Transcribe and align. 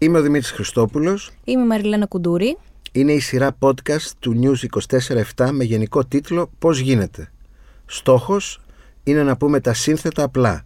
Είμαι 0.00 0.18
ο 0.18 0.22
Δημήτρης 0.22 0.50
Χριστόπουλος. 0.50 1.30
Είμαι 1.44 1.62
η 1.62 1.66
Μαριλένα 1.66 2.06
Κουντούρη. 2.06 2.56
Είναι 2.92 3.12
η 3.12 3.20
σειρά 3.20 3.56
podcast 3.58 4.10
του 4.18 4.40
News 4.42 4.66
24-7 5.36 5.50
με 5.52 5.64
γενικό 5.64 6.04
τίτλο 6.04 6.50
«Πώς 6.58 6.78
γίνεται». 6.78 7.30
Στόχος 7.86 8.60
είναι 9.04 9.22
να 9.22 9.36
πούμε 9.36 9.60
τα 9.60 9.74
σύνθετα 9.74 10.22
απλά. 10.22 10.62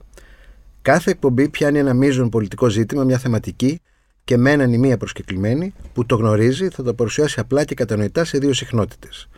Κάθε 0.82 1.10
εκπομπή 1.10 1.48
πιάνει 1.48 1.79
ένα 1.79 1.95
μείζον 1.95 2.29
πολιτικό 2.29 2.68
ζήτημα, 2.68 3.04
μια 3.04 3.18
θεματική 3.18 3.80
και 4.24 4.37
με 4.37 4.50
έναν 4.50 4.72
ή 4.72 4.79
μία 4.79 4.96
προσκεκλημένη 4.96 5.74
που 5.92 6.06
το 6.06 6.17
γνωρίζει 6.17 6.69
θα 6.69 6.83
το 6.83 6.94
παρουσιάσει 6.94 7.40
απλά 7.40 7.64
και 7.64 7.74
κατανοητά 7.74 8.24
σε 8.24 8.38
δύο 8.38 8.53
συχνότητες. 8.53 9.28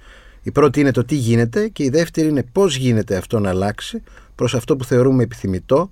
Η 0.43 0.51
πρώτη 0.51 0.81
είναι 0.81 0.91
το 0.91 1.05
τι 1.05 1.15
γίνεται 1.15 1.69
και 1.69 1.85
η 1.85 1.89
δεύτερη 1.89 2.29
είναι 2.29 2.45
πώς 2.53 2.77
γίνεται 2.77 3.17
αυτό 3.17 3.39
να 3.39 3.49
αλλάξει 3.49 4.03
προς 4.35 4.55
αυτό 4.55 4.77
που 4.77 4.85
θεωρούμε 4.85 5.23
επιθυμητό. 5.23 5.89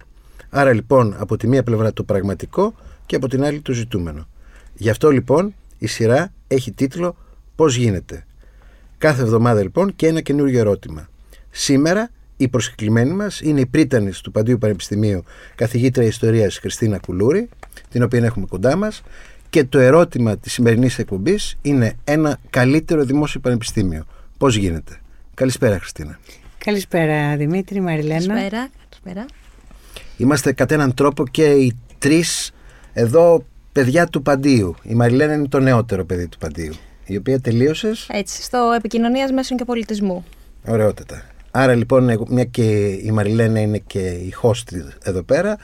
Άρα 0.51 0.73
λοιπόν 0.73 1.15
από 1.19 1.37
τη 1.37 1.47
μία 1.47 1.63
πλευρά 1.63 1.93
το 1.93 2.03
πραγματικό 2.03 2.75
και 3.07 3.17
από 3.17 3.29
την 3.29 3.45
άλλη 3.45 3.61
το 3.61 3.73
ζητούμενο. 3.73 4.29
Γι' 4.75 4.91
αυτό 4.91 5.11
λοιπόν 5.11 5.55
η 5.79 5.87
σειρά 5.87 6.33
έχει 6.49 6.73
τίτλο 6.73 7.17
Πώς 7.55 7.77
γίνεται. 7.77 8.27
Κάθε 8.99 9.23
εβδομάδα 9.23 9.63
λοιπόν 9.63 9.97
και 9.97 10.07
ένα 10.07 10.21
καινούργιο 10.21 10.59
ερώτημα. 10.59 11.09
Σήμερα 11.51 12.11
η 12.37 12.49
προσκεκλημένη 12.49 13.13
μας 13.13 13.41
είναι 13.41 13.61
η 13.61 13.67
πρίτανης 13.67 14.21
του 14.21 14.31
Παντίου 14.31 14.59
Πανεπιστημίου 14.59 15.25
καθηγήτρια 15.55 16.07
ιστορίας 16.07 16.59
Χριστίνα 16.59 16.99
Κουλούρη, 16.99 17.49
την 17.91 18.03
οποία 18.03 18.25
έχουμε 18.25 18.47
κοντά 18.47 18.77
μας 18.77 19.03
και 19.51 19.65
το 19.65 19.79
ερώτημα 19.79 20.37
της 20.37 20.53
σημερινής 20.53 20.99
εκπομπής 20.99 21.59
είναι 21.63 21.97
ένα 22.05 22.39
καλύτερο 22.51 23.05
δημόσιο 23.05 23.41
πανεπιστήμιο. 23.41 24.05
Πώς 24.39 24.57
γίνεται. 24.57 25.01
Καλησπέρα 25.35 25.79
Χριστίνα. 25.79 26.19
Καλησπέρα 26.59 27.37
Δημήτρη, 27.37 27.81
Μαριλένα. 27.81 28.35
Καλησπέρα. 28.35 28.69
Καλησπέρα. 28.89 29.27
Είμαστε 30.17 30.53
κατά 30.53 30.75
έναν 30.75 30.95
τρόπο 30.95 31.27
και 31.27 31.45
οι 31.45 31.77
τρεις 31.99 32.53
εδώ 32.93 33.45
παιδιά 33.73 34.07
του 34.07 34.23
Παντίου. 34.23 34.75
Η 34.83 34.95
Μαριλένα 34.95 35.35
είναι 35.35 35.49
το 35.49 35.61
νεότερο 35.61 36.05
παιδί 36.05 36.29
του 36.29 36.39
Παντίου. 36.39 36.73
Η 37.05 37.17
οποία 37.17 37.41
τελείωσες. 37.41 38.07
Έτσι, 38.11 38.43
στο 38.43 38.73
επικοινωνίας 38.77 39.33
μέσων 39.33 39.57
και 39.57 39.65
πολιτισμού. 39.65 40.25
Ωραιότατα. 40.67 41.23
Άρα 41.51 41.75
λοιπόν, 41.75 42.27
μια 42.29 42.45
και 42.45 42.89
η 42.89 43.11
Μαριλένα 43.11 43.61
είναι 43.61 43.79
και 43.79 43.99
η 43.99 44.35
host 44.43 44.63
εδώ 45.03 45.23
πέρα, 45.23 45.59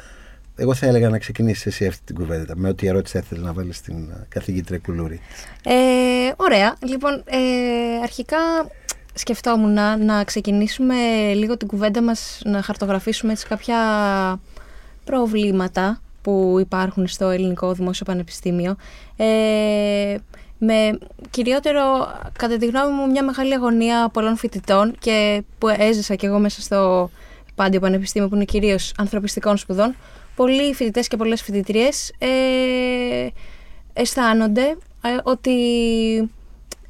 εγώ 0.56 0.74
θα 0.74 0.86
έλεγα 0.86 1.08
να 1.08 1.18
ξεκινήσεις 1.18 1.66
εσύ 1.66 1.86
αυτή 1.86 2.02
την 2.04 2.14
κουβέντα 2.14 2.56
με 2.56 2.68
ό,τι 2.68 2.86
ερώτηση 2.86 3.20
θα 3.28 3.36
να 3.36 3.52
βάλεις 3.52 3.76
στην 3.76 4.12
καθηγήτρια 4.28 4.78
Κουλούρη. 4.78 5.20
Ε, 5.64 5.72
ωραία. 6.36 6.76
Λοιπόν, 6.86 7.22
ε, 7.26 7.38
αρχικά 8.02 8.36
σκεφτόμουν 9.14 9.72
να, 9.72 9.96
να 9.96 10.24
ξεκινήσουμε 10.24 10.94
λίγο 11.34 11.56
την 11.56 11.68
κουβέντα 11.68 12.02
μας, 12.02 12.40
να 12.44 12.62
χαρτογραφήσουμε 12.62 13.32
έτσι 13.32 13.46
κάποια 13.46 13.76
προβλήματα 15.04 16.00
που 16.28 16.56
υπάρχουν 16.60 17.06
στο 17.06 17.28
Ελληνικό 17.28 17.72
Δημόσιο 17.72 18.04
Πανεπιστήμιο. 18.06 18.76
Ε, 19.16 20.16
με 20.58 20.98
κυριότερο, 21.30 21.82
κατά 22.38 22.56
τη 22.56 22.66
γνώμη 22.66 22.92
μου, 22.92 23.10
μια 23.10 23.24
μεγάλη 23.24 23.54
αγωνία 23.54 24.08
πολλών 24.12 24.36
φοιτητών 24.36 24.94
και 24.98 25.42
που 25.58 25.68
έζησα 25.68 26.14
κι 26.14 26.26
εγώ 26.26 26.38
μέσα 26.38 26.60
στο 26.60 27.10
Πάντιο 27.54 27.80
Πανεπιστήμιο 27.80 28.28
που 28.28 28.34
είναι 28.34 28.44
κυρίως 28.44 28.92
ανθρωπιστικών 28.98 29.56
σπουδών. 29.56 29.96
Πολλοί 30.36 30.74
φοιτητές 30.74 31.08
και 31.08 31.16
πολλές 31.16 31.42
φοιτητριές 31.42 32.12
ε, 32.18 32.28
αισθάνονται 33.92 34.76
ε, 35.02 35.08
ότι 35.22 35.52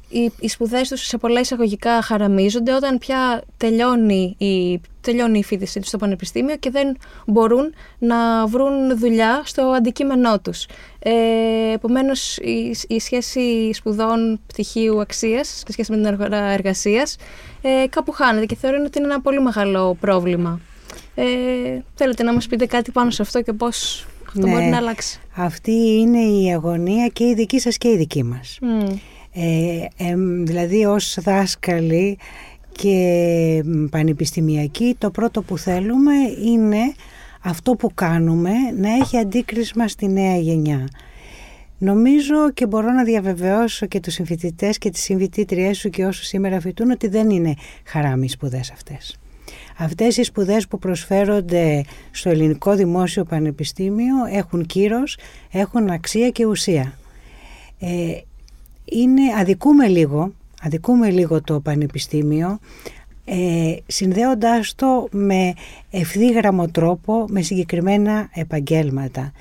οι, 0.09 0.31
οι 0.39 0.47
σπουδές 0.47 0.89
τους 0.89 1.01
σε 1.01 1.17
πολλά 1.17 1.39
εισαγωγικά 1.39 2.01
χαραμίζονται 2.01 2.73
όταν 2.73 2.97
πια 2.97 3.41
τελειώνει 3.57 4.35
η, 4.37 4.81
τελειώνει 5.01 5.39
η 5.39 5.43
φοιτησή 5.43 5.79
τους 5.79 5.87
στο 5.87 5.97
πανεπιστήμιο 5.97 6.55
και 6.55 6.69
δεν 6.69 6.97
μπορούν 7.25 7.73
να 7.99 8.47
βρουν 8.47 8.97
δουλειά 8.97 9.41
στο 9.45 9.61
αντικείμενό 9.61 10.39
τους. 10.39 10.65
Ε, 10.99 11.11
Επομένως, 11.73 12.37
η, 12.37 12.75
η, 12.87 12.99
σχέση 12.99 13.73
σπουδών 13.73 14.39
πτυχίου 14.47 15.01
αξίας 15.01 15.47
σε 15.47 15.71
σχέση 15.71 15.91
με 15.91 15.97
την 15.97 16.07
αγορά 16.07 16.43
εργασίας 16.43 17.15
ε, 17.61 17.87
κάπου 17.89 18.11
χάνεται 18.11 18.45
και 18.45 18.55
θεωρώ 18.55 18.77
ότι 18.85 18.97
είναι 18.97 19.07
ένα 19.07 19.21
πολύ 19.21 19.41
μεγάλο 19.41 19.97
πρόβλημα. 19.99 20.59
Ε, 21.15 21.25
θέλετε 21.95 22.23
να 22.23 22.33
μας 22.33 22.47
πείτε 22.47 22.65
κάτι 22.65 22.91
πάνω 22.91 23.09
σε 23.09 23.21
αυτό 23.21 23.41
και 23.41 23.53
πώς 23.53 24.07
αυτό 24.27 24.47
ναι. 24.47 24.51
μπορεί 24.51 24.65
να 24.65 24.77
αλλάξει; 24.77 25.19
Αυτή 25.35 25.71
είναι 25.71 26.19
η 26.19 26.53
αγωνία 26.53 27.07
και 27.07 27.23
η 27.23 27.33
δική 27.33 27.59
σας 27.59 27.77
και 27.77 27.89
η 27.89 27.97
δική 27.97 28.23
μας. 28.23 28.59
Ε, 29.41 30.15
δηλαδή 30.43 30.85
ως 30.85 31.17
δάσκαλοι 31.21 32.17
και 32.71 33.63
πανεπιστημιακοί 33.89 34.95
το 34.97 35.11
πρώτο 35.11 35.41
που 35.41 35.57
θέλουμε 35.57 36.13
είναι 36.45 36.93
αυτό 37.43 37.75
που 37.75 37.91
κάνουμε 37.93 38.51
να 38.77 38.89
έχει 38.89 39.17
αντίκρισμα 39.17 39.87
στη 39.87 40.07
νέα 40.07 40.37
γενιά. 40.37 40.87
Νομίζω 41.77 42.51
και 42.53 42.67
μπορώ 42.67 42.91
να 42.91 43.03
διαβεβαιώσω 43.03 43.85
και 43.85 43.99
τους 43.99 44.13
συμφοιτητές 44.13 44.77
και 44.77 44.89
τις 44.89 45.01
συμφοιτήτριές 45.01 45.77
σου 45.77 45.89
και 45.89 46.05
όσους 46.05 46.27
σήμερα 46.27 46.59
φοιτούν 46.59 46.91
ότι 46.91 47.07
δεν 47.07 47.29
είναι 47.29 47.53
χαράμι 47.85 48.25
οι 48.25 48.29
σπουδές 48.29 48.71
αυτές. 48.71 49.19
Αυτές 49.77 50.17
οι 50.17 50.23
σπουδές 50.23 50.67
που 50.67 50.79
προσφέρονται 50.79 51.83
στο 52.11 52.29
Ελληνικό 52.29 52.75
Δημόσιο 52.75 53.23
Πανεπιστήμιο 53.23 54.15
έχουν 54.31 54.65
κύρος, 54.65 55.17
έχουν 55.51 55.89
αξία 55.89 56.29
και 56.29 56.45
ουσία. 56.45 56.93
Ε, 57.79 57.87
είναι, 58.91 59.21
αδικούμε 59.39 59.87
λίγο, 59.87 60.33
αδικούμε 60.61 61.09
λίγο 61.09 61.41
το 61.41 61.59
πανεπιστήμιο 61.59 62.59
ε, 63.31 63.75
συνδέοντάς 63.87 64.75
το 64.75 65.07
με 65.11 65.53
ευθύγραμμο 65.89 66.67
τρόπο 66.67 67.25
με 67.29 67.41
συγκεκριμένα 67.41 68.29
επαγγέλματα. 68.33 69.31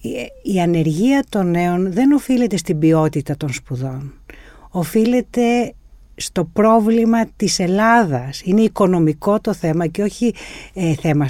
Η, 0.00 0.10
η 0.54 0.60
ανεργία 0.60 1.24
των 1.28 1.50
νέων 1.50 1.92
δεν 1.92 2.12
οφείλεται 2.12 2.56
στην 2.56 2.78
ποιότητα 2.78 3.36
των 3.36 3.52
σπουδών. 3.52 4.12
Οφείλεται 4.70 5.72
στο 6.14 6.44
πρόβλημα 6.44 7.26
της 7.36 7.58
Ελλάδας. 7.58 8.40
Είναι 8.44 8.60
οικονομικό 8.60 9.40
το 9.40 9.54
θέμα 9.54 9.86
και 9.86 10.02
όχι 10.02 10.34
ε, 10.74 10.94
θέμα 10.94 11.28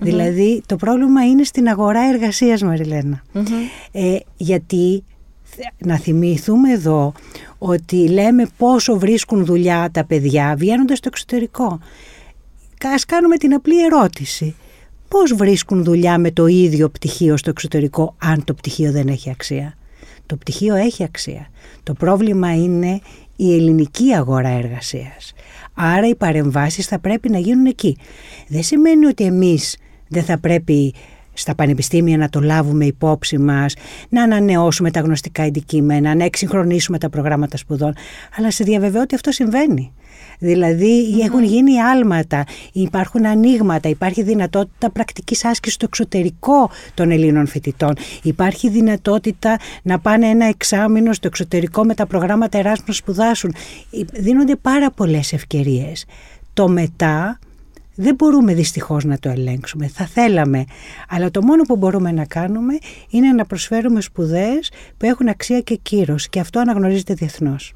Δηλαδή 0.00 0.62
το 0.66 0.76
πρόβλημα 0.76 1.24
είναι 1.26 1.44
στην 1.44 1.68
αγορά 1.68 2.00
εργασίας 2.00 2.62
Ε, 3.92 4.16
γιατί 4.36 5.04
να 5.78 5.98
θυμηθούμε 5.98 6.72
εδώ 6.72 7.12
ότι 7.58 8.08
λέμε 8.08 8.46
πόσο 8.56 8.98
βρίσκουν 8.98 9.44
δουλειά 9.44 9.90
τα 9.92 10.04
παιδιά 10.04 10.54
βγαίνοντας 10.58 10.98
στο 10.98 11.08
εξωτερικό. 11.12 11.78
Ας 12.94 13.04
κάνουμε 13.04 13.36
την 13.36 13.54
απλή 13.54 13.84
ερώτηση. 13.84 14.54
Πώς 15.08 15.34
βρίσκουν 15.34 15.84
δουλειά 15.84 16.18
με 16.18 16.30
το 16.30 16.46
ίδιο 16.46 16.88
πτυχίο 16.88 17.36
στο 17.36 17.50
εξωτερικό 17.50 18.14
αν 18.18 18.44
το 18.44 18.54
πτυχίο 18.54 18.92
δεν 18.92 19.08
έχει 19.08 19.30
αξία; 19.30 19.74
Το 20.26 20.36
πτυχίο 20.36 20.74
έχει 20.74 21.04
αξία. 21.04 21.48
Το 21.82 21.92
πρόβλημα 21.92 22.54
είναι 22.54 23.00
η 23.36 23.54
ελληνική 23.54 24.12
αγορά 24.12 24.48
εργασίας. 24.48 25.32
Άρα 25.74 26.08
οι 26.08 26.14
παρεμβάσεις 26.14 26.86
θα 26.86 26.98
πρέπει 26.98 27.30
να 27.30 27.38
γίνουν 27.38 27.66
εκεί. 27.66 27.96
Δεν 28.48 28.62
σημαίνει 28.62 29.06
ότι 29.06 29.24
εμείς 29.24 29.76
δεν 30.08 30.22
θα 30.22 30.38
πρέπει 30.38 30.94
στα 31.40 31.54
πανεπιστήμια 31.54 32.16
να 32.16 32.28
το 32.28 32.40
λάβουμε 32.40 32.84
υπόψη 32.84 33.38
μας, 33.38 33.74
να 34.08 34.22
ανανεώσουμε 34.22 34.90
τα 34.90 35.00
γνωστικά 35.00 35.42
αντικείμενα, 35.42 36.14
να 36.14 36.24
εξυγχρονίσουμε 36.24 36.98
τα 36.98 37.10
προγράμματα 37.10 37.56
σπουδών, 37.56 37.94
αλλά 38.36 38.50
σε 38.50 38.64
διαβεβαιώ 38.64 39.02
ότι 39.02 39.14
αυτό 39.14 39.30
συμβαίνει. 39.30 39.92
Δηλαδή 40.38 41.20
έχουν 41.22 41.44
γίνει 41.44 41.80
άλματα, 41.80 42.44
υπάρχουν 42.72 43.26
ανοίγματα, 43.26 43.88
υπάρχει 43.88 44.22
δυνατότητα 44.22 44.90
πρακτικής 44.90 45.44
άσκησης 45.44 45.74
στο 45.74 45.84
εξωτερικό 45.88 46.70
των 46.94 47.10
Ελλήνων 47.10 47.46
φοιτητών. 47.46 47.94
Υπάρχει 48.22 48.68
δυνατότητα 48.68 49.58
να 49.82 49.98
πάνε 49.98 50.26
ένα 50.26 50.46
εξάμεινο 50.46 51.12
στο 51.12 51.26
εξωτερικό 51.26 51.84
με 51.84 51.94
τα 51.94 52.06
προγράμματα 52.06 52.58
Εράσμου 52.58 52.84
να 52.86 52.94
σπουδάσουν. 52.94 53.54
Δίνονται 54.12 54.56
πάρα 54.56 54.90
πολλές 54.90 55.32
ευκαιρίες. 55.32 56.04
Το 56.54 56.68
μετά 56.68 57.38
δεν 57.94 58.14
μπορούμε 58.14 58.54
δυστυχώς 58.54 59.04
να 59.04 59.18
το 59.18 59.28
ελέγξουμε. 59.28 59.88
Θα 59.88 60.06
θέλαμε. 60.06 60.64
Αλλά 61.08 61.30
το 61.30 61.42
μόνο 61.42 61.62
που 61.62 61.76
μπορούμε 61.76 62.12
να 62.12 62.24
κάνουμε 62.24 62.78
είναι 63.10 63.32
να 63.32 63.46
προσφέρουμε 63.46 64.00
σπουδές 64.00 64.72
που 64.96 65.06
έχουν 65.06 65.28
αξία 65.28 65.60
και 65.60 65.74
κύρος. 65.74 66.28
Και 66.28 66.40
αυτό 66.40 66.60
αναγνωρίζεται 66.60 67.14
διεθνώς. 67.14 67.72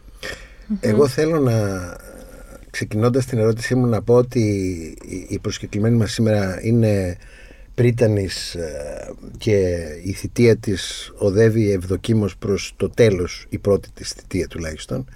Εγώ 0.81 1.08
θέλω 1.08 1.38
να 1.38 1.56
ξεκινώντας 2.70 3.26
την 3.26 3.38
ερώτησή 3.38 3.75
μου 3.75 3.87
να 3.87 4.02
πω 4.02 4.14
ότι 4.14 4.40
η 5.28 5.38
προσκεκλημένη 5.38 5.96
μας 5.96 6.12
σήμερα 6.12 6.58
είναι 6.62 7.17
πρίτανης 7.75 8.55
ε, 8.55 9.12
και 9.38 9.76
η 10.05 10.12
θητεία 10.12 10.56
της 10.56 11.12
οδεύει 11.17 11.72
ευδοκίμως 11.72 12.37
προς 12.37 12.72
το 12.76 12.90
τέλος 12.90 13.46
η 13.49 13.58
πρώτη 13.58 13.88
της 13.94 14.12
θητεία 14.12 14.49
τουλάχιστον 14.49 15.06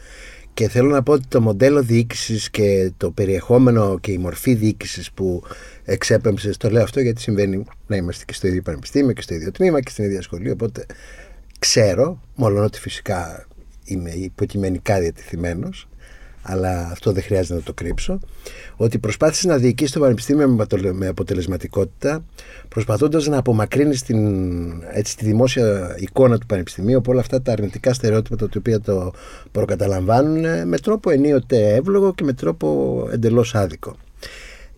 και 0.58 0.68
θέλω 0.68 0.88
να 0.88 1.02
πω 1.02 1.12
ότι 1.12 1.26
το 1.28 1.40
μοντέλο 1.40 1.82
διοίκησης 1.82 2.50
και 2.50 2.92
το 2.96 3.10
περιεχόμενο 3.10 3.98
και 3.98 4.12
η 4.12 4.18
μορφή 4.18 4.54
διοίκησης 4.54 5.12
που 5.12 5.42
εξέπεμψες, 5.84 6.56
το 6.56 6.70
λέω 6.70 6.82
αυτό 6.82 7.00
γιατί 7.00 7.20
συμβαίνει 7.20 7.64
να 7.86 7.96
είμαστε 7.96 8.24
και 8.24 8.32
στο 8.32 8.46
ίδιο 8.46 8.62
πανεπιστήμιο 8.62 9.12
και 9.12 9.22
στο 9.22 9.34
ίδιο 9.34 9.50
τμήμα 9.50 9.80
και 9.80 9.90
στην 9.90 10.04
ίδια 10.04 10.22
σχολή. 10.22 10.50
Οπότε 10.50 10.86
ξέρω, 11.58 12.20
μόνο 12.34 12.64
ότι 12.64 12.80
φυσικά 12.80 13.46
είμαι 13.84 14.10
υποκειμενικά 14.10 15.00
διατηθειμένο, 15.00 15.68
αλλά 16.50 16.88
αυτό 16.90 17.12
δεν 17.12 17.22
χρειάζεται 17.22 17.54
να 17.54 17.60
το 17.60 17.72
κρύψω, 17.72 18.18
ότι 18.76 18.98
προσπάθησε 18.98 19.48
να 19.48 19.56
διοικήσει 19.56 19.92
το 19.92 20.00
Πανεπιστήμιο 20.00 20.66
με 20.92 21.06
αποτελεσματικότητα, 21.06 22.24
προσπαθώντας 22.68 23.26
να 23.26 23.38
απομακρύνει 23.38 23.94
στην, 23.94 24.82
έτσι, 24.92 25.16
τη 25.16 25.24
δημόσια 25.24 25.96
εικόνα 25.98 26.38
του 26.38 26.46
Πανεπιστημίου 26.46 26.98
από 26.98 27.10
όλα 27.10 27.20
αυτά 27.20 27.42
τα 27.42 27.52
αρνητικά 27.52 27.92
στερεότυπα 27.92 28.36
τα 28.36 28.48
οποία 28.56 28.80
το 28.80 29.12
προκαταλαμβάνουν 29.52 30.68
με 30.68 30.78
τρόπο 30.78 31.10
ενίοτε 31.10 31.74
εύλογο 31.74 32.14
και 32.14 32.24
με 32.24 32.32
τρόπο 32.32 33.08
εντελώς 33.12 33.54
άδικο. 33.54 33.96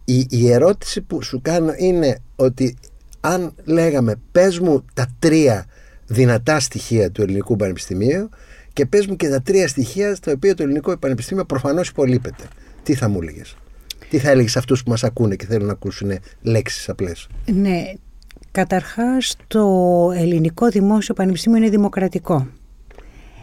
Η, 0.05 0.27
η 0.31 0.51
ερώτηση 0.51 1.01
που 1.01 1.23
σου 1.23 1.41
κάνω 1.43 1.73
είναι 1.77 2.19
ότι 2.37 2.77
αν 3.21 3.53
λέγαμε 3.65 4.15
πες 4.33 4.59
μου 4.59 4.85
τα 4.95 5.07
τρία 5.19 5.67
δυνατά 6.07 6.61
στοιχεία 6.61 7.11
του 7.11 7.23
ελληνικού 7.23 7.57
πανεπιστημίου 7.57 8.29
και 8.81 8.87
πες 8.87 9.07
μου 9.07 9.17
και 9.17 9.29
τα 9.29 9.43
τρία 9.43 9.69
στοιχεία 9.69 10.15
στα 10.15 10.33
οποία 10.33 10.55
το 10.55 10.63
ελληνικό 10.63 10.97
πανεπιστήμιο 10.97 11.45
προφανώς 11.45 11.89
υπολείπεται. 11.89 12.45
Τι 12.83 12.95
θα 12.95 13.09
μου 13.09 13.19
έλεγες; 13.23 13.57
Τι 14.11 14.19
θα 14.19 14.31
έλεγες 14.31 14.51
σε 14.51 14.59
αυτούς 14.59 14.83
που 14.83 14.91
μας 14.91 15.05
ακούνε 15.05 15.37
και 15.37 15.47
θέλουν 15.47 15.67
να 15.67 15.73
ακούσουν 15.73 16.11
λέξεις 16.43 16.89
απλές; 16.89 17.29
Ναι, 17.47 17.83
καταρχάς 18.51 19.37
το 19.47 19.67
ελληνικό 20.15 20.69
δημόσιο 20.69 21.15
πανεπιστήμιο 21.15 21.59
είναι 21.59 21.69
δημοκρατικό. 21.69 22.47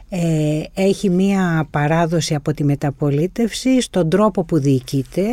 Ε, 0.10 0.64
έχει 0.74 1.10
μία 1.10 1.68
παράδοση 1.70 2.36
από 2.36 2.54
τη 2.54 2.64
μεταπολίτευση 2.64 3.82
στον 3.82 4.10
τρόπο 4.10 4.44
που 4.44 4.60
διοικείται 4.60 5.24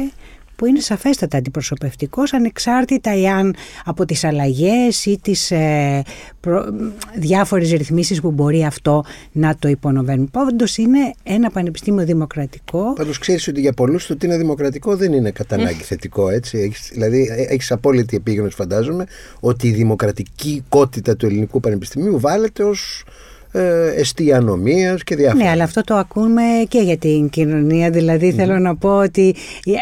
που 0.57 0.67
είναι 0.67 0.81
σαφέστατα 0.81 1.37
αντιπροσωπευτικός 1.37 2.33
ανεξάρτητα 2.33 3.11
εάν 3.11 3.55
από 3.85 4.05
τις 4.05 4.25
αλλαγές 4.25 5.05
ή 5.05 5.19
τις 5.23 5.51
ε, 5.51 6.03
προ, 6.41 6.65
διάφορες 7.15 7.73
ρυθμίσεις 7.73 8.21
που 8.21 8.31
μπορεί 8.31 8.65
αυτό 8.65 9.05
να 9.33 9.57
το 9.57 9.69
υπονοβαίνουν. 9.69 10.31
Πάντως 10.31 10.77
είναι 10.77 11.15
ένα 11.23 11.51
πανεπιστήμιο 11.51 12.05
δημοκρατικό. 12.05 12.93
Πάντως 12.93 13.19
ξέρεις 13.19 13.49
ότι 13.49 13.61
για 13.61 13.73
πολλούς 13.73 14.07
το 14.07 14.13
ότι 14.13 14.27
είναι 14.27 14.37
δημοκρατικό 14.37 14.97
δεν 14.97 15.13
είναι 15.13 15.31
κατά 15.31 15.55
ανάγκη 15.55 15.83
θετικό 15.83 16.29
έτσι. 16.29 16.59
Έχεις, 16.59 16.91
δηλαδή 16.93 17.47
έχεις 17.49 17.73
απόλυτη 17.73 18.17
επίγνωση 18.17 18.57
φαντάζομαι 18.57 19.05
ότι 19.41 19.69
η 19.69 19.73
δημοκρατική 19.73 20.65
κότητα 20.69 21.17
του 21.17 21.27
ελληνικού 21.27 21.61
πανεπιστημίου 21.61 22.21
βάλεται 22.21 22.63
ως 22.63 23.05
ε, 23.57 24.01
εστία 24.01 24.45
και 25.05 25.17
διάφορα. 25.17 25.45
Ναι, 25.45 25.51
αλλά 25.51 25.65
αυτό 25.65 25.81
το 25.81 25.95
ακούμε 25.95 26.43
και 26.69 26.79
για 26.79 26.97
την 26.97 27.29
κοινωνία. 27.29 27.91
Δηλαδή 27.91 28.33
θέλω 28.33 28.59
να 28.59 28.77
πω 28.77 28.97
ότι 28.97 29.35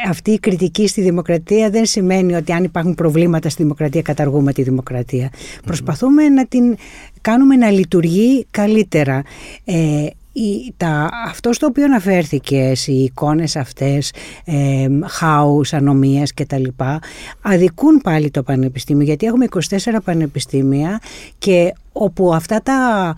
αυτή 0.09 0.31
η 0.31 0.39
κριτική 0.39 0.87
στη 0.87 1.01
δημοκρατία 1.01 1.71
δεν 1.71 1.87
σημαίνει 1.87 2.35
ότι 2.35 2.53
αν 2.53 2.65
υπάρχουν 2.65 2.95
προβλήματα 2.95 3.49
στη 3.49 3.63
δημοκρατία 3.63 4.03
καταργούμε 4.03 4.53
τη 4.53 4.63
δημοκρατία. 4.63 5.31
Προσπαθούμε 5.65 6.29
να 6.29 6.47
την 6.47 6.77
κάνουμε 7.21 7.57
να 7.57 7.71
λειτουργεί 7.71 8.47
καλύτερα. 8.51 9.23
Ε, 9.65 10.07
η, 10.33 10.75
τα, 10.77 11.09
αυτό 11.27 11.53
στο 11.53 11.67
οποίο 11.67 11.85
αναφέρθηκες, 11.85 12.87
οι 12.87 13.03
εικόνες 13.03 13.57
αυτές, 13.57 14.13
ε, 14.45 14.87
χάους, 15.07 15.73
ανομίας 15.73 16.33
και 16.33 16.47
τα 16.47 16.59
λοιπά, 16.59 16.99
αδικούν 17.43 18.01
πάλι 18.03 18.31
το 18.31 18.43
πανεπιστήμιο, 18.43 19.05
γιατί 19.05 19.27
έχουμε 19.27 19.45
24 19.45 19.59
πανεπιστήμια 20.05 21.01
και 21.39 21.73
όπου 21.93 22.35
αυτά 22.35 22.63
τα 22.63 23.15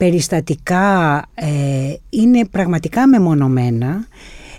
περιστατικά 0.00 1.22
ε, 1.34 1.46
είναι 2.10 2.46
πραγματικά 2.50 3.08
μεμονωμένα 3.08 4.06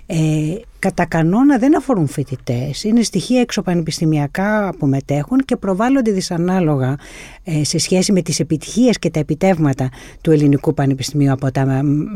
ε, 0.06 0.54
κατά 0.78 1.06
κανόνα 1.06 1.58
δεν 1.58 1.76
αφορούν 1.76 2.06
φοιτητές. 2.06 2.84
Είναι 2.84 3.02
στοιχεία 3.02 3.40
εξωπανεπιστημιακά 3.40 4.74
που 4.78 4.86
μετέχουν 4.86 5.38
και 5.38 5.56
προβάλλονται 5.56 6.10
δυσανάλογα 6.10 6.96
ε, 7.44 7.64
σε 7.64 7.78
σχέση 7.78 8.12
με 8.12 8.22
τις 8.22 8.40
επιτυχίες 8.40 8.98
και 8.98 9.10
τα 9.10 9.18
επιτεύγματα 9.18 9.88
του 10.20 10.30
ελληνικού 10.30 10.74
πανεπιστημίου 10.74 11.32
από 11.32 11.50
τα 11.50 11.60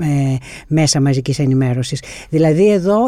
ε, 0.03 0.37
μέσα 0.67 1.01
μαζικής 1.01 1.39
ενημέρωσης. 1.39 2.03
Δηλαδή 2.29 2.71
εδώ 2.71 2.99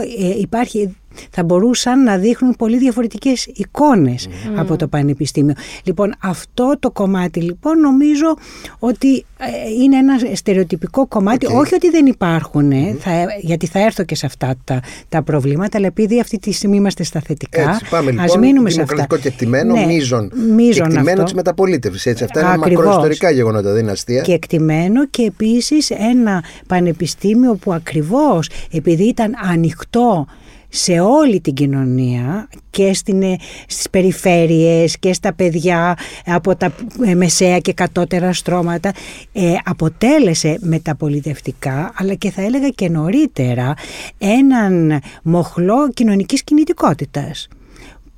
υπάρχει 0.40 0.96
θα 1.30 1.42
μπορούσαν 1.44 2.02
να 2.02 2.16
δείχνουν 2.16 2.56
πολύ 2.56 2.78
διαφορετικές 2.78 3.46
εικόνες 3.46 4.28
από 4.56 4.76
το 4.76 4.88
Πανεπιστήμιο. 4.88 5.54
Λοιπόν, 5.84 6.14
αυτό 6.18 6.76
το 6.80 6.90
κομμάτι 6.90 7.40
λοιπόν 7.40 7.80
νομίζω 7.80 8.36
ότι 8.78 9.24
ε, 9.38 9.46
είναι 9.82 9.96
ένα 9.96 10.18
στερεοτυπικό 10.34 11.06
κομμάτι, 11.06 11.46
όχι 11.46 11.74
ότι 11.74 11.90
δεν 11.90 12.06
υπάρχουν, 12.06 12.72
θα, 12.98 13.10
γιατί 13.40 13.66
θα 13.66 13.78
έρθω 13.78 14.04
και 14.04 14.14
σε 14.14 14.26
αυτά 14.26 14.54
τα, 14.64 14.80
τα 15.08 15.22
προβλήματα, 15.22 15.78
αλλά 15.78 15.86
επειδή 15.86 16.20
αυτή 16.20 16.38
τη 16.38 16.52
στιγμή 16.52 16.76
είμαστε 16.76 17.02
στα 17.02 17.20
θετικά, 17.20 17.70
έτσι, 17.70 17.84
πάμε, 17.90 18.10
λοιπόν, 18.10 18.24
ας 18.24 18.36
μείνουμε 18.36 18.70
σε 18.70 18.82
αυτά. 18.82 19.06
και 19.20 19.28
εκτιμένο, 19.28 19.74
ναι, 19.74 19.86
μίζον, 19.86 20.32
μίζον 20.54 20.86
εκτιμένο 20.86 21.22
της 21.22 21.34
μεταπολίτευσης. 21.34 22.22
Αυτά 22.22 22.40
είναι 22.40 22.56
μακροϊστορικά 22.56 23.30
γεγονότα, 23.30 23.72
δεν 23.72 23.82
είναι 23.82 23.90
αστεία. 23.90 24.22
Και 24.22 24.32
εκτιμένο 24.32 25.06
και 25.06 25.22
επίσης 25.22 25.90
ένα 25.90 26.44
πανεπιστήμιο 26.66 27.54
που 27.54 27.72
ακριβώς 27.72 28.50
επειδή 28.72 29.04
ήταν 29.04 29.34
ανοιχτό 29.50 30.26
σε 30.68 31.00
όλη 31.00 31.40
την 31.40 31.54
κοινωνία 31.54 32.48
και 32.70 32.94
στην, 32.94 33.22
ε, 33.22 33.36
στις 33.66 33.90
περιφέρειες 33.90 34.98
και 34.98 35.12
στα 35.12 35.32
παιδιά 35.32 35.98
από 36.26 36.56
τα 36.56 36.72
ε, 37.04 37.14
μεσαία 37.14 37.58
και 37.58 37.72
κατώτερα 37.72 38.32
στρώματα 38.32 38.92
ε, 39.32 39.54
αποτέλεσε 39.64 40.58
μεταπολιτευτικά 40.60 41.92
αλλά 41.96 42.14
και 42.14 42.30
θα 42.30 42.42
έλεγα 42.42 42.68
και 42.68 42.88
νωρίτερα 42.88 43.74
έναν 44.18 45.00
μοχλό 45.22 45.90
κοινωνικής 45.94 46.42
κινητικότητας 46.42 47.48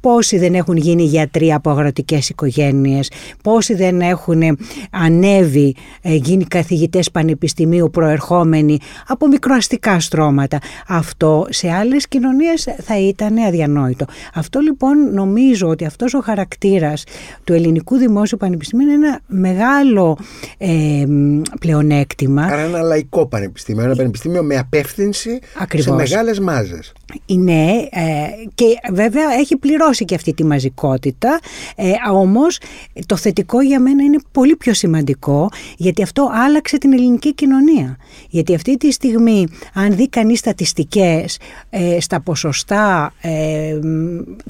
πόσοι 0.01 0.39
δεν 0.39 0.55
έχουν 0.55 0.77
γίνει 0.77 1.03
γιατροί 1.03 1.53
από 1.53 1.71
αγροτικές 1.71 2.29
οικογένειες, 2.29 3.11
πόσοι 3.43 3.75
δεν 3.75 4.01
έχουν 4.01 4.43
ανέβει, 4.91 5.75
ε, 6.03 6.15
γίνει 6.15 6.45
καθηγητές 6.45 7.11
πανεπιστημίου 7.11 7.91
προερχόμενοι 7.91 8.79
από 9.07 9.27
μικροαστικά 9.27 10.01
στρώματα. 10.01 10.59
Αυτό 10.89 11.47
σε 11.49 11.71
άλλες 11.71 12.09
κοινωνίες 12.09 12.69
θα 12.83 12.99
ήταν 12.99 13.39
αδιανόητο. 13.39 14.05
Αυτό 14.35 14.61
λοιπόν 14.61 15.15
νομίζω 15.15 15.69
ότι 15.69 15.85
αυτός 15.85 16.15
ο 16.15 16.21
χαρακτήρας 16.21 17.05
του 17.45 17.53
ελληνικού 17.53 17.97
δημόσιου 17.97 18.39
πανεπιστημίου 18.39 18.89
είναι 18.89 19.07
ένα 19.07 19.21
μεγάλο 19.27 20.19
ε, 20.59 21.05
πλεονέκτημα. 21.61 22.43
Άρα 22.43 22.61
ένα 22.61 22.81
λαϊκό 22.81 23.27
πανεπιστήμιο, 23.27 23.85
ένα 23.85 23.95
πανεπιστήμιο 23.95 24.43
με 24.43 24.57
απεύθυνση 24.57 25.39
σε 25.75 25.93
μεγάλες 25.93 26.39
μάζες. 26.39 26.93
Ναι, 27.27 27.71
ε, 27.91 28.05
και 28.55 28.65
βέβαια 28.93 29.33
έχει 29.39 29.57
πληρώσει 29.57 29.90
και 29.99 30.15
αυτή 30.15 30.35
τη 30.35 30.45
μαζικότητα, 30.45 31.41
ε, 31.77 31.93
όμως 32.13 32.59
το 33.07 33.17
θετικό 33.17 33.61
για 33.61 33.81
μένα 33.81 34.03
είναι 34.03 34.19
πολύ 34.33 34.57
πιο 34.57 34.75
σημαντικό 34.75 35.49
γιατί 35.77 36.03
αυτό 36.03 36.31
άλλαξε 36.33 36.79
την 36.79 36.93
ελληνική 36.93 37.35
κοινωνία. 37.35 37.97
Γιατί 38.29 38.55
αυτή 38.55 38.77
τη 38.77 38.93
στιγμή 38.93 39.47
αν 39.75 39.97
δει 39.97 40.09
κανείς 40.09 40.39
στατιστικές 40.39 41.39
ε, 41.71 42.01
στα 42.01 42.21
ποσοστά 42.21 43.13
ε, 43.21 43.79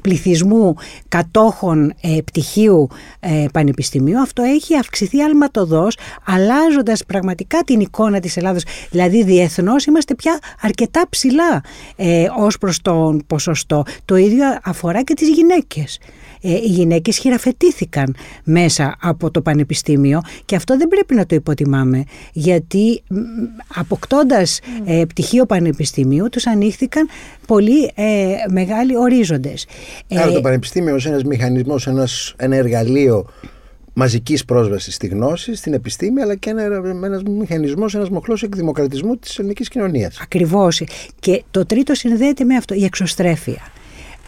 πληθυσμού 0.02 0.74
κατόχων 1.08 1.94
ε, 2.00 2.18
πτυχίου 2.24 2.88
ε, 3.20 3.46
πανεπιστημίου 3.52 4.20
αυτό 4.20 4.42
έχει 4.42 4.76
αυξηθεί 4.76 5.22
αλματοδός 5.22 5.96
αλλάζοντας 6.26 7.04
πραγματικά 7.04 7.62
την 7.64 7.80
εικόνα 7.80 8.20
της 8.20 8.36
Ελλάδος. 8.36 8.62
Δηλαδή 8.90 9.24
διεθνώς 9.24 9.84
είμαστε 9.84 10.14
πια 10.14 10.38
αρκετά 10.60 11.02
ψηλά 11.08 11.62
ε, 11.96 12.26
ως 12.38 12.58
προς 12.58 12.80
τον 12.80 13.22
ποσοστό. 13.26 13.82
Το 14.04 14.16
ίδιο 14.16 14.44
αφορά 14.62 15.02
και 15.02 15.14
τις 15.14 15.28
γυναίκες. 15.30 15.98
Ε, 16.42 16.52
οι 16.52 16.66
γυναίκες 16.66 17.18
χειραφετήθηκαν 17.18 18.14
μέσα 18.44 18.96
από 19.00 19.30
το 19.30 19.42
πανεπιστήμιο 19.42 20.20
και 20.44 20.56
αυτό 20.56 20.76
δεν 20.76 20.88
πρέπει 20.88 21.14
να 21.14 21.26
το 21.26 21.34
υποτιμάμε 21.34 22.04
γιατί 22.32 23.02
αποκτώντας 23.74 24.60
ε, 24.84 25.02
πτυχίο 25.08 25.46
πανεπιστημίου 25.46 26.28
τους 26.28 26.46
ανοίχθηκαν 26.46 27.08
πολύ 27.46 27.90
ε, 27.94 28.34
μεγάλοι 28.50 28.96
ορίζοντες. 28.96 29.66
Άρα 30.10 30.32
το 30.32 30.40
πανεπιστήμιο 30.40 30.94
ως 30.94 31.06
ένας 31.06 31.22
μηχανισμός, 31.22 31.86
ένας, 31.86 32.34
ένα 32.36 32.56
εργαλείο 32.56 33.26
μαζικής 33.92 34.44
πρόσβασης 34.44 34.94
στη 34.94 35.06
γνώση, 35.06 35.54
στην 35.54 35.72
επιστήμη, 35.72 36.20
αλλά 36.20 36.34
και 36.36 36.50
ένα 36.50 36.62
ένας 37.04 37.22
μηχανισμός, 37.22 37.94
ένας 37.94 38.10
μοχλός 38.10 38.42
εκδημοκρατισμού 38.42 39.16
της 39.16 39.38
ελληνικής 39.38 39.68
κοινωνίας. 39.68 40.18
Ακριβώς. 40.22 40.82
Και 41.20 41.42
το 41.50 41.66
τρίτο 41.66 41.94
συνδέεται 41.94 42.44
με 42.44 42.54
αυτό, 42.56 42.74
η 42.74 42.84
εξωστρέφεια. 42.84 43.72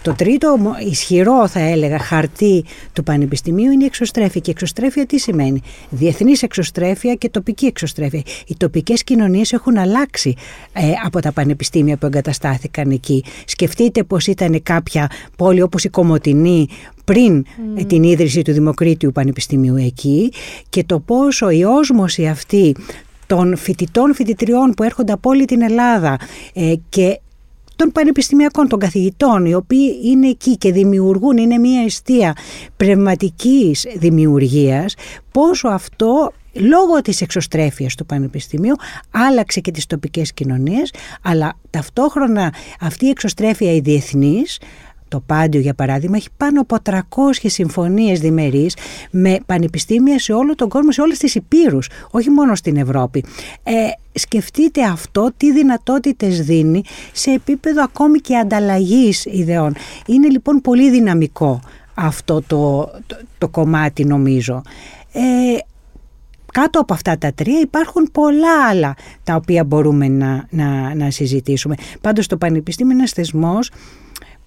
Το 0.02 0.14
τρίτο 0.14 0.56
ισχυρό 0.90 1.48
θα 1.48 1.60
έλεγα 1.60 1.98
χαρτί 1.98 2.64
του 2.92 3.02
Πανεπιστημίου 3.02 3.70
είναι 3.70 3.82
η 3.82 3.86
εξωστρέφεια. 3.86 4.40
Και 4.40 4.50
η 4.50 4.52
εξωστρέφεια 4.52 5.06
τι 5.06 5.18
σημαίνει; 5.18 5.60
Διεθνής 5.90 6.42
εξωστρέφεια 6.42 7.14
και 7.14 7.28
τοπική 7.28 7.66
εξωστρέφεια. 7.66 8.22
Οι 8.46 8.56
τοπικές 8.56 9.04
κοινωνίες 9.04 9.52
έχουν 9.52 9.78
αλλάξει 9.78 10.34
ε, 10.72 10.82
από 11.04 11.20
τα 11.20 11.32
πανεπιστήμια 11.32 11.96
που 11.96 12.06
εγκαταστάθηκαν 12.06 12.90
εκεί. 12.90 13.24
Σκεφτείτε 13.44 14.02
πως 14.02 14.26
ήταν 14.26 14.62
κάποια 14.62 15.10
πόλη 15.36 15.62
όπως 15.62 15.84
η 15.84 15.88
Κομωτινή 15.88 16.68
πριν 17.04 17.46
ε, 17.76 17.84
την 17.84 18.02
ίδρυση 18.02 18.42
του 18.42 18.52
Δημοκρίτιου 18.52 19.12
Πανεπιστημίου 19.12 19.76
εκεί 19.76 20.32
και 20.68 20.84
το 20.84 20.98
πόσο 20.98 21.50
η 21.50 21.64
όσμωση 21.64 22.26
αυτή 22.26 22.76
των 23.26 23.56
φοιτητών 23.56 24.14
φοιτητριών 24.14 24.70
που 24.70 24.82
έρχονται 24.82 25.12
από 25.12 25.30
όλη 25.30 25.44
την 25.44 25.62
Ελλάδα 25.62 26.18
ε, 26.54 26.74
και 26.88 27.20
των 27.76 27.92
πανεπιστημιακών, 27.92 28.68
των 28.68 28.78
καθηγητών, 28.78 29.44
οι 29.44 29.54
οποίοι 29.54 30.00
είναι 30.04 30.28
εκεί 30.28 30.56
και 30.56 30.72
δημιουργούν, 30.72 31.36
είναι 31.36 31.58
μια 31.58 31.82
αιστεία 31.82 32.36
πνευματικής 32.76 33.86
δημιουργίας, 33.96 34.94
πόσο 35.32 35.68
αυτό 35.68 36.32
λόγω 36.52 37.00
της 37.02 37.20
εξωστρέφειας 37.20 37.94
του 37.94 38.06
Πανεπιστημίου 38.06 38.74
άλλαξε 39.10 39.60
και 39.60 39.70
τις 39.70 39.86
τοπικές 39.86 40.32
κοινωνίες 40.32 40.92
αλλά 41.22 41.58
ταυτόχρονα 41.70 42.54
αυτή 42.80 43.06
η 43.06 43.08
εξωστρέφεια 43.08 43.72
η 43.72 43.80
διεθνής 43.80 44.58
το 45.12 45.22
Πάντιο 45.26 45.60
για 45.60 45.74
παράδειγμα 45.74 46.16
έχει 46.16 46.28
πάνω 46.36 46.60
από 46.60 46.76
300 46.84 46.98
συμφωνίες 47.44 48.20
διμερείς 48.20 48.76
με 49.10 49.38
πανεπιστήμια 49.46 50.18
σε 50.18 50.32
όλο 50.32 50.54
τον 50.54 50.68
κόσμο, 50.68 50.92
σε 50.92 51.00
όλες 51.00 51.18
τις 51.18 51.34
υπήρους, 51.34 51.88
όχι 52.10 52.30
μόνο 52.30 52.54
στην 52.54 52.76
Ευρώπη. 52.76 53.24
Ε, 53.62 53.72
σκεφτείτε 54.12 54.84
αυτό 54.84 55.32
τι 55.36 55.52
δυνατότητες 55.52 56.44
δίνει 56.44 56.82
σε 57.12 57.30
επίπεδο 57.30 57.82
ακόμη 57.82 58.18
και 58.18 58.36
ανταλλαγής 58.36 59.24
ιδεών. 59.24 59.74
Είναι 60.06 60.28
λοιπόν 60.28 60.60
πολύ 60.60 60.90
δυναμικό 60.90 61.60
αυτό 61.94 62.42
το, 62.46 62.90
το, 63.38 63.48
κομμάτι 63.48 64.04
νομίζω. 64.04 64.62
Ε, 65.12 65.20
κάτω 66.52 66.80
από 66.80 66.94
αυτά 66.94 67.18
τα 67.18 67.32
τρία 67.32 67.60
υπάρχουν 67.60 68.08
πολλά 68.12 68.66
άλλα 68.68 68.94
τα 69.24 69.34
οποία 69.34 69.64
μπορούμε 69.64 70.08
να, 70.08 70.46
να, 70.50 70.94
να 70.94 71.10
συζητήσουμε. 71.10 71.74
Πάντως 72.00 72.26
το 72.26 72.36
Πανεπιστήμιο 72.36 72.92
είναι 72.92 73.00
ένας 73.00 73.12
θεσμός 73.12 73.70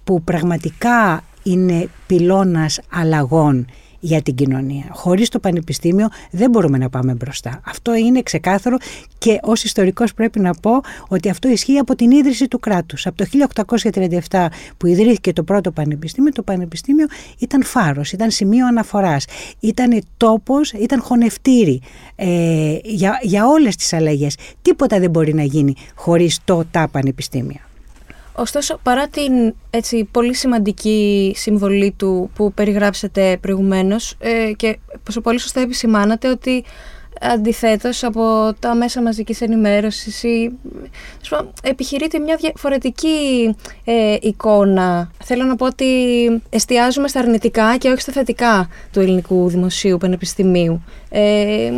που 0.06 0.22
πραγματικά 0.22 1.24
είναι 1.42 1.88
πυλώνας 2.06 2.80
αλλαγών 2.90 3.66
για 4.00 4.22
την 4.22 4.34
κοινωνία. 4.34 4.84
Χωρίς 4.90 5.28
το 5.28 5.38
πανεπιστήμιο 5.38 6.08
δεν 6.30 6.50
μπορούμε 6.50 6.78
να 6.78 6.88
πάμε 6.88 7.14
μπροστά. 7.14 7.60
Αυτό 7.66 7.94
είναι 7.94 8.22
ξεκάθαρο 8.22 8.76
και 9.18 9.38
ως 9.42 9.64
ιστορικός 9.64 10.14
πρέπει 10.14 10.40
να 10.40 10.54
πω 10.54 10.80
ότι 11.08 11.28
αυτό 11.28 11.48
ισχύει 11.48 11.78
από 11.78 11.96
την 11.96 12.10
ίδρυση 12.10 12.48
του 12.48 12.58
κράτους. 12.58 13.06
Από 13.06 13.16
το 13.16 13.24
1837 14.30 14.46
που 14.76 14.86
ιδρύθηκε 14.86 15.32
το 15.32 15.42
πρώτο 15.42 15.70
πανεπιστήμιο, 15.70 16.32
το 16.32 16.42
πανεπιστήμιο 16.42 17.06
ήταν 17.38 17.62
φάρος, 17.62 18.12
ήταν 18.12 18.30
σημείο 18.30 18.66
αναφοράς, 18.66 19.24
ήταν 19.60 20.02
τόπος, 20.16 20.72
ήταν 20.72 21.00
χωνευτήρι 21.00 21.80
ε, 22.16 22.78
για, 22.82 23.18
για 23.22 23.46
όλες 23.46 23.76
τις 23.76 23.92
αλλαγές. 23.92 24.36
Τίποτα 24.62 24.98
δεν 24.98 25.10
μπορεί 25.10 25.34
να 25.34 25.42
γίνει 25.42 25.74
χωρίς 25.94 26.40
το 26.44 26.64
τα 26.70 26.88
πανεπιστήμια. 26.88 27.65
Ωστόσο, 28.38 28.78
παρά 28.82 29.08
την 29.08 29.54
έτσι, 29.70 30.04
πολύ 30.04 30.34
σημαντική 30.34 31.32
συμβολή 31.36 31.94
του 31.96 32.30
που 32.34 32.52
περιγράψατε 32.52 33.38
προηγουμένως 33.40 34.14
ε, 34.18 34.52
και 34.56 34.78
πόσο 35.02 35.20
πολύ 35.20 35.38
σωστά 35.38 35.60
επισημάνατε 35.60 36.28
ότι 36.28 36.64
αντιθέτως 37.20 38.04
από 38.04 38.54
τα 38.58 38.74
μέσα 38.74 39.02
μαζικής 39.02 39.40
ενημέρωσης 39.40 40.22
ή, 40.22 40.52
επιχειρείται 41.62 42.18
μια 42.18 42.36
διαφορετική 42.36 43.54
ε, 43.84 44.16
εικόνα. 44.20 45.10
Θέλω 45.24 45.44
να 45.44 45.56
πω 45.56 45.66
ότι 45.66 45.86
εστιάζουμε 46.50 47.08
στα 47.08 47.20
αρνητικά 47.20 47.76
και 47.76 47.88
όχι 47.88 48.00
στα 48.00 48.12
θετικά 48.12 48.68
του 48.92 49.00
ελληνικού 49.00 49.48
δημοσίου 49.48 49.96
πανεπιστημίου. 49.96 50.82
Ε, 51.08 51.70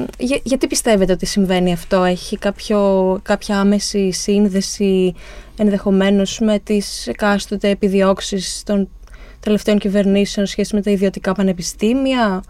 γιατί 0.42 0.66
πιστεύετε 0.66 1.12
ότι 1.12 1.26
συμβαίνει 1.26 1.72
αυτό, 1.72 2.04
έχει 2.04 2.38
κάποιο, 2.38 3.20
κάποια 3.22 3.58
άμεση 3.60 4.12
σύνδεση 4.12 5.14
ενδεχομένως 5.56 6.38
με 6.38 6.58
τις 6.58 7.06
εκάστοτε 7.06 7.68
επιδιώξεις 7.68 8.62
των 8.66 8.88
τελευταίων 9.40 9.78
κυβερνήσεων 9.78 10.46
σχέση 10.46 10.74
με 10.74 10.82
τα 10.82 10.90
ιδιωτικά 10.90 11.32
πανεπιστήμια; 11.32 12.42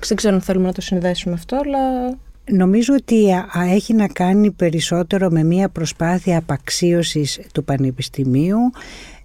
Δεν 0.00 0.16
ξέρω 0.16 0.34
αν 0.34 0.40
θέλουμε 0.40 0.66
να 0.66 0.72
το 0.72 0.80
συνδέσουμε 0.80 1.34
αυτό, 1.34 1.56
αλλά... 1.56 2.16
Νομίζω 2.50 2.94
ότι 2.94 3.24
έχει 3.68 3.94
να 3.94 4.08
κάνει 4.08 4.50
περισσότερο 4.50 5.30
με 5.30 5.42
μια 5.44 5.68
προσπάθεια 5.68 6.38
απαξίωσης 6.38 7.40
του 7.52 7.64
Πανεπιστημίου 7.64 8.58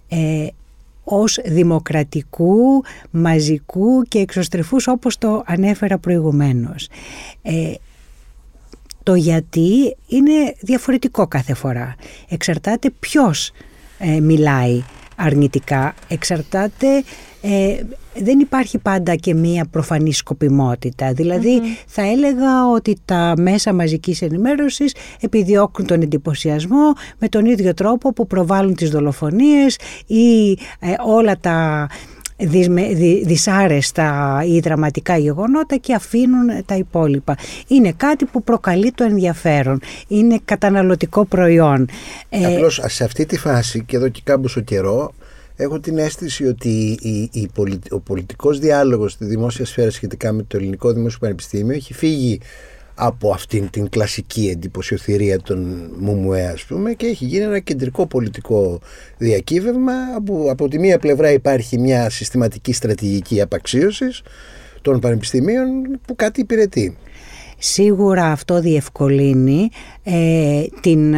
ε, 0.08 0.46
ως 1.04 1.38
δημοκρατικού, 1.44 2.84
μαζικού 3.10 4.02
και 4.02 4.18
εξωστρεφούς 4.18 4.86
όπως 4.86 5.18
το 5.18 5.42
ανέφερα 5.46 5.98
προηγουμένως. 5.98 6.88
Ε, 7.42 7.72
το 9.02 9.14
γιατί 9.14 9.96
είναι 10.06 10.54
διαφορετικό 10.60 11.26
κάθε 11.26 11.54
φορά. 11.54 11.94
Εξαρτάται 12.28 12.90
ποιος 13.00 13.52
ε, 13.98 14.20
μιλάει 14.20 14.82
αρνητικά, 15.16 15.94
εξαρτάται... 16.08 17.04
Ε, 17.42 17.82
δεν 18.14 18.38
υπάρχει 18.38 18.78
πάντα 18.78 19.14
και 19.14 19.34
μία 19.34 19.66
προφανή 19.70 20.12
σκοπιμότητα. 20.12 21.12
Δηλαδή 21.12 21.60
θα 21.86 22.02
έλεγα 22.02 22.70
ότι 22.74 22.96
τα 23.04 23.34
μέσα 23.38 23.72
μαζικής 23.72 24.22
ενημέρωσης 24.22 24.94
επιδιώκουν 25.20 25.86
τον 25.86 26.02
εντυπωσιασμό 26.02 26.92
με 27.18 27.28
τον 27.28 27.44
ίδιο 27.44 27.74
τρόπο 27.74 28.12
που 28.12 28.26
προβάλλουν 28.26 28.74
τις 28.74 28.90
δολοφονίες 28.90 29.78
ή 30.06 30.50
ε, 30.50 30.94
όλα 31.06 31.38
τα 31.38 31.88
δυσάρεστα 33.24 34.40
ή 34.46 34.60
δραματικά 34.60 35.16
γεγονότα 35.16 35.76
και 35.76 35.94
αφήνουν 35.94 36.64
τα 36.66 36.74
υπόλοιπα. 36.74 37.36
Είναι 37.66 37.92
κάτι 37.96 38.24
που 38.24 38.42
προκαλεί 38.42 38.92
το 38.92 39.04
ενδιαφέρον. 39.04 39.80
Είναι 40.08 40.40
καταναλωτικό 40.44 41.24
προϊόν. 41.24 41.88
Ε, 42.28 42.54
Απλώς 42.54 42.80
σε 42.86 43.04
αυτή 43.04 43.26
τη 43.26 43.38
φάση 43.38 43.84
και 43.84 43.96
εδώ 43.96 44.08
και 44.08 44.20
κάμποσο 44.24 44.60
καιρό 44.60 45.12
έχω 45.62 45.80
την 45.80 45.98
αίσθηση 45.98 46.46
ότι 46.46 46.98
η, 47.00 47.30
η, 47.32 47.50
ο 47.90 48.00
πολιτικός 48.00 48.58
διάλογος 48.58 49.12
στη 49.12 49.24
δημόσια 49.24 49.64
σφαίρα 49.64 49.90
σχετικά 49.90 50.32
με 50.32 50.42
το 50.42 50.56
ελληνικό 50.56 50.92
δημόσιο 50.92 51.18
πανεπιστήμιο 51.18 51.74
έχει 51.74 51.94
φύγει 51.94 52.40
από 52.94 53.30
αυτήν 53.30 53.70
την 53.70 53.88
κλασική 53.88 54.48
εντυπωσιοθυρία 54.48 55.40
των 55.40 55.90
Μουμουέ 55.98 56.46
ας 56.46 56.64
πούμε 56.64 56.92
και 56.92 57.06
έχει 57.06 57.24
γίνει 57.24 57.44
ένα 57.44 57.58
κεντρικό 57.58 58.06
πολιτικό 58.06 58.80
διακύβευμα 59.18 59.92
από, 60.16 60.50
από 60.50 60.68
τη 60.68 60.78
μία 60.78 60.98
πλευρά 60.98 61.32
υπάρχει 61.32 61.78
μια 61.78 62.10
συστηματική 62.10 62.72
στρατηγική 62.72 63.40
απαξίωσης 63.40 64.22
των 64.82 65.00
πανεπιστημίων 65.00 65.66
που 66.06 66.16
κάτι 66.16 66.40
υπηρετεί. 66.40 66.96
Σίγουρα 67.62 68.24
αυτό 68.26 68.60
διευκολύνει 68.60 69.68
ε, 70.02 70.62
την 70.80 71.14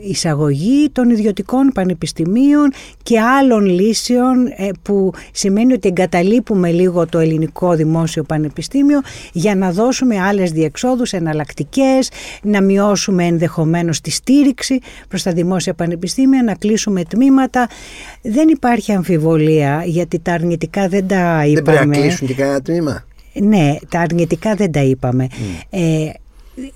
εισαγωγή 0.00 0.90
των 0.92 1.10
ιδιωτικών 1.10 1.70
πανεπιστημίων 1.74 2.72
και 3.02 3.20
άλλων 3.20 3.64
λύσεων 3.64 4.46
ε, 4.46 4.68
που 4.82 5.12
σημαίνει 5.32 5.72
ότι 5.72 5.88
εγκαταλείπουμε 5.88 6.70
λίγο 6.70 7.06
το 7.06 7.18
ελληνικό 7.18 7.74
δημόσιο 7.74 8.22
πανεπιστήμιο 8.22 9.00
για 9.32 9.54
να 9.54 9.70
δώσουμε 9.70 10.20
άλλες 10.20 10.50
διεξόδους 10.50 11.12
εναλλακτικές, 11.12 12.10
να 12.42 12.62
μειώσουμε 12.62 13.24
ενδεχομένως 13.24 14.00
τη 14.00 14.10
στήριξη 14.10 14.78
προς 15.08 15.22
τα 15.22 15.32
δημόσια 15.32 15.74
πανεπιστήμια, 15.74 16.42
να 16.42 16.54
κλείσουμε 16.54 17.02
τμήματα. 17.04 17.68
Δεν 18.22 18.48
υπάρχει 18.48 18.92
αμφιβολία 18.92 19.82
γιατί 19.86 20.18
τα 20.18 20.32
αρνητικά 20.32 20.88
δεν 20.88 21.06
τα 21.06 21.44
είπαμε. 21.46 21.54
Δεν 21.54 21.62
πρέπει 21.62 21.86
να 21.86 21.96
κλείσουν 21.96 22.26
και 22.26 22.34
κανένα 22.34 22.60
τμήμα. 22.60 23.04
Ναι, 23.32 23.76
τα 23.88 24.00
αρνητικά 24.00 24.54
δεν 24.54 24.72
τα 24.72 24.80
είπαμε. 24.80 25.26
Ε, 25.70 26.10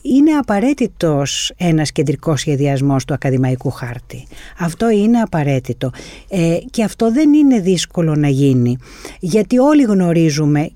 είναι 0.03 0.33
απαραίτητος 0.33 1.53
ένας 1.57 1.93
κεντρικός 1.93 2.41
σχεδιασμός 2.41 3.05
του 3.05 3.15
ακαδημαϊκού 3.15 3.71
χάρτη. 3.71 4.27
Αυτό 4.59 4.91
είναι 4.91 5.19
απαραίτητο. 5.19 5.91
Ε, 6.29 6.57
και 6.71 6.85
αυτό 6.85 7.13
δεν 7.13 7.33
είναι 7.33 7.61
δύσκολο 7.61 8.15
να 8.15 8.29
γίνει. 8.29 8.77
Γιατί 9.21 9.59
όλοι 9.59 9.83
γνωρίζουμε 9.83 10.71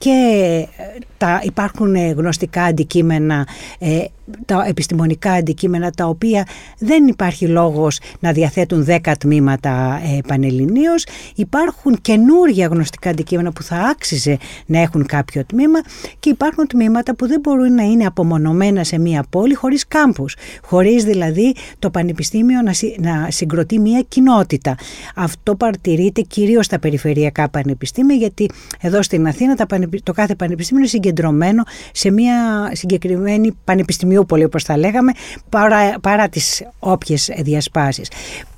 και 0.00 0.66
ε, 0.76 0.84
τα, 1.16 1.40
υπάρχουν 1.44 1.96
γνωστικά 1.96 2.62
αντικείμενα 2.62 3.46
ε, 3.78 4.04
τα 4.46 4.64
επιστημονικά 4.68 5.32
αντικείμενα 5.32 5.90
τα 5.90 6.06
οποία 6.06 6.46
δεν 6.78 7.06
υπάρχει 7.06 7.46
λόγος 7.46 7.98
να 8.20 8.32
διαθέτουν 8.32 8.86
10 8.88 9.12
τμήματα 9.18 10.00
ε, 10.04 10.18
πανελληνίως. 10.26 11.06
Υπάρχουν 11.34 11.98
καινούργια 12.00 12.66
γνωστικά 12.66 13.10
αντικείμενα 13.10 13.52
που 13.52 13.62
θα 13.62 13.76
άξιζε 13.76 14.38
να 14.66 14.80
έχουν 14.80 15.06
κάποιο 15.06 15.44
τμήμα 15.44 15.80
και 16.18 16.30
υπάρχουν 16.30 16.66
τμήματα 16.66 17.14
που 17.14 17.26
δεν 17.26 17.40
μπορούν 17.40 17.74
να 17.74 17.82
είναι 17.82 18.04
απομονωμένα 18.06 18.84
σε 18.84 18.98
μία 18.98 19.24
πόλη 19.30 19.54
χωρίς 19.54 19.88
κάμπους, 19.88 20.36
χωρίς 20.62 21.04
δηλαδή 21.04 21.54
το 21.78 21.90
πανεπιστήμιο 21.90 22.60
να, 22.62 22.72
να 22.98 23.30
συγκροτεί 23.30 23.78
μία 23.78 24.04
κοινότητα. 24.08 24.76
Αυτό 25.14 25.54
παρατηρείται 25.54 26.20
κυρίως 26.20 26.64
στα 26.64 26.78
περιφερειακά 26.78 27.48
πανεπιστήμια 27.48 28.16
γιατί 28.16 28.48
εδώ 28.80 29.02
στην 29.02 29.26
Αθήνα 29.26 29.54
το 30.02 30.12
κάθε 30.12 30.34
πανεπιστήμιο 30.34 30.82
είναι 30.82 30.90
συγκεντρωμένο 30.90 31.62
σε 31.92 32.10
μία 32.10 32.70
συγκεκριμένη 32.72 33.56
πανεπιστημίου 33.64 34.26
πολύ 34.26 34.44
όπως 34.44 34.64
θα 34.64 34.76
λέγαμε 34.76 35.12
παρά, 35.48 36.00
παρά 36.00 36.28
τις 36.28 36.62
όποιες 36.78 37.30
διασπάσεις. 37.38 38.10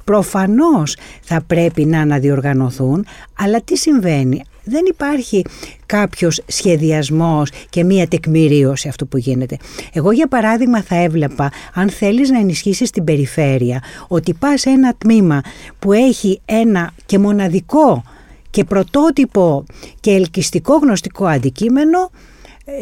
Προφανώς 0.04 0.96
θα 1.22 1.42
πρέπει 1.46 1.84
να 1.84 2.00
αναδιοργανωθούν, 2.00 3.06
αλλά 3.38 3.60
τι 3.60 3.76
συμβαίνει; 3.76 4.42
Δεν 4.64 4.82
υπάρχει 4.88 5.44
κάποιος 5.86 6.42
σχεδιασμός 6.46 7.50
και 7.70 7.84
μία 7.84 8.08
τεκμηρίωση 8.08 8.88
αυτού 8.88 9.08
που 9.08 9.16
γίνεται. 9.16 9.56
Εγώ 9.92 10.12
για 10.12 10.26
παράδειγμα 10.28 10.82
θα 10.82 10.96
έβλεπα 10.96 11.52
αν 11.74 11.90
θέλεις 11.90 12.30
να 12.30 12.38
ενισχύσεις 12.38 12.90
την 12.90 13.04
περιφέρεια 13.04 13.82
ότι 14.08 14.34
πας 14.34 14.60
σε 14.60 14.70
ένα 14.70 14.94
τμήμα 14.98 15.40
που 15.78 15.92
έχει 15.92 16.40
ένα 16.44 16.92
και 17.06 17.18
μοναδικό 17.18 18.02
και 18.52 18.64
πρωτότυπο 18.64 19.64
και 20.00 20.10
ελκυστικό 20.10 20.76
γνωστικό 20.76 21.26
αντικείμενο 21.26 22.10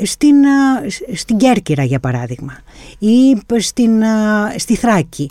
στην, 0.05 0.35
στην 1.15 1.37
Κέρκυρα 1.37 1.85
για 1.85 2.01
παράδειγμα 2.01 2.59
ή 2.99 3.41
στην, 3.59 4.03
στη 4.57 4.77
Θράκη. 4.77 5.31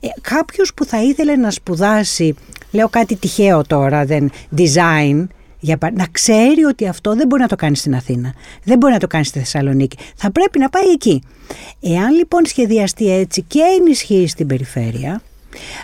Ε, 0.00 0.08
κάποιος 0.20 0.74
που 0.74 0.84
θα 0.84 1.02
ήθελε 1.02 1.36
να 1.36 1.50
σπουδάσει, 1.50 2.34
λέω 2.70 2.88
κάτι 2.88 3.16
τυχαίο 3.16 3.62
τώρα, 3.62 4.04
δεν, 4.04 4.30
design 4.56 5.26
Για, 5.60 5.78
να 5.92 6.06
ξέρει 6.10 6.64
ότι 6.68 6.88
αυτό 6.88 7.14
δεν 7.14 7.26
μπορεί 7.26 7.42
να 7.42 7.48
το 7.48 7.56
κάνει 7.56 7.76
στην 7.76 7.94
Αθήνα. 7.94 8.34
Δεν 8.64 8.78
μπορεί 8.78 8.92
να 8.92 8.98
το 8.98 9.06
κάνει 9.06 9.24
στη 9.24 9.38
Θεσσαλονίκη. 9.38 9.96
Θα 10.16 10.30
πρέπει 10.30 10.58
να 10.58 10.70
πάει 10.70 10.88
εκεί. 10.88 11.22
Εάν 11.80 12.14
λοιπόν 12.14 12.46
σχεδιαστεί 12.46 13.12
έτσι 13.12 13.42
και 13.42 13.60
ενισχύει 13.80 14.26
στην 14.26 14.46
περιφέρεια, 14.46 15.22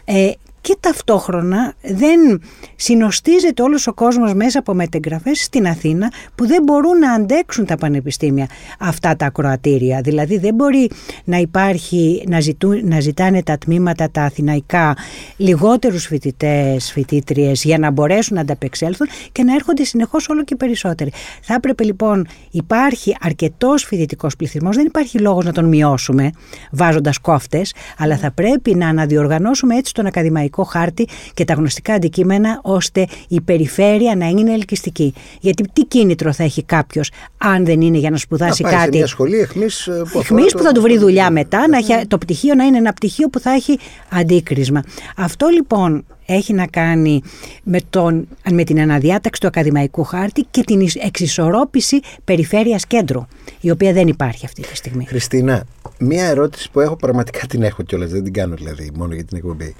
ε, 0.04 0.30
και 0.60 0.76
ταυτόχρονα 0.80 1.74
δεν 1.82 2.42
συνοστίζεται 2.76 3.62
όλος 3.62 3.86
ο 3.86 3.94
κόσμος 3.94 4.34
μέσα 4.34 4.58
από 4.58 4.74
μετεγγραφές 4.74 5.42
στην 5.42 5.66
Αθήνα 5.66 6.12
που 6.34 6.46
δεν 6.46 6.62
μπορούν 6.62 6.98
να 6.98 7.12
αντέξουν 7.12 7.64
τα 7.64 7.76
πανεπιστήμια 7.76 8.46
αυτά 8.78 9.16
τα 9.16 9.26
ακροατήρια. 9.26 10.00
Δηλαδή 10.00 10.38
δεν 10.38 10.54
μπορεί 10.54 10.90
να 11.24 11.36
υπάρχει, 11.36 12.24
να, 12.28 12.40
ζητούν, 12.40 12.88
να 12.88 13.00
ζητάνε 13.00 13.42
τα 13.42 13.58
τμήματα 13.58 14.10
τα 14.10 14.22
αθηναϊκά 14.22 14.96
λιγότερους 15.36 16.06
φοιτητές, 16.06 16.92
φοιτήτριες 16.92 17.64
για 17.64 17.78
να 17.78 17.90
μπορέσουν 17.90 18.34
να 18.34 18.40
ανταπεξέλθουν 18.40 19.06
και 19.32 19.42
να 19.42 19.54
έρχονται 19.54 19.84
συνεχώς 19.84 20.28
όλο 20.28 20.44
και 20.44 20.56
περισσότεροι. 20.56 21.12
Θα 21.42 21.54
έπρεπε 21.54 21.84
λοιπόν, 21.84 22.26
υπάρχει 22.50 23.16
αρκετός 23.20 23.84
φοιτητικός 23.84 24.36
πληθυσμός, 24.36 24.76
δεν 24.76 24.86
υπάρχει 24.86 25.18
λόγος 25.18 25.44
να 25.44 25.52
τον 25.52 25.64
μειώσουμε 25.64 26.30
βάζοντας 26.70 27.18
κόφτες, 27.18 27.74
αλλά 27.98 28.16
θα 28.16 28.30
πρέπει 28.30 28.74
να 28.74 28.88
αναδιοργανώσουμε 28.88 29.76
έτσι 29.76 29.94
τον 29.94 30.06
ακαδημαϊκό 30.06 30.49
χάρτη 30.64 31.08
και 31.34 31.44
τα 31.44 31.54
γνωστικά 31.54 31.92
αντικείμενα 31.92 32.60
ώστε 32.62 33.06
η 33.28 33.40
περιφέρεια 33.40 34.16
να 34.16 34.26
είναι 34.26 34.52
ελκυστική. 34.52 35.14
Γιατί 35.40 35.64
τι 35.72 35.84
κίνητρο 35.84 36.32
θα 36.32 36.42
έχει 36.42 36.62
κάποιος 36.62 37.10
αν 37.38 37.64
δεν 37.64 37.80
είναι 37.80 37.98
για 37.98 38.10
να 38.10 38.16
σπουδάσει 38.16 38.62
να 38.62 38.68
πάει 38.68 38.78
κάτι; 38.78 38.92
Σε 38.92 38.98
μια 38.98 39.06
σχολή 39.06 39.38
εχμής 39.38 39.86
ε, 39.86 40.02
που, 40.12 40.18
εχμής 40.18 40.52
που 40.52 40.62
θα 40.62 40.72
του 40.72 40.80
βρει 40.80 40.98
δουλειά 40.98 41.30
μετά, 41.30 41.68
να 41.68 41.76
έχει, 41.76 42.06
το 42.06 42.18
πτυχίο 42.18 42.54
να 42.54 42.64
είναι 42.64 42.76
ένα 42.76 42.92
πτυχίο 42.92 43.28
που 43.28 43.40
θα 43.40 43.50
έχει 43.50 43.78
αντίκρισμα. 44.10 44.82
Αυτό 45.16 45.46
λοιπόν 45.46 46.04
έχει 46.26 46.52
να 46.52 46.66
κάνει 46.66 47.22
με, 47.62 47.80
τον, 47.90 48.28
με 48.50 48.64
την 48.64 48.80
αναδιάταξη 48.80 49.40
του 49.40 49.46
ακαδημαϊκού 49.46 50.04
χάρτη 50.04 50.46
και 50.50 50.62
την 50.62 50.88
εξισορρόπηση 51.02 52.00
περιφέρειας 52.24 52.86
κέντρου, 52.86 53.26
η 53.60 53.70
οποία 53.70 53.92
δεν 53.92 54.08
υπάρχει 54.08 54.44
αυτή 54.44 54.62
τη 54.62 54.76
στιγμή. 54.76 55.06
Χριστίνα, 55.06 55.64
μία 55.98 56.26
ερώτηση 56.26 56.70
που 56.70 56.80
έχω 56.80 56.96
πραγματικά 56.96 57.46
την 57.46 57.62
έχω 57.62 57.82
κιόλας, 57.82 58.10
δεν 58.10 58.24
την 58.24 58.32
κάνω 58.32 58.54
δηλαδή 58.54 58.90
μόνο 58.94 59.14
για 59.14 59.24
την 59.24 59.36
εκπομπή 59.36 59.74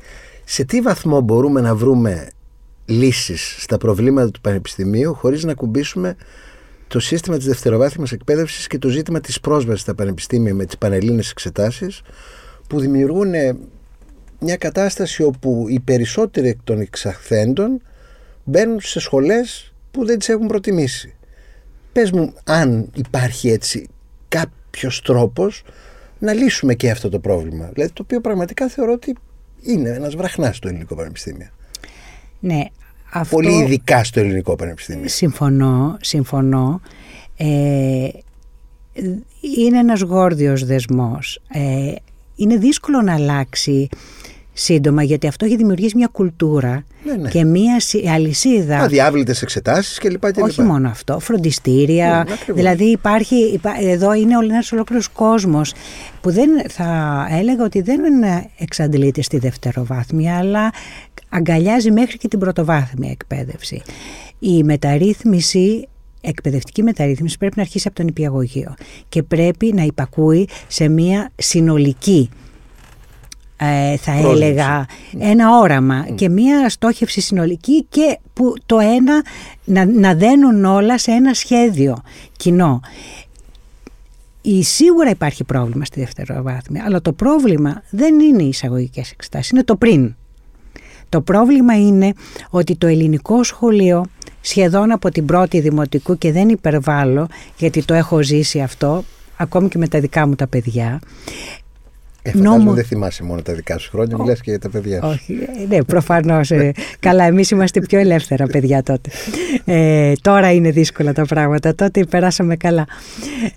σε 0.53 0.65
τι 0.65 0.81
βαθμό 0.81 1.21
μπορούμε 1.21 1.61
να 1.61 1.75
βρούμε 1.75 2.31
λύσεις 2.85 3.57
στα 3.59 3.77
προβλήματα 3.77 4.31
του 4.31 4.41
Πανεπιστημίου 4.41 5.15
χωρίς 5.15 5.45
να 5.45 5.55
κουμπίσουμε 5.55 6.17
το 6.89 7.01
σύστημα 7.01 7.37
της 7.37 7.47
δευτεροβάθμιας 7.47 8.13
εκπαίδευσης 8.13 8.67
και 8.67 8.79
το 8.79 8.89
ζήτημα 8.89 9.21
της 9.21 9.41
πρόσβασης 9.41 9.81
στα 9.81 9.95
πανεπιστήμια 9.95 10.55
με 10.55 10.65
τις 10.65 10.79
πανελλήνες 10.79 11.31
εξετάσεις 11.31 12.03
που 12.69 12.81
δημιουργούν 12.81 13.33
μια 14.41 14.57
κατάσταση 14.57 15.23
όπου 15.23 15.67
οι 15.69 15.81
περισσότεροι 15.81 16.49
εκ 16.49 16.59
των 16.65 16.81
εξαχθέντων 16.81 17.83
μπαίνουν 18.45 18.81
σε 18.81 19.01
σχολές 19.01 19.73
που 19.91 20.05
δεν 20.05 20.19
τις 20.19 20.29
έχουν 20.29 20.47
προτιμήσει. 20.47 21.15
Πες 21.93 22.11
μου 22.11 22.35
αν 22.45 22.91
υπάρχει 22.95 23.51
έτσι 23.51 23.89
κάποιος 24.29 25.03
τρόπος 25.03 25.63
να 26.19 26.33
λύσουμε 26.33 26.75
και 26.75 26.91
αυτό 26.91 27.09
το 27.09 27.19
πρόβλημα. 27.19 27.71
Δηλαδή 27.73 27.93
το 27.93 28.03
οποίο 28.03 28.21
πραγματικά 28.21 28.69
θεωρώ 28.69 28.93
ότι 28.93 29.17
είναι 29.63 29.89
ένας 29.89 30.15
βραχνάς 30.15 30.57
στο 30.57 30.69
ελληνικό 30.69 30.95
πανεπιστήμιο. 30.95 31.49
Ναι, 32.41 32.63
αυτό... 33.13 33.35
Πολύ 33.37 33.53
ειδικά 33.53 34.05
στο 34.05 34.21
ελληνικό 34.21 34.57
πανεπιστήμιο. 34.57 35.09
Συμφωνώ, 35.09 35.97
συμφωνώ. 36.01 36.81
Ε, 37.37 38.09
είναι 39.59 39.79
ένας 39.79 40.01
γόρδιος 40.01 40.65
δεσμός. 40.65 41.43
Ε, 41.49 41.93
είναι 42.37 42.57
δύσκολο 42.57 43.03
να 43.03 43.15
αλλάξει 43.15 43.89
σύντομα 44.61 45.03
γιατί 45.03 45.27
αυτό 45.27 45.45
έχει 45.45 45.57
δημιουργήσει 45.57 45.97
μια 45.97 46.09
κουλτούρα 46.13 46.85
ναι, 47.05 47.15
ναι. 47.15 47.29
και 47.29 47.45
μια 47.45 47.77
αλυσίδα. 48.13 48.79
Αδιάβλητες 48.79 49.43
εξετάσεις 49.43 49.99
κλπ. 49.99 50.25
Όχι 50.43 50.63
μόνο 50.63 50.89
αυτό, 50.89 51.19
φροντιστήρια. 51.19 52.27
Ναι, 52.29 52.55
δηλαδή 52.55 52.85
υπάρχει, 52.85 53.61
εδώ 53.81 54.15
είναι 54.15 54.35
ένας 54.51 54.73
ολόκληρος 54.73 55.09
κόσμος 55.09 55.73
που 56.21 56.31
δεν 56.31 56.51
θα 56.69 57.27
έλεγα 57.31 57.65
ότι 57.65 57.81
δεν 57.81 58.01
εξαντλείται 58.59 59.23
στη 59.23 59.39
δευτεροβάθμια, 59.39 60.39
αλλά 60.39 60.73
αγκαλιάζει 61.29 61.91
μέχρι 61.91 62.17
και 62.17 62.29
την 62.29 62.39
πρωτοβάθμια 62.39 63.11
εκπαίδευση. 63.11 63.83
Η 64.39 64.63
μεταρρύθμιση 64.63 65.89
εκπαιδευτική 66.21 66.83
μεταρρύθμιση 66.83 67.39
πρέπει 67.39 67.57
να 67.57 67.63
αρχίσει 67.63 67.89
από 67.89 67.97
τον 67.97 68.07
υπηαγωγείο 68.07 68.75
και 69.09 69.23
πρέπει 69.23 69.73
να 69.75 69.83
υπακούει 69.83 70.49
σε 70.69 70.89
μια 70.89 71.31
συνολική 71.37 72.29
ε, 72.33 72.49
θα 74.01 74.13
έλεγα 74.13 74.87
ένα 75.19 75.59
όραμα 75.59 76.07
και 76.15 76.29
μία 76.29 76.69
στόχευση 76.69 77.21
συνολική 77.21 77.87
και 77.89 78.19
που 78.33 78.55
το 78.67 78.79
ένα 78.79 79.25
να, 79.65 79.85
να 79.85 80.15
δένουν 80.15 80.65
όλα 80.65 80.99
σε 80.99 81.11
ένα 81.11 81.35
σχέδιο 81.35 82.03
κοινό. 82.37 82.81
Η, 84.43 84.63
σίγουρα 84.63 85.11
υπάρχει 85.11 85.45
πρόβλημα 85.45 85.85
στη 85.85 86.01
δευτεροβάθμια, 86.01 86.85
αλλά 86.87 87.03
το 87.03 87.13
πρόβλημα 87.13 87.83
δεν 87.91 88.21
είναι 88.21 88.43
οι 88.43 88.49
εισαγωγικές 88.49 89.11
εξετάσεις, 89.11 89.51
είναι 89.51 89.65
το 89.65 89.77
πριν. 89.77 90.15
Το 91.09 91.21
πρόβλημα 91.21 91.81
είναι 91.81 92.13
ότι 92.51 92.77
το 92.77 92.87
ελληνικό 92.87 93.45
σχολείο 93.45 94.05
σχεδόν 94.41 94.93
από 94.93 95.11
την 95.11 95.27
πρώτη 95.27 95.61
δημοτικού 95.61 96.19
και 96.19 96.33
δεν 96.33 96.49
υπερβάλλω 96.49 97.27
γιατί 97.59 97.85
το 97.85 97.95
έχω 97.95 98.23
ζήσει 98.23 98.61
αυτό 98.61 99.05
ακόμη 99.37 99.69
και 99.69 99.79
με 99.79 99.89
τα 99.89 100.01
δικά 100.01 100.27
μου 100.27 100.35
τα 100.35 100.47
παιδιά 100.47 101.01
ε, 102.23 102.31
νόμο... 102.35 102.73
δεν 102.73 102.85
θυμάσαι 102.85 103.23
μόνο 103.23 103.43
τα 103.43 103.53
δικά 103.53 103.79
σου 103.79 103.91
χρόνια, 103.91 104.17
oh. 104.17 104.21
μιλάς 104.21 104.41
και 104.41 104.51
για 104.51 104.61
τα 104.61 104.71
παιδιά 104.71 105.03
σου. 105.03 105.09
Όχι, 105.09 105.33
ε, 105.33 105.67
ναι, 105.69 105.83
προφανώς. 105.85 106.51
Ε, 106.51 106.73
καλά, 106.99 107.25
εμείς 107.25 107.51
είμαστε 107.51 107.81
πιο 107.81 107.99
ελεύθερα 107.99 108.47
παιδιά 108.47 108.83
τότε. 108.83 109.11
Ε, 109.65 110.13
τώρα 110.21 110.53
είναι 110.53 110.71
δύσκολα 110.71 111.13
τα 111.13 111.25
πράγματα, 111.25 111.75
τότε 111.75 112.05
περάσαμε 112.05 112.57
καλά. 112.57 112.87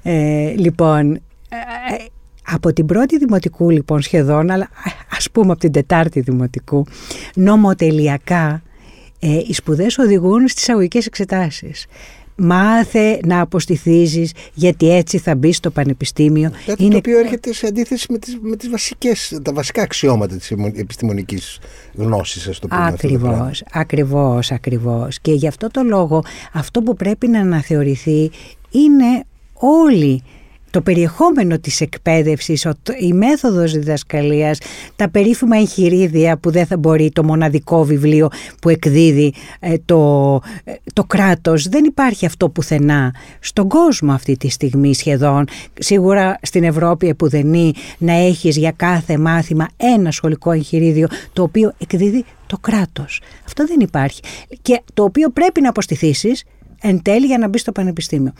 Ε, 0.04 0.54
λοιπόν, 0.56 1.22
από 2.44 2.74
την 2.74 2.86
πρώτη 2.86 3.18
δημοτικού 3.18 3.70
λοιπόν 3.70 4.02
σχεδόν, 4.02 4.52
αλλά 4.52 4.70
ας 5.18 5.32
πούμε 5.32 5.52
από 5.52 5.60
την 5.60 5.72
τετάρτη 5.72 6.20
δημοτικού, 6.20 6.86
νομοτελειακά 7.36 8.62
οι 9.48 9.54
σπουδές 9.54 9.98
οδηγούν 9.98 10.48
στις 10.48 10.70
αγωγικές 10.70 11.06
εξετάσεις 11.06 11.86
μάθε 12.36 13.20
να 13.26 13.42
αποστηθίζεις 13.42 14.32
γιατί 14.54 14.96
έτσι 14.96 15.18
θα 15.18 15.36
μπει 15.36 15.54
στο 15.54 15.72
πανεπιστήμιο. 15.72 16.52
Κάτι 16.66 16.84
είναι... 16.84 16.92
το 16.92 16.98
οποίο 16.98 17.20
έρχεται 17.20 17.54
σε 17.54 17.68
αντίθεση 17.68 18.12
με 18.12 18.18
τις, 18.18 18.38
με 18.42 18.56
τις 18.56 18.70
βασικές, 18.70 19.40
τα 19.42 19.54
βασικά 19.54 19.82
αξιώματα 19.82 20.36
της 20.36 20.52
επιστημονικής 20.76 21.60
γνώσης, 21.96 22.48
ας 22.48 22.60
το 22.60 22.68
πούμε. 22.68 22.86
Ακριβώς, 22.86 23.64
ακριβώς, 23.72 24.52
ακριβώς. 24.52 25.20
Και 25.20 25.32
γι' 25.32 25.48
αυτό 25.48 25.68
το 25.68 25.84
λόγο 25.84 26.24
αυτό 26.54 26.82
που 26.82 26.96
πρέπει 26.96 27.28
να 27.28 27.40
αναθεωρηθεί 27.40 28.32
είναι 28.72 29.24
όλοι 29.54 30.24
το 30.74 30.82
περιεχόμενο 30.82 31.60
της 31.60 31.82
εκπαίδευσης, 31.82 32.68
η 33.00 33.14
μέθοδος 33.14 33.72
διδασκαλίας, 33.72 34.58
τα 34.96 35.10
περίφημα 35.10 35.58
εγχειρίδια 35.58 36.38
που 36.38 36.52
δεν 36.52 36.66
θα 36.66 36.78
μπορεί 36.78 37.12
το 37.12 37.24
μοναδικό 37.24 37.84
βιβλίο 37.84 38.30
που 38.62 38.70
εκδίδει 38.70 39.34
ε, 39.60 39.76
το, 39.86 40.42
ε, 40.64 40.74
το 40.94 41.04
κράτος. 41.04 41.68
Δεν 41.68 41.84
υπάρχει 41.86 42.26
αυτό 42.26 42.50
πουθενά 42.50 43.16
στον 43.40 43.68
κόσμο 43.68 44.14
αυτή 44.14 44.38
τη 44.38 44.50
στιγμή 44.50 44.94
σχεδόν. 44.94 45.46
Σίγουρα 45.80 46.40
στην 46.42 46.64
Ευρώπη 46.64 47.08
επουδενή 47.08 47.74
να 47.98 48.14
έχεις 48.14 48.58
για 48.58 48.72
κάθε 48.76 49.18
μάθημα 49.18 49.68
ένα 49.78 50.12
σχολικό 50.12 50.52
εγχειρίδιο 50.52 51.08
το 51.34 51.44
οποίο 51.44 51.74
εκδίδει 51.78 52.26
το 52.48 52.58
κράτος. 52.62 53.22
Αυτό 53.46 53.66
δεν 53.66 53.80
υπάρχει. 53.80 54.22
Και 54.62 54.82
το 54.94 55.04
οποίο 55.04 55.30
πρέπει 55.30 55.62
να 55.62 55.70
αποστηθήσεις 55.70 56.44
εν 56.82 57.02
τέλει 57.02 57.26
για 57.26 57.38
να 57.38 57.48
μπει 57.48 57.58
στο 57.58 57.72
πανεπιστήμιο 57.72 58.34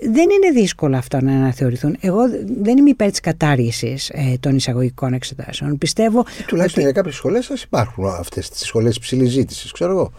δεν 0.00 0.30
είναι 0.30 0.60
δύσκολο 0.60 0.96
αυτό 0.96 1.20
να 1.20 1.32
αναθεωρηθούν. 1.32 1.96
Εγώ 2.00 2.20
δεν 2.60 2.78
είμαι 2.78 2.90
υπέρ 2.90 3.10
της 3.10 3.20
κατάργησης 3.20 4.08
ε, 4.08 4.36
των 4.40 4.56
εισαγωγικών 4.56 5.12
εξετάσεων. 5.12 5.78
Πιστεύω. 5.78 6.18
Ε, 6.18 6.42
τουλάχιστον 6.46 6.82
ότι... 6.82 6.92
για 6.92 6.92
κάποιες 6.92 7.14
σχολές 7.14 7.44
σας 7.44 7.62
υπάρχουν 7.62 8.06
αυτές 8.06 8.48
τις 8.48 8.60
σχολές 8.60 8.96
υψηλή 8.96 9.24
ζήτησης, 9.24 9.72
ξέρω 9.72 9.90
εγώ. 9.90 10.12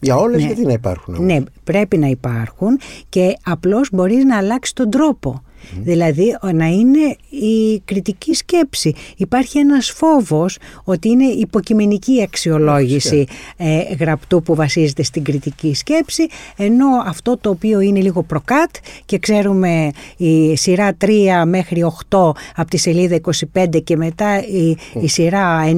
Για 0.00 0.16
όλες 0.16 0.40
ναι. 0.40 0.46
γιατί 0.46 0.66
να 0.66 0.72
υπάρχουν. 0.72 1.14
Όμως; 1.14 1.26
Ναι, 1.26 1.40
πρέπει 1.64 1.96
να 1.98 2.06
υπάρχουν 2.06 2.78
και 3.08 3.36
απλώς 3.42 3.88
μπορείς 3.92 4.24
να 4.24 4.36
αλλάξεις 4.36 4.72
τον 4.72 4.90
τρόπο. 4.90 5.42
Δηλαδή 5.82 6.36
να 6.52 6.66
είναι 6.66 7.16
η 7.28 7.80
κριτική 7.84 8.34
σκέψη. 8.34 8.94
Υπάρχει 9.16 9.58
ένας 9.58 9.90
φόβος 9.90 10.58
ότι 10.84 11.08
είναι 11.08 11.24
υποκειμενική 11.24 12.22
αξιολόγηση 12.22 13.26
ε, 13.56 13.94
γραπτού 13.98 14.42
που 14.42 14.54
βασίζεται 14.54 15.02
στην 15.02 15.22
κριτική 15.22 15.74
σκέψη 15.74 16.26
ενώ 16.56 16.86
αυτό 17.06 17.38
το 17.40 17.50
οποίο 17.50 17.80
είναι 17.80 18.00
λίγο 18.00 18.22
προκάτ 18.22 18.70
και 19.04 19.18
ξέρουμε 19.18 19.90
η 20.16 20.56
σειρά 20.56 20.96
3 21.04 21.08
μέχρι 21.46 21.84
8 22.10 22.30
από 22.56 22.70
τη 22.70 22.76
σελίδα 22.76 23.20
25 23.54 23.82
και 23.84 23.96
μετά 23.96 24.42
η, 24.46 24.76
η 25.00 25.08
σειρά 25.08 25.64
9 25.64 25.74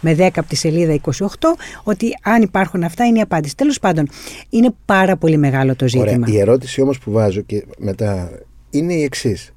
με 0.00 0.16
10 0.18 0.28
από 0.36 0.48
τη 0.48 0.56
σελίδα 0.56 1.00
28 1.04 1.28
ότι 1.82 2.08
αν 2.22 2.42
υπάρχουν 2.42 2.82
αυτά 2.82 3.04
είναι 3.04 3.18
η 3.18 3.22
απάντηση. 3.22 3.56
Τέλος 3.56 3.78
πάντων 3.78 4.08
είναι 4.50 4.74
πάρα 4.84 5.16
πολύ 5.16 5.36
μεγάλο 5.36 5.76
το 5.76 5.88
ζήτημα. 5.88 6.12
Ωραία. 6.22 6.34
Η 6.34 6.38
ερώτηση 6.38 6.80
όμως 6.80 6.98
που 6.98 7.10
βάζω 7.10 7.40
και 7.40 7.64
μετά 7.78 8.30
είναι 8.78 8.94
η 8.94 9.02
εξής. 9.02 9.52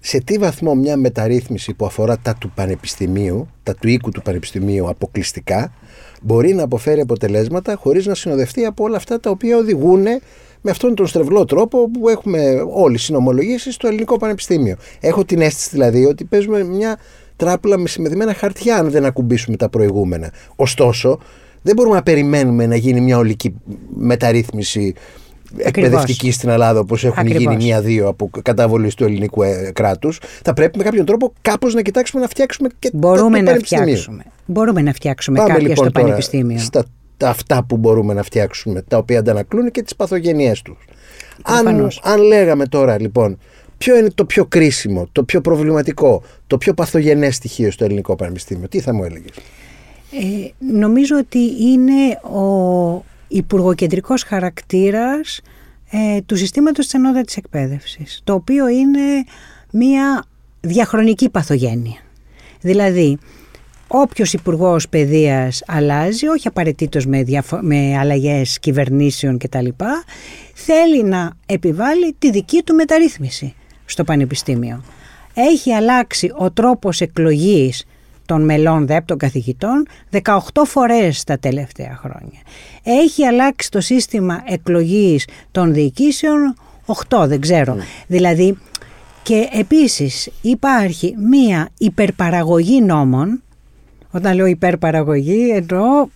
σε 0.00 0.18
τι 0.18 0.38
βαθμό 0.38 0.74
μια 0.74 0.96
μεταρρύθμιση 0.96 1.74
που 1.74 1.86
αφορά 1.86 2.18
τα 2.18 2.34
του 2.34 2.50
πανεπιστημίου, 2.54 3.48
τα 3.62 3.74
του 3.74 3.88
οίκου 3.88 4.10
του 4.10 4.22
πανεπιστημίου 4.22 4.88
αποκλειστικά, 4.88 5.72
μπορεί 6.22 6.54
να 6.54 6.62
αποφέρει 6.62 7.00
αποτελέσματα 7.00 7.74
χωρίς 7.74 8.06
να 8.06 8.14
συνοδευτεί 8.14 8.64
από 8.64 8.84
όλα 8.84 8.96
αυτά 8.96 9.20
τα 9.20 9.30
οποία 9.30 9.56
οδηγούν 9.56 10.02
με 10.60 10.70
αυτόν 10.70 10.94
τον 10.94 11.06
στρεβλό 11.06 11.44
τρόπο 11.44 11.90
που 11.90 12.08
έχουμε 12.08 12.66
όλοι 12.72 12.98
συνομολογήσεις 12.98 13.74
στο 13.74 13.86
ελληνικό 13.86 14.16
πανεπιστήμιο. 14.16 14.76
Έχω 15.00 15.24
την 15.24 15.40
αίσθηση 15.40 15.68
δηλαδή 15.72 16.04
ότι 16.04 16.24
παίζουμε 16.24 16.64
μια 16.64 16.98
τράπουλα 17.36 17.78
με 17.78 17.88
συμμετρημένα 17.88 18.34
χαρτιά 18.34 18.76
αν 18.76 18.90
δεν 18.90 19.04
ακουμπήσουμε 19.04 19.56
τα 19.56 19.68
προηγούμενα. 19.68 20.32
Ωστόσο, 20.56 21.18
δεν 21.62 21.74
μπορούμε 21.74 21.94
να 21.94 22.02
περιμένουμε 22.02 22.66
να 22.66 22.76
γίνει 22.76 23.00
μια 23.00 23.18
ολική 23.18 23.54
μεταρρύθμιση 23.96 24.94
εκπαιδευτική 25.56 26.30
στην 26.30 26.48
Ελλάδα 26.48 26.80
όπως 26.80 27.04
έχουν 27.04 27.18
Ακριβώς. 27.18 27.42
γίνει 27.42 27.56
μία-δύο 27.64 28.08
από 28.08 28.30
καταβολής 28.42 28.94
του 28.94 29.04
ελληνικού 29.04 29.42
ε, 29.42 29.70
κράτους. 29.74 30.20
Θα 30.42 30.52
πρέπει 30.52 30.78
με 30.78 30.84
κάποιον 30.84 31.04
τρόπο 31.04 31.32
κάπως 31.40 31.74
να 31.74 31.82
κοιτάξουμε 31.82 32.22
να 32.22 32.28
φτιάξουμε 32.28 32.68
και 32.78 32.90
Μπορούμε 32.92 33.38
το, 33.38 33.44
το 33.44 33.50
να 33.50 33.58
φτιάξουμε. 33.58 34.24
Μπορούμε 34.46 34.82
να 34.82 34.92
φτιάξουμε 34.92 35.38
Πάμε, 35.38 35.52
κάποια 35.52 35.68
λοιπόν, 35.68 35.90
στο 35.90 36.00
πανεπιστήμιο. 36.00 36.58
Στα, 36.58 36.84
αυτά 37.22 37.64
που 37.64 37.76
μπορούμε 37.76 38.14
να 38.14 38.22
φτιάξουμε, 38.22 38.82
τα 38.82 38.96
οποία 38.96 39.18
αντανακλούν 39.18 39.70
και 39.70 39.82
τις 39.82 39.96
παθογένειέ 39.96 40.52
τους. 40.64 40.84
Αν, 41.42 41.88
αν 42.02 42.20
λέγαμε 42.22 42.66
τώρα 42.66 43.00
λοιπόν 43.00 43.38
ποιο 43.78 43.96
είναι 43.96 44.10
το 44.14 44.24
πιο 44.24 44.44
κρίσιμο, 44.44 45.08
το 45.12 45.24
πιο 45.24 45.40
προβληματικό, 45.40 46.22
το 46.46 46.58
πιο 46.58 46.74
παθογενές 46.74 47.34
στοιχείο 47.34 47.70
στο 47.70 47.84
ελληνικό 47.84 48.16
πανεπιστήμιο, 48.16 48.68
τι 48.68 48.80
θα 48.80 48.94
μου 48.94 49.04
έλεγες; 49.04 49.36
Ε, 50.12 50.50
νομίζω 50.74 51.16
ότι 51.16 51.38
είναι 51.38 52.20
ο 52.40 53.04
υπουργοκεντρικός 53.30 54.22
χαρακτήρας 54.22 55.40
ε, 55.90 56.20
του 56.26 56.36
συστήματος 56.36 56.84
της 56.84 56.94
ενότητας 56.94 57.36
εκπαίδευσης, 57.36 58.20
το 58.24 58.34
οποίο 58.34 58.68
είναι 58.68 59.24
μία 59.72 60.24
διαχρονική 60.60 61.28
παθογένεια. 61.30 61.98
Δηλαδή, 62.60 63.18
όποιος 63.88 64.32
υπουργός 64.32 64.88
παιδείας 64.88 65.62
αλλάζει, 65.66 66.26
όχι 66.26 66.48
απαραίτητος 66.48 67.06
με, 67.06 67.22
διαφο- 67.22 67.60
με 67.62 67.98
αλλαγές 67.98 68.58
κυβερνήσεων 68.58 69.38
κτλ, 69.38 69.68
θέλει 70.54 71.04
να 71.04 71.32
επιβάλλει 71.46 72.14
τη 72.18 72.30
δική 72.30 72.62
του 72.62 72.74
μεταρρύθμιση 72.74 73.54
στο 73.84 74.04
πανεπιστήμιο. 74.04 74.82
Έχει 75.34 75.72
αλλάξει 75.72 76.32
ο 76.38 76.50
τρόπος 76.50 77.00
εκλογής 77.00 77.84
των 78.30 78.44
μελών 78.44 78.86
ΔΕΠ 78.86 79.06
των 79.06 79.18
καθηγητών 79.18 79.86
18 80.24 80.38
φορές 80.66 81.24
τα 81.24 81.38
τελευταία 81.38 81.98
χρόνια. 82.00 82.40
Έχει 82.82 83.26
αλλάξει 83.26 83.70
το 83.70 83.80
σύστημα 83.80 84.42
εκλογής 84.46 85.26
των 85.50 85.72
διοικήσεων 85.72 86.56
8, 87.08 87.24
δεν 87.26 87.40
ξέρω. 87.40 87.74
Ναι. 87.74 87.84
Δηλαδή, 88.06 88.58
και 89.22 89.48
επίσης 89.52 90.30
υπάρχει 90.42 91.14
μία 91.30 91.68
υπερπαραγωγή 91.78 92.80
νόμων, 92.80 93.42
όταν 94.10 94.34
λέω 94.34 94.46
υπερπαραγωγή 94.46 95.50
εννοώ 95.50 96.06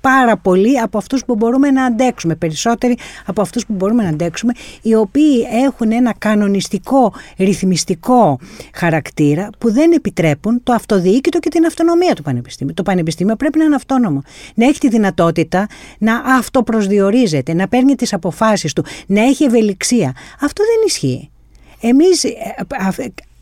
πάρα 0.00 0.36
πολλοί 0.36 0.80
από 0.80 0.98
αυτούς 0.98 1.24
που 1.24 1.34
μπορούμε 1.34 1.70
να 1.70 1.84
αντέξουμε, 1.84 2.34
περισσότεροι 2.34 2.96
από 3.26 3.40
αυτούς 3.40 3.66
που 3.66 3.72
μπορούμε 3.72 4.02
να 4.02 4.08
αντέξουμε, 4.08 4.52
οι 4.82 4.94
οποίοι 4.94 5.46
έχουν 5.64 5.92
ένα 5.92 6.14
κανονιστικό, 6.18 7.12
ρυθμιστικό 7.38 8.38
χαρακτήρα 8.74 9.50
που 9.58 9.72
δεν 9.72 9.92
επιτρέπουν 9.92 10.62
το 10.62 10.72
αυτοδιοίκητο 10.72 11.38
και 11.38 11.48
την 11.48 11.66
αυτονομία 11.66 12.14
του 12.14 12.22
Πανεπιστήμιου. 12.22 12.74
Το 12.74 12.82
Πανεπιστήμιο 12.82 13.36
πρέπει 13.36 13.58
να 13.58 13.64
είναι 13.64 13.74
αυτόνομο, 13.74 14.22
να 14.54 14.66
έχει 14.66 14.78
τη 14.78 14.88
δυνατότητα 14.88 15.66
να 15.98 16.14
αυτοπροσδιορίζεται, 16.16 17.54
να 17.54 17.68
παίρνει 17.68 17.94
τις 17.94 18.12
αποφάσεις 18.12 18.72
του, 18.72 18.84
να 19.06 19.20
έχει 19.20 19.44
ευελιξία. 19.44 20.14
Αυτό 20.40 20.62
δεν 20.64 20.86
ισχύει. 20.86 21.30
Εμείς 21.80 22.24
ε, 22.24 22.32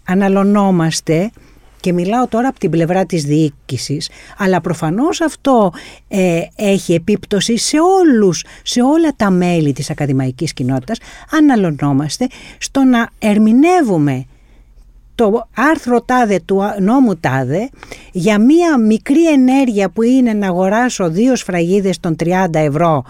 αναλωνόμαστε 0.05 1.31
και 1.87 1.93
μιλάω 1.93 2.27
τώρα 2.27 2.49
από 2.49 2.59
την 2.59 2.71
πλευρά 2.71 3.07
της 3.07 3.25
διοίκησης, 3.25 4.11
αλλά 4.39 4.61
προφανώς 4.61 5.21
αυτό 5.21 5.73
ε, 6.09 6.41
έχει 6.57 6.95
επίπτωση 6.95 7.59
σε 7.59 7.77
όλους, 7.81 8.45
σε 8.63 8.83
όλα 8.83 9.13
τα 9.17 9.31
μέλη 9.31 9.73
της 9.73 9.91
ακαδημαϊκής 9.91 10.53
κοινότητας, 10.53 10.99
αναλωνόμαστε 11.31 12.27
στο 12.59 12.85
να 12.85 13.09
ερμηνεύουμε 13.19 14.25
το 15.15 15.49
άρθρο 15.57 16.03
τάδε 16.03 16.41
του 16.45 16.63
νόμου 16.81 17.17
τάδε 17.17 17.69
για 18.13 18.39
μία 18.39 18.79
μικρή 18.79 19.29
ενέργεια 19.33 19.91
που 19.91 20.03
είναι 20.03 20.33
να 20.33 20.47
αγοράσω 20.47 21.11
δύο 21.11 21.37
σφραγίδες 21.37 22.01
των 22.01 22.17
30 22.25 22.47
ευρώ 22.53 23.05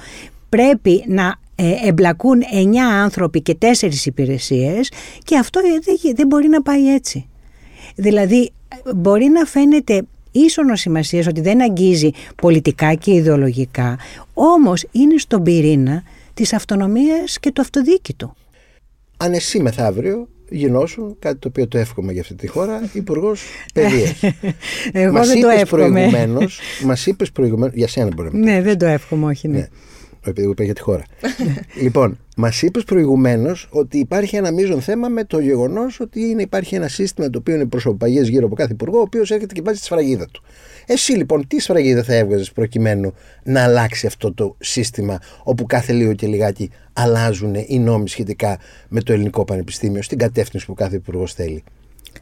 πρέπει 0.49 1.05
να 1.07 1.35
ε, 1.57 1.73
εμπλακούν 1.85 2.43
9 2.53 2.77
άνθρωποι 2.77 3.43
και 3.43 3.57
4 3.61 3.67
υπηρεσίες 4.05 4.93
και 5.25 5.39
αυτό 5.39 5.61
δεν 6.15 6.27
μπορεί 6.27 6.49
να 6.49 6.63
πάει 6.63 6.95
έτσι. 6.95 7.29
Δηλαδή 7.95 8.51
μπορεί 8.95 9.25
να 9.25 9.45
φαίνεται 9.45 10.03
ίσονος 10.33 10.81
σημασίας 10.81 11.27
ότι 11.27 11.41
δεν 11.41 11.63
αγγίζει 11.63 12.11
πολιτικά 12.43 12.95
και 12.95 13.13
ιδεολογικά, 13.13 13.99
όμως 14.35 14.87
είναι 14.93 15.19
στον 15.19 15.43
πυρήνα 15.43 16.03
της 16.35 16.53
αυτονομίας 16.53 17.39
και 17.39 17.51
του 17.51 17.61
αυτοδίκητου. 17.61 18.35
Αν 19.17 19.33
εσύ 19.33 19.61
μεθαύριο 19.61 20.29
γινώσουν, 20.49 21.17
κάτι 21.19 21.39
το 21.39 21.49
οποίο 21.49 21.69
το 21.69 21.79
εύχομαι 21.79 22.13
για 22.13 22.21
αυτή 22.21 22.35
τη 22.35 22.47
χώρα, 22.47 22.91
υπουργός 22.93 23.43
Παιδείας. 23.75 24.21
Εγώ 24.93 25.13
μας 25.13 25.29
δεν 25.29 25.41
το 25.41 25.49
εύχομαι. 25.49 26.29
Μας 26.85 27.07
είπες 27.07 27.33
προηγουμένως. 27.33 27.75
Για 27.75 27.89
σένα 27.89 28.11
μπορεί 28.15 28.29
να 28.33 28.39
Ναι, 28.39 28.63
δεν 28.63 28.79
το 28.79 28.87
εύχομαι, 28.87 29.27
όχι. 29.27 29.49
Ναι. 29.49 29.59
ναι 29.59 29.69
επειδή 30.31 30.49
είπα 30.51 30.65
για 30.65 30.75
τη 30.75 30.81
χώρα. 30.81 31.05
λοιπόν, 31.83 32.19
μας 32.37 32.63
είπες 32.63 32.85
προηγουμένως 32.85 33.69
ότι 33.71 33.99
υπάρχει 33.99 34.37
ένα 34.37 34.51
μείζον 34.51 34.81
θέμα 34.81 35.09
με 35.09 35.25
το 35.25 35.39
γεγονός 35.39 36.01
ότι 36.01 36.21
είναι, 36.21 36.43
υπάρχει 36.43 36.75
ένα 36.75 36.89
σύστημα 36.89 37.31
το 37.31 37.39
οποίο 37.39 37.55
είναι 37.55 37.67
προσωπαγέ 37.67 38.21
γύρω 38.21 38.47
από 38.47 38.55
κάθε 38.55 38.73
υπουργό, 38.73 38.99
ο 38.99 39.01
οποίος 39.01 39.31
έρχεται 39.31 39.55
και 39.55 39.63
βάζει 39.65 39.79
τη 39.79 39.85
σφραγίδα 39.85 40.27
του. 40.31 40.43
Εσύ 40.87 41.13
λοιπόν, 41.13 41.47
τι 41.47 41.61
σφραγίδα 41.61 42.03
θα 42.03 42.15
έβγαζες 42.15 42.53
προκειμένου 42.53 43.15
να 43.43 43.63
αλλάξει 43.63 44.07
αυτό 44.07 44.33
το 44.33 44.57
σύστημα, 44.59 45.19
όπου 45.43 45.67
κάθε 45.67 45.93
λίγο 45.93 46.13
και 46.13 46.27
λιγάκι 46.27 46.71
αλλάζουν 46.93 47.55
οι 47.67 47.79
νόμοι 47.79 48.09
σχετικά 48.09 48.59
με 48.89 49.01
το 49.01 49.13
ελληνικό 49.13 49.45
πανεπιστήμιο 49.45 50.03
στην 50.03 50.19
κατεύθυνση 50.19 50.67
που 50.67 50.75
κάθε 50.75 50.97
υπουργός 50.97 51.33
θέλει; 51.35 51.65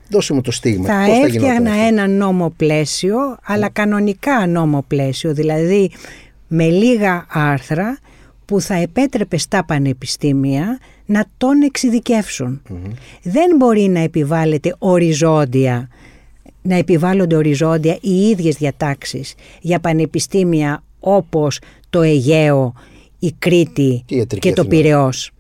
Δώσε 0.09 0.33
μου 0.33 0.41
το 0.41 0.51
στίγμα. 0.51 0.87
Θα 0.87 1.15
έφτιαχνα 1.25 1.75
ένα 1.75 2.09
νόμο 2.09 2.53
πλαίσιο, 2.57 3.17
αλλά 3.45 3.69
κανονικά 3.69 4.47
νόμο 4.47 4.85
πλαίσιο. 4.89 5.35
Δηλαδή, 5.35 5.91
με 6.55 6.69
λίγα 6.69 7.27
άρθρα 7.29 7.99
που 8.45 8.61
θα 8.61 8.75
επέτρεπε 8.75 9.37
στα 9.37 9.65
πανεπιστήμια 9.65 10.79
να 11.07 11.25
τον 11.37 11.63
εξειδικευσουν 11.63 12.63
Δεν 13.23 13.57
μπορεί 13.57 13.81
να 13.81 14.01
επιβάλλεται 14.01 14.75
οριζόντια, 14.79 15.89
να 16.63 16.77
επιβάλλονται 16.77 17.37
οριζόντια 17.37 17.99
οι 18.01 18.29
ίδιες 18.29 18.55
διατάξεις 18.55 19.35
για 19.61 19.81
πανεπιστήμια 19.81 20.83
όπως 21.01 21.59
το 21.91 22.03
Αιγαίο, 22.03 22.75
η 23.19 23.33
Κρήτη 23.39 24.05
και, 24.39 24.53
το 24.53 24.65
Πυραιός. 24.65 25.31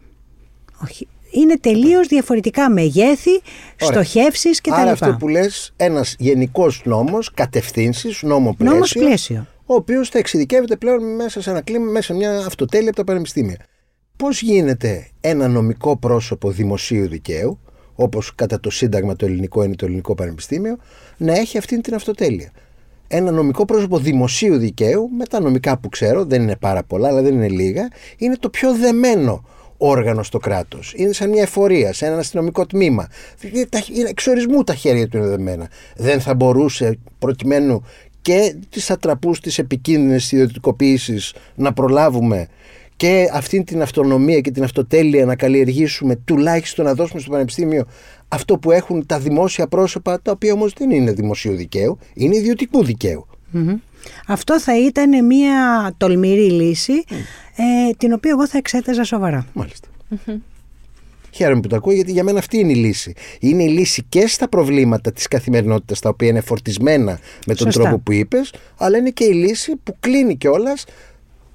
Όχι, 0.83 1.09
είναι 1.31 1.59
τελείως 1.59 2.07
διαφορετικά 2.07 2.71
μεγέθη, 2.71 3.41
Ωραία. 3.83 4.03
στοχεύσεις 4.03 4.61
κτλ. 4.61 4.73
Άρα 4.73 4.91
αυτό 4.91 5.17
που 5.19 5.29
λες, 5.29 5.73
ένας 5.77 6.15
γενικός 6.19 6.83
νόμος, 6.85 7.31
κατευθύνσεις, 7.35 8.23
νόμο 8.23 8.55
πλαίσιο, 8.55 8.75
νόμος 8.75 8.93
πλαίσιο 8.93 9.47
ο 9.67 9.75
οποίος 9.75 10.09
θα 10.09 10.19
εξειδικεύεται 10.19 10.77
πλέον 10.77 11.15
μέσα 11.15 11.43
σε 11.43 11.51
ένα 11.51 11.61
κλίμα, 11.61 11.91
μέσα 11.91 12.13
σε 12.13 12.15
μια 12.15 12.39
αυτοτέλεια 12.39 12.89
από 12.89 12.97
τα 12.97 13.05
πανεπιστήμια. 13.05 13.57
Πώς 14.17 14.43
γίνεται 14.43 15.09
ένα 15.21 15.49
νομικό 15.49 15.97
πρόσωπο 15.97 16.51
δημοσίου 16.51 17.09
δικαίου, 17.09 17.59
όπως 17.95 18.35
κατά 18.35 18.61
το 18.61 18.71
Σύνταγμα 18.71 19.17
το 19.17 19.27
ελληνικό 19.27 19.63
είναι 19.63 19.75
το 19.75 19.87
Ελληνικό 19.87 20.15
Πανεπιστήμιο, 20.15 20.77
να 21.17 21.33
έχει 21.33 21.59
αυτή 21.59 21.81
την 21.81 21.95
αυτοτέλεια; 21.95 22.51
Ένα 23.09 23.31
νομικό 23.31 23.65
πρόσωπο 23.65 23.99
δημοσίου 23.99 24.57
δικαίου, 24.57 25.11
με 25.17 25.25
τα 25.25 25.41
νομικά 25.41 25.79
που 25.79 25.89
ξέρω, 25.89 26.25
δεν 26.25 26.43
είναι 26.43 26.57
πάρα 26.57 26.83
πολλά, 26.83 27.09
αλλά 27.09 27.23
δεν 27.23 27.35
είναι 27.35 27.49
λίγα, 27.49 27.89
είναι 28.17 28.37
το 28.37 28.49
πιο 28.49 28.75
δεμένο 28.75 29.45
όργανο 29.77 30.23
στο 30.23 30.39
κράτος. 30.39 30.93
Είναι 30.97 31.13
σαν 31.13 31.31
μια 31.31 31.43
εφορία, 31.43 31.93
σε 31.93 32.07
ένα 32.07 32.17
αστυνομικό 32.17 32.67
τμήμα. 32.67 33.09
Εξορισμού 34.09 34.65
τα 34.65 34.75
χέρια 34.75 35.09
του 35.09 35.17
είναι 35.17 35.27
δεμένα. 35.27 35.69
Δεν 35.97 36.21
θα 36.21 36.35
μπορούσε 36.35 36.99
προκειμένου 37.19 37.85
και 38.25 38.57
τις 38.71 38.91
ατραπούς 38.91 39.41
της 39.41 39.59
επικίνδυνες 39.59 40.33
ιδιωτικοποίησης 40.33 41.35
να 41.55 41.73
προλάβουμε 41.73 42.49
και 42.97 43.29
αυτή 43.33 43.65
την 43.65 43.83
αυτονομία 43.83 44.41
και 44.41 44.51
την 44.51 44.63
αυτοτέλεια 44.63 45.25
να 45.25 45.37
καλλιεργήσουμε 45.37 46.17
τουλάχιστον 46.17 46.85
να 46.85 46.95
δώσουμε 46.95 47.21
στο 47.21 47.31
Πανεπιστήμιο 47.31 47.87
αυτό 48.29 48.59
που 48.59 48.71
έχουν 48.71 49.07
τα 49.07 49.19
δημόσια 49.19 49.67
πρόσωπα 49.67 50.21
τα 50.23 50.31
οποία 50.31 50.53
όμως 50.53 50.73
δεν 50.77 50.91
είναι 50.91 51.13
δημοσίου 51.13 51.55
δικαίου, 51.57 51.99
είναι 52.15 52.37
ιδιωτικού 52.37 52.85
Αυτό 54.27 54.61
θα 54.61 54.79
ήταν 54.79 55.27
μια 55.27 55.93
τολμηρή 55.97 56.51
λύση 56.51 57.05
ε, 57.57 57.93
την 57.97 58.13
οποία 58.13 58.31
εγώ 58.31 58.49
θα 58.49 58.59
εξέταζα 58.59 59.05
σοβαρά. 59.05 59.47
Μάλιστα. 59.53 59.89
Χαίρομαι 61.35 61.61
που 61.61 61.69
το 61.69 61.77
ακούω 61.77 61.93
γιατί 61.93 62.13
για 62.13 62.25
μένα 62.25 62.39
αυτή 62.39 62.59
είναι 62.59 62.73
η 62.73 62.75
λύση. 62.75 63.15
Είναι 63.41 63.63
η 63.63 63.69
λύση 63.69 64.05
και 64.09 64.27
στα 64.27 64.49
προβλήματα 64.49 65.13
της 65.13 65.29
καθημερινότητας 65.29 66.01
τα 66.01 66.09
οποία 66.09 66.29
είναι 66.29 66.41
φορτισμένα 66.41 67.19
με 67.47 67.55
τον 67.55 67.71
τρόπο 67.71 67.99
που 67.99 68.13
είπες, 68.13 68.53
αλλά 68.77 68.99
είναι 68.99 69.11
και 69.11 69.25
η 69.25 69.33
λύση 69.33 69.77
που 69.83 69.97
κλείνει 70.01 70.37
κιόλας 70.37 70.85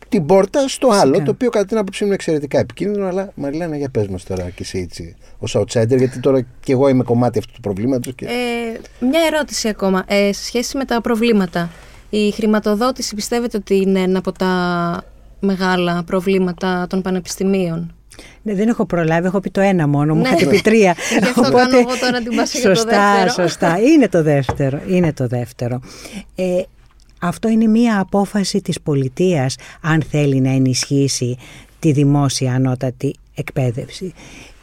την 0.09 0.25
πόρτα 0.25 0.67
στο 0.67 0.89
άλλο, 0.91 1.23
το 1.23 1.31
οποίο 1.31 1.49
κατά 1.49 1.65
την 1.65 1.77
άποψή 1.77 2.01
μου 2.01 2.07
είναι 2.07 2.15
εξαιρετικά 2.15 2.59
επικίνδυνο. 2.59 3.07
Αλλά 3.07 3.31
Μαριλένα, 3.35 3.77
για 3.77 3.89
πες 3.89 4.07
μας 4.07 4.23
τώρα 4.23 4.43
και 4.49 4.61
εσύ 4.61 4.79
έτσι, 4.79 5.15
ως 5.37 5.57
outsider, 5.57 5.97
γιατί 5.97 6.19
τώρα 6.19 6.45
και 6.59 6.71
εγώ 6.71 6.87
είμαι 6.87 7.03
κομμάτι 7.03 7.39
αυτού 7.39 7.51
του 7.53 7.59
προβλήματος. 7.59 8.15
Και... 8.15 8.25
Ε, 8.25 9.05
μια 9.05 9.21
ερώτηση 9.33 9.67
ακόμα. 9.67 10.03
Ε, 10.07 10.33
σε 10.33 10.43
σχέση 10.43 10.77
με 10.77 10.85
τα 10.85 11.01
προβλήματα, 11.01 11.71
η 12.09 12.31
χρηματοδότηση 12.31 13.15
πιστεύετε 13.15 13.57
ότι 13.57 13.75
είναι 13.75 13.99
ένα 13.99 14.19
από 14.19 14.31
τα 14.31 15.03
μεγάλα 15.39 16.03
προβλήματα 16.03 16.87
των 16.89 17.01
πανεπιστημίων; 17.01 17.93
Ναι, 18.41 18.53
δεν 18.53 18.67
έχω 18.67 18.85
προλάβει, 18.85 19.27
έχω 19.27 19.39
πει 19.39 19.49
το 19.49 19.61
ένα 19.61 19.87
μόνο, 19.87 20.15
μου 20.15 20.21
ναι. 20.21 20.27
είχατε 20.27 20.45
πει 20.45 20.61
τρία. 20.61 20.95
Γι' 21.19 21.25
αυτό 21.25 21.41
Οπότε, 21.41 21.57
κάνω 21.57 21.77
εγώ 21.77 21.97
τώρα 21.99 22.21
την 22.21 22.35
πάση 22.35 22.59
σωστά, 22.61 23.15
για 23.15 23.25
το 23.25 23.25
δεύτερο. 23.25 23.47
Σωστά, 23.47 23.79
είναι 23.79 24.09
το 24.09 24.23
δεύτερο. 24.23 24.81
Είναι 24.87 25.13
το 25.13 25.27
δεύτερο. 25.27 25.79
Ε, 26.35 26.61
αυτό 27.19 27.49
είναι 27.49 27.67
μία 27.67 27.99
απόφαση 27.99 28.61
της 28.61 28.81
πολιτείας 28.81 29.55
αν 29.81 30.01
θέλει 30.09 30.41
να 30.41 30.49
ενισχύσει 30.49 31.37
τη 31.79 31.91
δημόσια 31.91 32.53
ανώτατη 32.53 33.15
εκπαίδευση. 33.35 34.13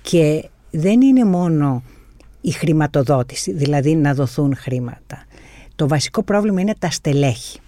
Και 0.03 0.49
δεν 0.71 1.01
είναι 1.01 1.25
μόνο 1.25 1.83
η 2.41 2.51
χρηματοδότηση, 2.51 3.53
δηλαδή 3.53 3.95
να 3.95 4.15
δοθούν 4.15 4.57
χρήματα. 4.57 5.25
Το 5.77 5.89
βασικό 5.89 6.23
πρόβλημα 6.23 6.61
είναι 6.61 6.75
τα 6.79 6.91
στελέχη. 6.91 7.59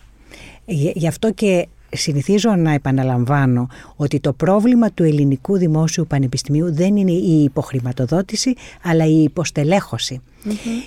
Γι' 0.94 1.09
αυτό 1.09 1.33
και 1.33 1.68
συνηθίζω 1.92 2.55
να 2.57 2.72
επαναλαμβάνω 2.72 3.68
ότι 3.96 4.20
το 4.20 4.33
πρόβλημα 4.33 4.90
του 4.90 5.03
ελληνικού 5.03 5.57
δημόσιου 5.57 6.07
πανεπιστημίου 6.07 6.74
δεν 6.74 6.96
είναι 6.96 7.12
η 7.12 7.42
υποχρηματοδότηση 7.42 8.55
αλλά 8.83 9.05
η 9.05 9.22
υποστελέχωση. 9.22 10.20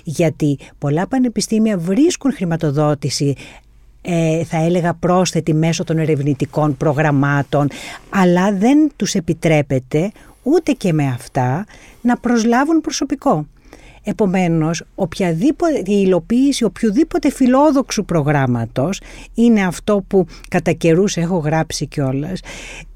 Γιατί 0.04 0.58
πολλά 0.78 1.06
πανεπιστήμια 1.06 1.78
βρίσκουν 1.78 2.32
χρηματοδότηση 2.32 3.34
ε, 4.02 4.44
θα 4.44 4.56
έλεγα 4.56 4.94
πρόσθετη 4.94 5.54
μέσω 5.54 5.84
των 5.84 5.98
ερευνητικών 5.98 6.76
προγραμμάτων 6.76 7.68
αλλά 8.10 8.52
δεν 8.52 8.90
τους 8.96 9.14
επιτρέπεται 9.14 10.12
ούτε 10.42 10.72
και 10.72 10.92
με 10.92 11.06
αυτά 11.06 11.64
να 12.00 12.16
προσλάβουν 12.16 12.80
προσωπικό. 12.80 13.46
Επομένως, 14.04 14.82
οποιαδήποτε, 14.94 15.78
η 15.78 16.02
υλοποίηση 16.04 16.64
οποιοδήποτε 16.64 17.30
φιλόδοξου 17.30 18.04
προγράμματος 18.04 19.00
είναι 19.34 19.64
αυτό 19.66 20.04
που 20.06 20.26
κατά 20.48 20.72
καιρούς 20.72 21.16
έχω 21.16 21.36
γράψει 21.36 21.86
κιόλας, 21.86 22.40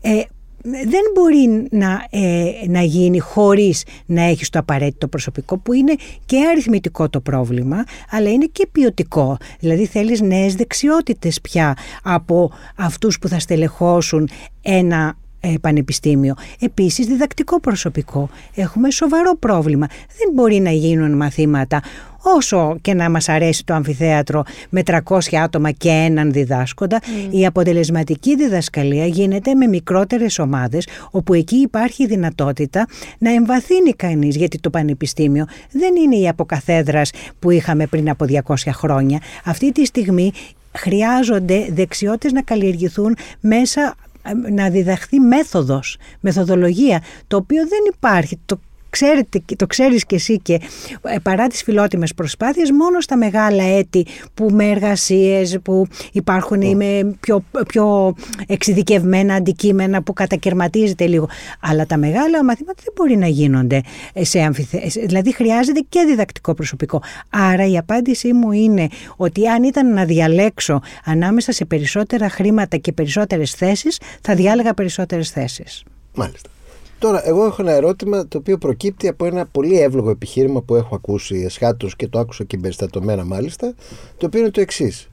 ε, 0.01 0.23
δεν 0.69 1.03
μπορεί 1.15 1.67
να, 1.71 2.07
ε, 2.11 2.51
να 2.69 2.83
γίνει 2.83 3.19
χωρίς 3.19 3.85
να 4.07 4.23
έχεις 4.23 4.51
το 4.51 4.59
απαραίτητο 4.59 5.09
προσωπικό 5.09 5.59
που 5.59 5.73
είναι 5.73 5.95
και 6.27 6.47
αριθμητικό 6.51 7.09
το 7.09 7.21
πρόβλημα 7.21 7.85
αλλά 8.11 8.31
είναι 8.31 8.49
και 8.53 8.67
ποιοτικό. 8.73 9.37
Δηλαδή 9.61 9.87
θέλεις 9.87 10.21
νέες 10.21 10.55
δεξιότητες 10.55 11.41
πια 11.41 11.77
από 12.03 12.53
αυτούς 12.77 13.19
που 13.19 13.29
θα 13.29 13.39
στελεχώσουν 13.39 14.29
ένα 14.63 15.07
ε, 15.09 15.26
πανεπιστήμιο. 15.61 16.35
Επίσης 16.61 17.07
διδακτικό 17.07 17.61
προσωπικό. 17.61 18.29
Έχουμε 18.55 18.91
σοβαρό 18.91 19.37
πρόβλημα. 19.37 19.87
Δεν 20.19 20.31
μπορεί 20.35 20.61
να 20.61 20.71
γίνουν 20.71 21.17
μαθήματα 21.17 21.83
όσο 22.35 22.79
και 22.81 22.95
να 22.95 23.11
μας 23.11 23.29
αρέσει 23.29 23.65
το 23.65 23.75
αμφιθέατρο 23.75 24.43
με 24.69 24.83
300 24.87 25.01
άτομα 25.43 25.71
και 25.71 25.89
έναν 25.89 26.33
διδάσκοντα, 26.33 27.01
mm. 27.03 27.35
η 27.35 27.47
αποτελεσματική 27.47 28.37
διδασκαλία 28.37 29.07
γίνεται 29.07 29.55
με 29.55 29.67
μικρότερες 29.67 30.39
ομάδες, 30.39 30.89
όπου 31.11 31.35
εκεί 31.35 31.57
υπάρχει 31.57 32.03
η 32.03 32.07
δυνατότητα 32.07 32.87
να 33.19 33.31
εμβαθύνει 33.31 33.93
κανείς, 33.93 34.37
γιατί 34.37 34.59
το 34.59 34.71
πανεπιστήμιο 34.71 35.47
δεν 35.71 35.97
είναι 35.97 36.17
η 36.17 36.29
αποκαθέδρας 36.29 37.11
που 37.39 37.51
είχαμε 37.51 37.87
πριν 37.87 38.11
από 38.11 38.25
200 38.29 38.55
χρόνια. 38.73 39.21
Αυτή 39.45 39.73
τη 39.73 39.85
στιγμή 39.85 40.33
χρειάζονται 40.77 41.67
δεξιότητες 41.71 42.33
να 42.33 42.43
καλλιεργηθούν 42.43 43.17
μέσα 43.41 43.95
να 44.53 44.71
διδαχθεί 44.71 45.21
μέθοδος, 45.21 45.99
μεθοδολογία, 46.21 47.03
το 47.27 47.37
οποίο 47.37 47.63
δεν 47.69 47.81
υπάρχει. 47.95 48.41
Το 48.47 48.61
ξέρετε, 48.91 49.43
το 49.57 49.67
ξέρεις 49.67 50.07
και 50.07 50.15
εσύ 50.15 50.39
και 50.39 50.61
ε, 51.03 51.17
παρά 51.23 51.47
τις 51.47 51.63
φιλότιμες 51.63 52.15
προσπάθειες 52.15 52.71
μόνο 52.71 53.01
στα 53.01 53.17
μεγάλα 53.17 53.63
έτη 53.63 54.07
που 54.35 54.49
με 54.53 54.65
εργασίες 54.65 55.59
που 55.63 55.87
υπάρχουν 56.13 56.61
ή 56.61 56.75
με 56.75 57.17
πιο, 57.21 57.45
πιο 57.69 58.15
εξειδικευμένα 58.47 59.35
αντικείμενα 59.35 60.03
που 60.03 60.13
κατακαιρματίζεται 60.13 61.07
λίγο. 61.07 61.29
Αλλά 61.61 61.87
τα 61.87 61.97
μεγάλα 61.97 62.45
μαθήματα 62.45 62.83
δεν 62.85 62.93
μπορεί 62.97 63.17
να 63.17 63.27
γίνονται 63.27 63.81
σε 64.15 64.41
αμφιθέσεις. 64.41 65.07
Δηλαδή 65.07 65.35
χρειάζεται 65.35 65.81
και 65.89 66.05
διδακτικό 66.07 66.55
προσωπικό. 66.55 67.03
Άρα 67.31 67.67
η 67.67 67.79
απάντησή 67.79 68.33
μου 68.33 68.53
είναι 68.53 68.89
ότι 69.17 69.49
αν 69.49 69.63
ήταν 69.63 69.93
να 69.93 70.05
διαλέξω 70.05 70.81
ανάμεσα 71.05 71.53
σε 71.53 71.65
περισσότερα 71.65 72.31
χρήματα 72.31 72.77
και 72.77 72.93
περισσότερες 72.93 73.51
θέσεις 73.51 74.01
θα 74.21 74.35
διάλεγα 74.35 74.75
περισσότερες 74.75 75.31
θέσεις. 75.31 75.85
Μάλιστα. 76.15 76.51
Τώρα, 76.99 77.29
εγώ 77.29 77.45
έχω 77.45 77.63
ένα 77.63 77.73
ερώτημα 77.73 78.29
το 78.29 78.39
οποίο 78.39 78.59
προκύπτει 78.59 79.09
από 79.09 79.25
ένα 79.25 79.47
πολύ 79.47 79.81
εύλογο 79.81 80.11
επιχείρημα 80.11 80.63
που 80.63 80.75
έχω 80.75 80.95
ακούσει 80.95 81.43
εσχάτως 81.45 81.97
και 81.97 82.09
το 82.09 82.19
άκουσα 82.19 82.45
και 82.45 82.57
εμπεριστατωμένα 82.57 83.25
μάλιστα, 83.25 83.75
το 84.17 84.27
οποίο 84.27 84.41
είναι 84.41 84.51
το 84.51 84.61
εξής. 84.61 85.09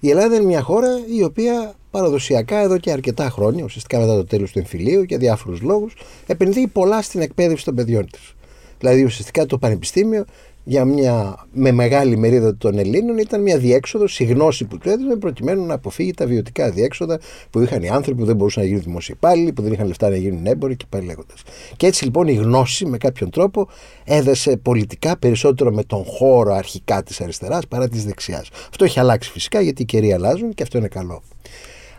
Η 0.00 0.10
Ελλάδα 0.10 0.34
είναι 0.34 0.44
μια 0.44 0.62
χώρα 0.62 0.88
η 1.16 1.22
οποία 1.22 1.74
παραδοσιακά 1.90 2.58
εδώ 2.58 2.78
και 2.78 2.90
αρκετά 2.90 3.30
χρόνια, 3.30 3.64
ουσιαστικά 3.64 3.98
μετά 3.98 4.14
το 4.14 4.24
τέλος 4.24 4.52
του 4.52 4.58
εμφυλίου 4.58 5.02
για 5.02 5.18
διάφορους 5.18 5.60
λόγους, 5.60 5.94
επενδύει 6.26 6.66
πολλά 6.66 7.02
στην 7.02 7.20
εκπαίδευση 7.20 7.64
των 7.64 7.74
παιδιών 7.74 8.06
της. 8.10 8.34
Δηλαδή, 8.78 9.04
ουσιαστικά 9.04 9.46
το 9.46 9.58
πανεπιστήμιο 9.58 10.24
για 10.64 10.84
μια, 10.84 11.46
με 11.52 11.72
μεγάλη 11.72 12.16
μερίδα 12.16 12.56
των 12.56 12.78
Ελλήνων 12.78 13.18
ήταν 13.18 13.42
μια 13.42 13.58
διέξοδο, 13.58 14.04
η 14.18 14.24
γνώση 14.24 14.64
που 14.64 14.78
του 14.78 14.88
έδινε 14.88 15.16
προκειμένου 15.16 15.66
να 15.66 15.74
αποφύγει 15.74 16.12
τα 16.14 16.26
βιωτικά 16.26 16.70
διέξοδα 16.70 17.20
που 17.50 17.60
είχαν 17.60 17.82
οι 17.82 17.88
άνθρωποι 17.88 18.20
που 18.20 18.26
δεν 18.26 18.36
μπορούσαν 18.36 18.62
να 18.62 18.68
γίνουν 18.68 18.84
δημόσιοι 18.84 19.14
υπάλληλοι, 19.18 19.52
που 19.52 19.62
δεν 19.62 19.72
είχαν 19.72 19.86
λεφτά 19.86 20.08
να 20.08 20.16
γίνουν 20.16 20.46
έμποροι 20.46 20.76
και 20.76 20.84
πάλι 20.88 21.04
λέγοντας. 21.06 21.42
Και 21.76 21.86
έτσι 21.86 22.04
λοιπόν 22.04 22.28
η 22.28 22.32
γνώση 22.32 22.86
με 22.86 22.96
κάποιον 22.96 23.30
τρόπο 23.30 23.68
έδεσε 24.04 24.56
πολιτικά 24.56 25.16
περισσότερο 25.18 25.72
με 25.72 25.84
τον 25.84 26.04
χώρο 26.04 26.54
αρχικά 26.54 27.02
της 27.02 27.20
αριστεράς 27.20 27.66
παρά 27.66 27.88
της 27.88 28.04
δεξιάς. 28.04 28.48
Αυτό 28.68 28.84
έχει 28.84 29.00
αλλάξει 29.00 29.30
φυσικά 29.30 29.60
γιατί 29.60 29.82
οι 29.82 29.84
καιροί 29.84 30.12
αλλάζουν 30.12 30.54
και 30.54 30.62
αυτό 30.62 30.78
είναι 30.78 30.88
καλό. 30.88 31.22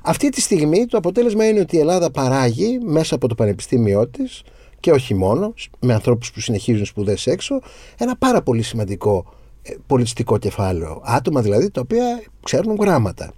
Αυτή 0.01 0.29
τη 0.29 0.41
στιγμή 0.41 0.85
το 0.85 0.97
αποτέλεσμα 0.97 1.47
είναι 1.47 1.59
ότι 1.59 1.75
η 1.75 1.79
Ελλάδα 1.79 2.11
παράγει 2.11 2.79
μέσα 2.83 3.15
από 3.15 3.27
το 3.27 3.35
πανεπιστήμιό 3.35 4.07
της 4.07 4.43
και 4.79 4.91
όχι 4.91 5.13
μόνο, 5.13 5.53
με 5.79 5.93
ανθρώπους 5.93 6.31
που 6.31 6.39
συνεχίζουν 6.39 6.85
σπουδές 6.85 7.27
έξω, 7.27 7.61
ένα 7.97 8.15
πάρα 8.15 8.41
πολύ 8.41 8.61
σημαντικό 8.61 9.25
ε, 9.61 9.73
πολιτιστικό 9.87 10.37
κεφάλαιο. 10.37 11.01
Άτομα 11.05 11.41
δηλαδή 11.41 11.69
τα 11.69 11.81
οποία 11.81 12.23
ξέρουν 12.43 12.75
γράμματα. 12.79 13.33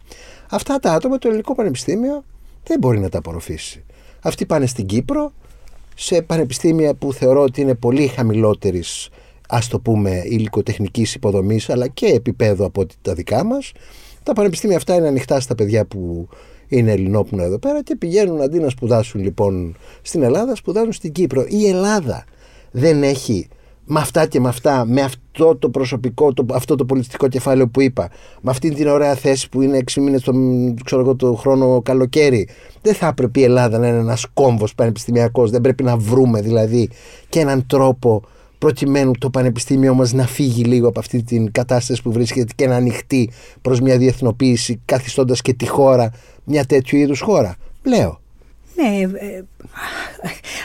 Αυτά 0.50 0.80
τα 0.80 0.93
άτομα 0.93 1.17
το 1.17 1.28
ελληνικό 1.28 1.56
πανεπιστήμιο 1.56 2.23
δεν 2.63 2.80
μπορεί 2.80 3.00
να 3.00 3.10
τα 3.10 3.17
απορροφήσει. 3.17 3.84
Αυτοί 4.21 4.45
πάνε 4.45 4.65
στην 4.65 4.86
Κύπρο, 4.86 5.32
σε 5.95 6.21
πανεπιστήμια 6.21 6.93
που 6.93 7.13
θεωρώ 7.13 7.41
ότι 7.41 7.62
είναι 7.62 7.76
πολύ 7.76 8.08
χαμηλότερης, 8.08 9.10
ας 9.47 9.67
το 9.67 9.80
πούμε, 9.80 10.21
υλικοτεχνικής 10.26 11.15
υποδομής, 11.15 11.69
αλλά 11.69 11.88
και 11.88 12.06
επίπεδο 12.06 12.65
από 12.65 12.86
τα 13.02 13.13
δικά 13.13 13.43
μας. 13.43 13.71
Τα 14.23 14.34
πανεπιστήμια 14.34 14.78
αυτά 14.78 14.95
είναι 14.95 15.08
ανοιχτά 15.08 15.39
στα 15.39 15.56
παιδιά 15.56 15.86
που 15.86 16.28
είναι 16.67 16.91
Ελληνόπουνα 16.91 17.43
εδώ 17.43 17.60
πέρα 17.60 17.84
και 17.84 17.95
πηγαίνουν 17.95 18.41
αντί 18.41 18.60
να 18.60 18.69
σπουδάσουν 18.69 19.21
λοιπόν 19.21 19.75
στην 20.01 20.23
Ελλάδα, 20.23 20.56
σπουδάζουν 20.56 20.91
στην 20.91 21.12
Κύπρο. 21.12 21.45
Η 21.47 21.67
Ελλάδα 21.67 22.25
δεν 22.71 23.03
έχει 23.03 23.47
με 23.89 23.99
αυτά 23.99 24.25
και 24.25 24.39
με 24.39 24.47
αυτά, 24.47 24.86
με 24.86 25.01
αυτό 25.01 25.56
το 25.56 25.69
προσωπικό, 25.69 26.34
το, 26.34 26.45
αυτό 26.53 26.75
το 26.75 26.86
πολιτιστικό 26.86 27.27
κεφάλαιο 27.27 27.67
που 27.67 27.82
είπα, 27.82 28.10
με 28.41 28.51
αυτή 28.51 28.69
την 28.69 28.88
ωραία 28.88 29.15
θέση 29.15 29.49
που 29.49 29.62
είναι 29.62 29.80
6 29.91 30.01
μήνες 30.01 30.21
το, 30.21 30.34
ξέρω 30.86 31.15
το 31.15 31.34
χρόνο 31.34 31.82
καλοκαίρι, 31.82 32.47
δεν 32.82 32.93
θα 32.93 33.08
έπρεπε 33.08 33.39
η 33.39 33.43
Ελλάδα 33.43 33.77
να 33.77 33.88
είναι 33.88 33.97
ένας 33.97 34.25
κόμβος 34.34 34.75
πανεπιστημιακός. 34.75 35.51
Δεν 35.51 35.62
πρέπει 35.62 35.84
να 35.84 35.97
βρούμε 35.97 36.41
δηλαδή 36.41 36.89
και 37.30 37.39
έναν 37.39 37.65
τρόπο 37.65 38.23
προκειμένου 38.58 39.12
το 39.19 39.30
πανεπιστήμιο 39.30 39.93
μας 39.93 40.13
να 40.13 40.27
φύγει 40.27 40.63
λίγο 40.63 40.88
από 40.88 40.99
αυτή 40.99 41.23
την 41.23 41.51
κατάσταση 41.51 42.01
που 42.01 42.12
βρίσκεται 42.12 42.53
και 42.56 42.67
να 42.67 42.75
ανοιχτεί 42.75 43.30
προς 43.62 43.80
μια 43.82 43.97
διεθνοποίηση 43.97 44.82
καθιστώντας 44.86 45.41
και 45.41 45.53
τη 45.53 45.67
χώρα 45.67 46.12
μια 46.47 46.65
τέτοιου 46.65 46.97
είδους 46.97 47.19
χώρα. 47.19 47.55
Λέω. 47.83 48.21
Ναι, 48.75 49.01
ε, 49.01 49.43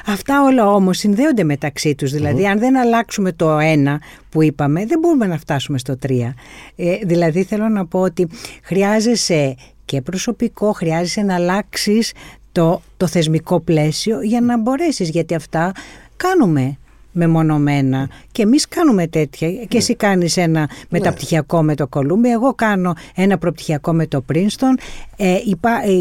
αυτά 0.07 0.43
όλα 0.43 0.73
όμως 0.73 0.99
συνδέονται 0.99 1.45
μεταξύ 1.45 1.95
τους. 1.95 2.11
Δηλαδή 2.11 2.47
αν 2.47 2.59
δεν 2.59 2.77
αλλάξουμε 2.77 3.33
το 3.33 3.59
ένα 3.59 4.01
που 4.31 4.43
είπαμε 4.43 4.87
δεν 4.87 4.99
μπορούμε 4.99 5.27
να 5.27 5.39
φτάσουμε 5.39 5.79
στο 5.79 5.97
τρία. 5.97 6.35
Ε, 6.77 6.97
δηλαδή 7.05 7.43
θέλω 7.45 7.69
να 7.69 7.87
πω 7.87 8.01
ότι 8.01 8.29
χρειάζεσαι 8.63 9.55
και 9.85 10.01
προσωπικό, 10.01 10.73
χρειάζεσαι 10.73 11.23
να 11.23 11.35
αλλάξεις 11.35 12.13
το, 12.53 12.83
το 12.97 13.07
θεσμικό 13.07 13.61
πλαίσιο 13.61 14.23
για 14.23 14.41
να 14.41 14.59
μπορέσεις 14.59 15.09
γιατί 15.09 15.35
αυτά 15.35 15.73
κάνουμε 16.17 16.77
μεμονωμένα. 17.13 18.09
Και 18.33 18.43
εμείς 18.43 18.69
κάνουμε 18.69 19.07
τέτοια. 19.07 19.51
Και 19.51 19.67
ναι. 19.73 19.79
εσύ 19.79 19.97
κάνεις 19.97 20.37
ένα 20.37 20.61
ναι. 20.61 20.67
μεταπτυχιακό 20.89 21.63
με 21.63 21.75
το 21.75 21.87
Κολούμπια, 21.87 22.33
εγώ 22.33 22.55
κάνω 22.55 22.95
ένα 23.15 23.39
προπτυχιακό 23.39 23.93
με 23.93 24.07
το 24.07 24.21
Πρίνστον. 24.21 24.79
Ε, 25.17 25.35
οι, 25.35 25.59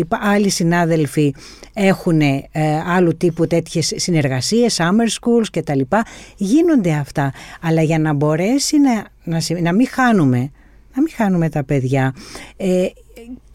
άλλοι 0.09 0.49
συνάδελφοι 0.49 1.33
έχουν 1.73 2.21
ε, 2.21 2.41
άλλου 2.87 3.17
τύπου 3.17 3.47
τέτοιες 3.47 3.93
συνεργασίες, 3.95 4.79
summer 4.81 5.07
schools 5.19 5.45
κτλ. 5.51 5.81
Γίνονται 6.37 6.93
αυτά. 6.93 7.33
Αλλά 7.61 7.81
για 7.81 7.99
να 7.99 8.13
μπορέσει 8.13 8.77
να, 8.79 9.05
να, 9.23 9.61
να 9.61 9.73
μην 9.73 9.87
χάνουμε 9.87 10.51
να 10.95 11.01
μην 11.01 11.11
χάνουμε 11.15 11.49
τα 11.49 11.63
παιδιά. 11.63 12.13
Ε, 12.57 12.85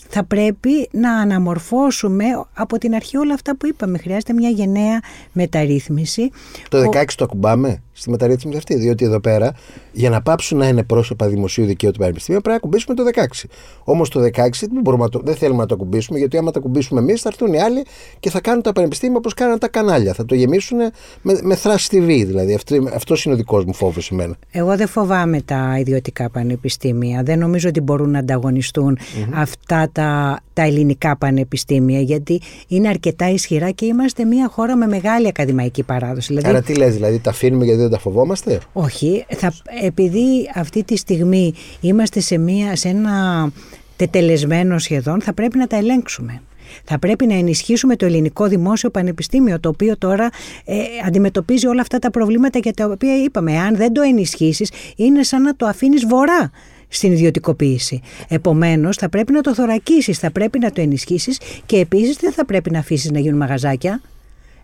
θα 0.09 0.25
πρέπει 0.25 0.89
να 0.91 1.13
αναμορφώσουμε 1.13 2.25
από 2.55 2.79
την 2.79 2.95
αρχή 2.95 3.17
όλα 3.17 3.35
αυτά 3.35 3.57
που 3.57 3.67
είπαμε. 3.67 3.99
Χρειάζεται 3.99 4.33
μια 4.33 4.49
γενναία 4.49 5.01
μεταρρύθμιση. 5.33 6.31
Το 6.69 6.79
16 6.79 7.05
το 7.17 7.25
ακουμπάμε; 7.25 7.83
Στη 7.97 8.11
μεταρρύθμιση 8.11 8.59
αυτή. 8.59 8.75
Διότι 8.75 9.05
εδώ 9.05 9.21
πέρα, 9.21 9.53
για 9.93 10.11
να 10.11 10.23
πάψουν 10.23 10.59
να 10.59 10.69
είναι 10.69 10.83
πρόσωπα 10.83 11.29
δημοσίου 11.29 11.65
δικαίου 11.65 11.91
του 11.91 11.99
Πανεπιστημίου, 11.99 12.41
πρέπει 12.41 12.61
να 12.63 12.69
ακουμπήσουμε 12.69 12.95
το 12.95 13.23
16. 13.45 13.49
Όμως 13.85 14.11
το 14.11 14.21
16 14.21 14.31
δεν, 14.61 14.81
μπορούμε 14.83 15.09
το, 15.09 15.21
δεν 15.25 15.35
θέλουμε 15.35 15.61
να 15.61 15.67
το 15.67 15.75
ακουμπήσουμε, 15.75 16.19
γιατί 16.19 16.37
άμα 16.37 16.51
το 16.51 16.59
ακουμπήσουμε 16.59 17.01
εμείς, 17.01 17.21
θα 17.21 17.29
έρθουν 17.29 17.53
οι 17.53 17.61
άλλοι 17.61 17.85
και 18.21 18.31
θα 18.31 18.41
κάνουν 18.41 18.63
τα 18.63 18.73
πανεπιστήμια 18.73 19.17
όπως 19.17 19.35
κάναν 19.35 19.59
τα 19.59 19.69
κανάλια. 19.69 20.15
Θα 20.15 20.25
το 20.25 20.35
γεμίσουν 20.35 20.79
με, 21.23 21.39
με 21.43 21.55
θράση 21.55 21.89
TV, 21.93 22.07
δηλαδή. 22.27 22.59
Αυτός 22.95 23.25
είναι 23.25 23.35
ο 23.35 23.37
δικός 23.37 23.65
μου 23.65 23.75
φόβος 23.75 24.05
σημαίνει. 24.05 24.35
Εγώ 24.51 24.77
δεν 24.77 24.89
φοβάμαι 24.89 25.41
τα 25.41 25.77
ιδιωτικά 25.79 26.31
πανεπιστήμια. 26.31 27.23
Δεν 27.23 27.39
νομίζω 27.39 27.69
ότι 27.69 27.81
μπορούν 27.81 28.11
να 28.11 28.19
ανταγωνιστούν 28.19 28.99
αυτά 29.35 29.89
τα, 29.93 30.41
τα 30.53 30.63
ελληνικά 30.63 31.17
πανεπιστήμια, 31.17 32.01
γιατί 32.01 32.41
είναι 32.69 32.89
αρκετά 32.89 33.31
ισχυρά 33.31 33.71
και 33.71 33.85
είμαστε 33.85 34.25
μια 34.25 34.49
χώρα 34.49 34.77
με 34.77 34.87
μεγάλη 34.87 35.27
ακαδημαϊκή 35.27 35.83
παράδοση. 35.83 36.27
Δηλαδή... 36.27 36.49
Άρα 36.49 36.63
τι 36.63 36.75
λες, 36.75 36.95
δηλαδή 36.95 37.19
τα 37.19 37.31
αφήνουμε 37.31 37.65
γιατί 37.65 37.86
δεν 37.89 37.99
τα 37.99 38.03
φοβόμαστε; 38.03 38.61
Όχι, 38.73 39.25
θα, 39.29 39.53
επειδή 39.83 40.51
αυτή 40.55 40.85
τη 40.85 40.97
στιγμή 40.97 41.55
είμαστε 41.81 42.21
σε, 42.21 42.39
μια, 42.39 42.77
σε 42.77 42.89
ένα 42.89 43.49
τετελεσμένο 43.97 44.79
σχεδόν, 44.79 45.21
θα 45.21 45.33
πρέπει 45.33 45.59
να 45.59 45.67
τα 45.67 45.77
ελέγξουμε. 45.77 46.41
Θα 46.85 46.99
πρέπει 46.99 47.27
να 47.27 47.35
ενισχύσουμε 47.35 47.97
το 47.97 48.07
ελληνικό 48.07 48.47
δημόσιο 48.47 48.91
πανεπιστήμιο, 48.91 49.61
το 49.61 49.69
οποίο 49.69 49.99
τώρα 49.99 50.29
ε, 50.65 50.77
αντιμετωπίζει 51.07 51.67
όλα 51.67 51.81
αυτά 51.81 51.99
τα 51.99 52.11
προβλήματα 52.11 52.59
για 52.59 52.73
τα 52.73 52.87
οποία 52.87 53.23
είπαμε. 53.23 53.59
Αν 53.59 53.77
δεν 53.77 53.93
το 53.93 54.01
ενισχύσεις, 54.01 54.71
είναι 54.97 55.23
σαν 55.23 55.43
να 55.43 55.57
το 55.57 55.67
αφήνεις 55.67 56.07
βορρά 56.07 56.51
στην 56.89 57.13
ιδιωτικοποίηση. 57.13 58.01
Επομένως, 58.29 58.97
θα 58.97 59.09
πρέπει 59.09 59.33
να 59.33 59.41
το 59.41 59.55
θωρακίσεις, 59.55 60.19
θα 60.19 60.31
πρέπει 60.31 60.59
να 60.59 60.71
το 60.71 60.81
ενισχύσεις 60.81 61.41
και 61.67 61.77
επίσης 61.79 62.17
δεν 62.17 62.33
θα 62.33 62.45
πρέπει 62.45 62.71
να 62.71 62.79
αφήσεις 62.79 63.11
να 63.11 63.19
γίνουν 63.19 63.39
μαγαζάκια. 63.39 64.01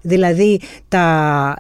Δηλαδή 0.03 0.61
τα, 0.89 1.57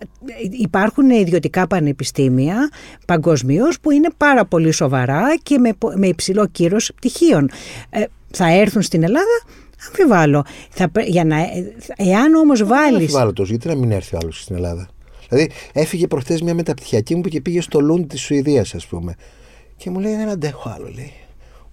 υπάρχουν 0.50 1.10
ιδιωτικά 1.10 1.66
πανεπιστήμια 1.66 2.70
παγκοσμίως 3.06 3.80
που 3.80 3.90
είναι 3.90 4.08
πάρα 4.16 4.44
πολύ 4.44 4.72
σοβαρά 4.72 5.36
και 5.42 5.58
με, 5.58 5.72
με 5.94 6.06
υψηλό 6.06 6.46
κύρος 6.46 6.92
πτυχίων. 6.94 7.50
Ε, 7.90 8.04
θα 8.30 8.52
έρθουν 8.52 8.82
στην 8.82 9.02
Ελλάδα, 9.02 9.42
αμφιβάλλω. 9.88 10.44
Θα, 10.70 10.90
για 11.06 11.24
να, 11.24 11.36
εάν 11.96 12.34
όμως 12.34 12.64
βάλεις... 12.64 13.00
Αμφιβάλλω 13.00 13.32
τόσο, 13.32 13.50
γιατί 13.50 13.68
να 13.68 13.74
μην 13.74 13.90
έρθει 13.90 14.14
ο 14.14 14.18
άλλος 14.22 14.42
στην 14.42 14.56
Ελλάδα. 14.56 14.88
Δηλαδή 15.28 15.50
έφυγε 15.72 16.06
προχθές 16.06 16.42
μια 16.42 16.54
μεταπτυχιακή 16.54 17.14
μου 17.14 17.20
που 17.20 17.28
και 17.28 17.40
πήγε 17.40 17.60
στο 17.60 17.80
Λούντ 17.80 18.06
της 18.06 18.20
Σουηδίας 18.20 18.74
ας 18.74 18.86
πούμε. 18.86 19.14
Και 19.76 19.90
μου 19.90 19.98
λέει 19.98 20.16
δεν 20.16 20.28
αντέχω 20.28 20.68
άλλο 20.76 20.90
λέει 20.94 21.12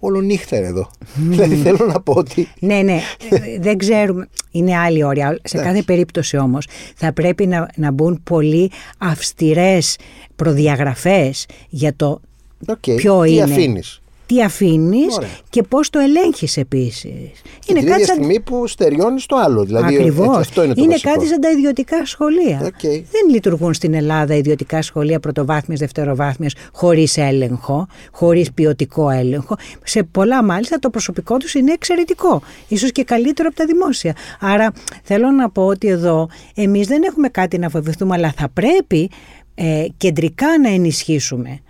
όλο 0.00 0.20
νύχτα 0.20 0.56
είναι 0.56 0.66
εδώ. 0.66 0.90
δηλαδή 1.14 1.54
θέλω 1.54 1.86
να 1.86 2.00
πω 2.00 2.12
ότι. 2.12 2.48
ναι, 2.60 2.82
ναι. 2.82 3.00
δεν 3.60 3.78
ξέρουμε. 3.78 4.28
Είναι 4.50 4.76
άλλη 4.76 5.04
όρια. 5.04 5.38
Σε 5.42 5.56
κάθε 5.56 5.82
περίπτωση 5.82 6.36
όμως 6.36 6.66
θα 6.94 7.12
πρέπει 7.12 7.46
να, 7.46 7.68
να 7.76 7.90
μπουν 7.90 8.20
πολύ 8.22 8.70
αυστηρές 8.98 9.96
προδιαγραφές 10.36 11.46
για 11.68 11.94
το 11.96 12.20
okay. 12.66 12.96
ποιο 12.96 13.22
Τι 13.22 13.32
είναι. 13.32 13.42
αφήνεις 13.42 13.99
τι 14.30 14.42
αφήνεις 14.42 15.18
και 15.48 15.62
πώς 15.62 15.90
το 15.90 15.98
ελέγχεις 15.98 16.56
επίσης. 16.56 17.42
Είναι 17.66 17.78
την 17.78 17.88
κάτι 17.88 18.00
ίδια 18.00 18.06
σαν... 18.06 18.16
στιγμή 18.16 18.40
που 18.40 18.66
στεριώνεις 18.66 19.26
το 19.26 19.36
άλλο. 19.36 19.64
Δηλαδή, 19.64 19.94
Ακριβώς. 19.94 20.48
είναι, 20.56 20.72
είναι 20.76 20.96
κάτι 20.98 21.26
σαν 21.26 21.40
τα 21.40 21.50
ιδιωτικά 21.50 22.06
σχολεία. 22.06 22.60
Okay. 22.62 23.02
Δεν 23.10 23.30
λειτουργούν 23.30 23.74
στην 23.74 23.94
Ελλάδα 23.94 24.34
ιδιωτικά 24.34 24.82
σχολεία 24.82 25.20
πρωτοβάθμια, 25.20 25.76
δευτεροβάθμια 25.80 26.50
χωρίς 26.72 27.16
έλεγχο, 27.16 27.86
χωρίς 28.12 28.52
ποιοτικό 28.52 29.10
έλεγχο. 29.10 29.56
Σε 29.84 30.02
πολλά 30.02 30.44
μάλιστα 30.44 30.78
το 30.78 30.90
προσωπικό 30.90 31.36
τους 31.36 31.54
είναι 31.54 31.72
εξαιρετικό. 31.72 32.42
ίσως 32.68 32.92
και 32.92 33.04
καλύτερο 33.04 33.48
από 33.48 33.56
τα 33.56 33.66
δημόσια. 33.66 34.16
Άρα 34.40 34.72
θέλω 35.02 35.30
να 35.30 35.50
πω 35.50 35.66
ότι 35.66 35.88
εδώ 35.88 36.28
εμείς 36.54 36.86
δεν 36.86 37.02
έχουμε 37.02 37.28
κάτι 37.28 37.58
να 37.58 37.68
φοβηθούμε, 37.68 38.14
αλλά 38.14 38.32
θα 38.36 38.48
πρέπει 38.52 39.10
ε, 39.54 39.86
κεντρικά 39.96 40.46
να 40.62 40.68
ενισχύσουμε 40.68 41.48
ε, 41.50 41.69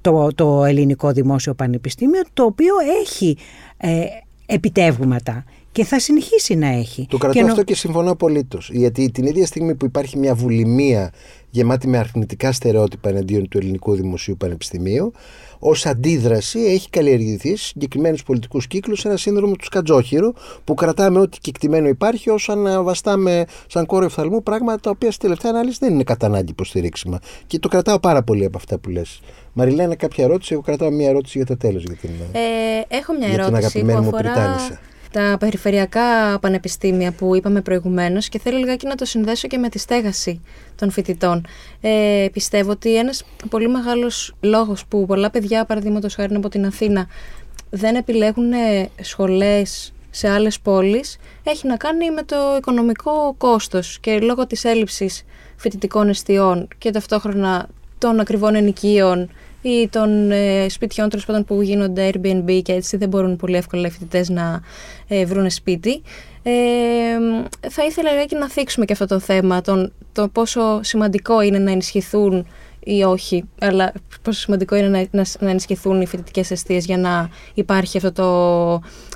το, 0.00 0.28
το 0.34 0.64
ελληνικό 0.64 1.12
δημόσιο 1.12 1.54
πανεπιστήμιο 1.54 2.22
το 2.32 2.44
οποίο 2.44 2.74
έχει 3.02 3.36
ε, 3.76 4.04
επιτεύγματα 4.46 5.44
και 5.72 5.84
θα 5.84 6.00
συνεχίσει 6.00 6.54
να 6.54 6.66
έχει. 6.66 7.06
Το 7.10 7.18
κρατώ 7.18 7.44
αυτό 7.44 7.62
και 7.62 7.74
συμφωνώ 7.74 8.10
απολύτως. 8.10 8.70
Γιατί 8.72 9.10
την 9.10 9.26
ίδια 9.26 9.46
στιγμή 9.46 9.74
που 9.74 9.84
υπάρχει 9.84 10.18
μια 10.18 10.34
βουλημία 10.34 11.12
γεμάτη 11.50 11.88
με 11.88 11.98
αρνητικά 11.98 12.52
στερεότυπα 12.52 13.08
εναντίον 13.08 13.48
του 13.48 13.58
ελληνικού 13.58 13.94
δημοσίου 13.94 14.36
πανεπιστημίου, 14.36 15.12
ως 15.58 15.86
αντίδραση 15.86 16.58
έχει 16.58 16.90
καλλιεργηθεί 16.90 17.56
σε 17.56 17.64
συγκεκριμένους 17.64 18.22
πολιτικούς 18.22 18.66
κύκλους 18.66 19.04
ένα 19.04 19.16
σύνδρομο 19.16 19.54
του 19.54 19.64
Σκατζόχυρου 19.64 20.32
που 20.64 20.74
κρατάμε 20.74 21.20
ό,τι 21.20 21.38
κεκτημένο 21.38 21.88
υπάρχει 21.88 22.30
ως 22.30 22.48
αναβαστάμε 22.48 23.44
σαν 23.66 23.86
κόρο 23.86 24.04
ευθαλμού 24.04 24.42
πράγματα 24.42 24.80
τα 24.80 24.90
οποία 24.90 25.10
στη 25.10 25.20
τελευταία 25.20 25.50
ανάλυση 25.50 25.78
δεν 25.80 25.92
είναι 25.92 26.02
κατά 26.02 26.26
ανάγκη 26.26 26.50
υποστηρίξιμα. 26.50 27.18
Και 27.46 27.58
το 27.58 27.68
κρατάω 27.68 27.98
πάρα 28.00 28.22
πολύ 28.22 28.44
από 28.44 28.56
αυτά 28.56 28.78
που 28.78 28.90
λες. 28.90 29.20
Μαριλένα, 29.52 29.94
κάποια 29.94 30.24
ερώτηση; 30.24 30.52
Εγώ 30.52 30.62
κρατάω 30.62 30.90
μια 30.90 31.08
ερώτηση 31.08 31.38
για 31.38 31.46
το 31.46 31.56
τέλος. 31.56 31.82
Για 31.82 31.94
την, 31.94 32.10
ε, 32.32 32.96
έχω 32.96 33.12
μια 33.12 33.28
ερώτηση. 33.28 33.36
Για 33.36 33.44
την 33.46 33.56
αγαπημένη 33.56 34.00
μου 34.00 34.10
Πριτάνισσα 34.10 34.80
τα 35.10 35.36
περιφερειακά 35.40 36.38
πανεπιστήμια 36.38 37.12
που 37.12 37.36
είπαμε 37.36 37.60
προηγουμένως 37.60 38.28
και 38.28 38.38
θέλω 38.38 38.58
λιγάκι 38.58 38.86
να 38.86 38.94
το 38.94 39.04
συνδέσω 39.04 39.48
και 39.48 39.58
με 39.58 39.68
τη 39.68 39.78
στέγαση 39.78 40.40
των 40.76 40.90
φοιτητών. 40.90 41.46
Ε, 41.80 42.26
πιστεύω 42.32 42.70
ότι 42.70 42.96
ένας 42.96 43.24
πολύ 43.48 43.68
μεγάλος 43.68 44.34
λόγος 44.40 44.86
που 44.86 45.06
πολλά 45.06 45.30
παιδιά, 45.30 45.64
παραδείγματος 45.64 46.14
χάρη 46.14 46.34
από 46.34 46.48
την 46.48 46.66
Αθήνα, 46.66 47.06
δεν 47.70 47.94
επιλέγουν 47.94 48.52
σχολές 49.00 49.92
σε 50.10 50.28
άλλες 50.28 50.60
πόλεις, 50.60 51.16
έχει 51.42 51.66
να 51.66 51.76
κάνει 51.76 52.10
με 52.10 52.22
το 52.22 52.36
οικονομικό 52.58 53.34
κόστος 53.38 53.98
και 54.00 54.18
λόγω 54.18 54.46
της 54.46 54.64
έλλειψης 54.64 55.24
φοιτητικών 55.56 56.08
εστιών 56.08 56.68
και 56.78 56.90
ταυτόχρονα 56.90 57.68
των 57.98 58.20
ακριβών 58.20 58.54
ενοικίων 58.54 59.30
ή 59.62 59.88
των 59.88 60.30
ε, 60.30 60.68
σπιτιών 60.68 61.08
τέλος 61.08 61.44
που 61.46 61.62
γίνονται 61.62 62.10
Airbnb 62.12 62.60
και 62.62 62.72
έτσι 62.72 62.96
δεν 62.96 63.08
μπορούν 63.08 63.36
πολύ 63.36 63.56
εύκολα 63.56 63.86
οι 63.86 63.90
φοιτητές 63.90 64.28
να 64.28 64.60
ε, 65.08 65.24
βρουν 65.24 65.50
σπίτι. 65.50 66.02
Ε, 66.42 66.50
θα 67.68 67.84
ήθελα 67.84 68.24
και 68.24 68.36
να 68.36 68.48
θίξουμε 68.48 68.84
και 68.84 68.92
αυτό 68.92 69.06
το 69.06 69.18
θέμα, 69.18 69.60
τον, 69.60 69.92
το 70.12 70.28
πόσο 70.28 70.80
σημαντικό 70.82 71.40
είναι 71.40 71.58
να 71.58 71.70
ενισχυθούν 71.70 72.46
ή 72.84 73.02
όχι, 73.02 73.44
αλλά 73.58 73.92
πόσο 74.22 74.40
σημαντικό 74.40 74.76
είναι 74.76 74.88
να, 74.88 75.06
να, 75.10 75.24
να 75.40 75.50
ενισχυθούν 75.50 76.00
οι 76.00 76.06
φοιτητικές 76.06 76.50
αιστείες 76.50 76.84
για 76.84 76.98
να 76.98 77.28
υπάρχει 77.54 77.96
αυτό 77.96 78.12
το, 78.12 78.26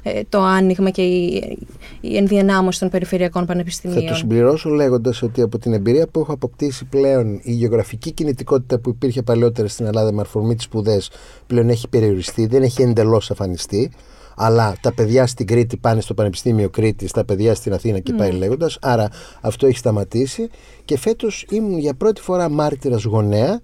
ε, 0.03 0.21
το 0.29 0.43
άνοιγμα 0.43 0.91
και 0.91 1.03
η, 1.03 1.59
η 2.01 2.17
ενδιανάμωση 2.17 2.79
των 2.81 2.89
περιφερειακών 2.89 3.47
πανεπιστημίων. 3.47 4.03
Θα 4.03 4.09
το 4.09 4.15
συμπληρώσω 4.15 4.71
λέγοντας 4.71 5.23
ότι 5.23 5.43
από 5.43 5.59
την 5.59 5.73
εμπειρία 5.73 6.07
που 6.07 6.21
έχω 6.21 6.33
αποκτήσει 6.33 6.85
πλέον 6.85 7.41
η 7.43 7.53
γεωγραφική 7.53 8.13
κινητικότητα 8.13 8.79
που 8.79 8.91
υπήρχε 8.91 9.23
παλαιότερα 9.23 9.69
στην 9.69 9.87
Ελλάδα 9.87 10.13
με 10.13 10.21
αφορμή 10.21 10.55
τις 10.55 10.65
σπουδές 10.65 11.11
πλέον 11.47 11.69
έχει 11.69 11.89
περιοριστεί, 11.89 12.47
δεν 12.47 12.63
έχει 12.63 12.83
εντελώς 12.83 13.31
αφανιστεί 13.31 13.91
αλλά 14.37 14.77
τα 14.81 14.93
παιδιά 14.93 15.27
στην 15.27 15.47
Κρήτη 15.47 15.77
πάνε 15.77 16.01
στο 16.01 16.15
Πανεπιστήμιο 16.15 16.69
Κρήτη, 16.71 17.11
τα 17.11 17.25
παιδιά 17.25 17.55
στην 17.55 17.73
Αθήνα 17.73 17.99
και 17.99 18.13
πάει 18.13 18.31
ναι. 18.31 18.37
λέγοντας. 18.37 18.79
Άρα 18.81 19.09
αυτό 19.41 19.67
έχει 19.67 19.77
σταματήσει. 19.77 20.49
Και 20.85 20.99
φέτος 20.99 21.47
ήμουν 21.51 21.79
για 21.79 21.95
πρώτη 21.95 22.21
φορά 22.21 22.49
μάρτυρας 22.49 23.03
γονέα 23.05 23.61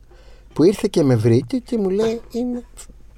που 0.53 0.65
ήρθε 0.65 0.89
και 0.91 1.03
με 1.03 1.17
βρήκε 1.17 1.57
και 1.57 1.79
μου 1.79 1.91
λέει: 1.91 2.21
είναι, 2.33 2.65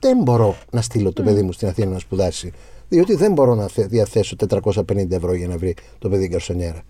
Δεν 0.00 0.18
μπορώ 0.22 0.56
να 0.70 0.80
στείλω 0.80 1.12
το 1.12 1.22
παιδί 1.22 1.42
μου 1.42 1.52
στην 1.52 1.68
Αθήνα 1.68 1.90
να 1.90 1.98
σπουδάσει. 1.98 2.52
Διότι 2.88 3.14
δεν 3.14 3.32
μπορώ 3.32 3.54
να 3.54 3.66
διαθέσω 3.76 4.36
450 4.48 5.10
ευρώ 5.10 5.34
για 5.34 5.48
να 5.48 5.56
βρει 5.56 5.74
το 5.98 6.08
παιδί 6.08 6.26
γκαρσονιέρα. 6.26 6.82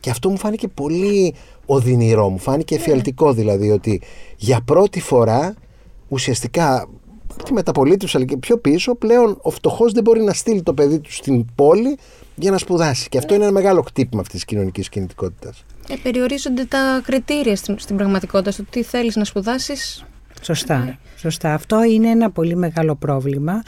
Και 0.00 0.10
αυτό 0.10 0.30
μου 0.30 0.38
φάνηκε 0.38 0.68
πολύ 0.68 1.34
οδυνηρό, 1.66 2.28
μου 2.28 2.38
φάνηκε 2.38 2.74
εφιαλτικό 2.74 3.32
δηλαδή 3.32 3.70
ότι 3.70 4.02
για 4.36 4.60
πρώτη 4.64 5.00
φορά 5.00 5.54
ουσιαστικά 6.08 6.88
τη 7.44 7.52
μεταπολίτευση 7.52 8.16
αλλά 8.16 8.26
και 8.26 8.36
πιο 8.36 8.58
πίσω, 8.58 8.94
πλέον 8.94 9.38
ο 9.42 9.50
φτωχός 9.50 9.92
δεν 9.92 10.02
μπορεί 10.02 10.22
να 10.22 10.32
στείλει 10.32 10.62
το 10.62 10.74
παιδί 10.74 10.98
του 10.98 11.12
στην 11.12 11.44
πόλη 11.54 11.98
για 12.34 12.50
να 12.50 12.58
σπουδάσει. 12.58 13.08
Και 13.08 13.18
αυτό 13.18 13.34
είναι 13.34 13.42
ένα 13.42 13.52
μεγάλο 13.52 13.82
χτύπημα 13.82 14.20
αυτής 14.20 14.34
της 14.34 14.44
κοινωνικής 14.44 14.88
κινητικότητας. 14.88 15.64
Ε, 15.88 15.94
περιορίζονται 16.02 16.64
τα 16.64 17.00
κριτήρια 17.04 17.56
στην, 17.56 17.78
στην 17.78 17.96
πραγματικότητα, 17.96 18.50
στο 18.50 18.64
τι 18.70 18.82
θέλεις 18.82 19.16
να 19.16 19.24
σπουδάσεις. 19.24 20.04
Σωστά, 20.42 20.98
σωστά. 21.16 21.54
Αυτό 21.54 21.82
είναι 21.82 22.08
ένα 22.08 22.30
πολύ 22.30 22.56
μεγάλο 22.56 22.94
πρόβλημα. 22.94 23.62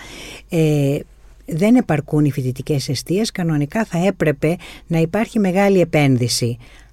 Ε, 0.48 0.98
δεν 1.46 1.76
επαρκούν 1.76 2.24
οι 2.24 2.30
φοιτητικές 2.30 2.88
αιστείες, 2.88 3.32
κανονικά 3.32 3.84
θα 3.84 4.06
έπρεπε 4.06 4.56
να 4.86 4.98
υπάρχει 4.98 5.38
μεγάλη 5.38 5.80
επένδυση 5.80 6.58
ε, 6.60 6.85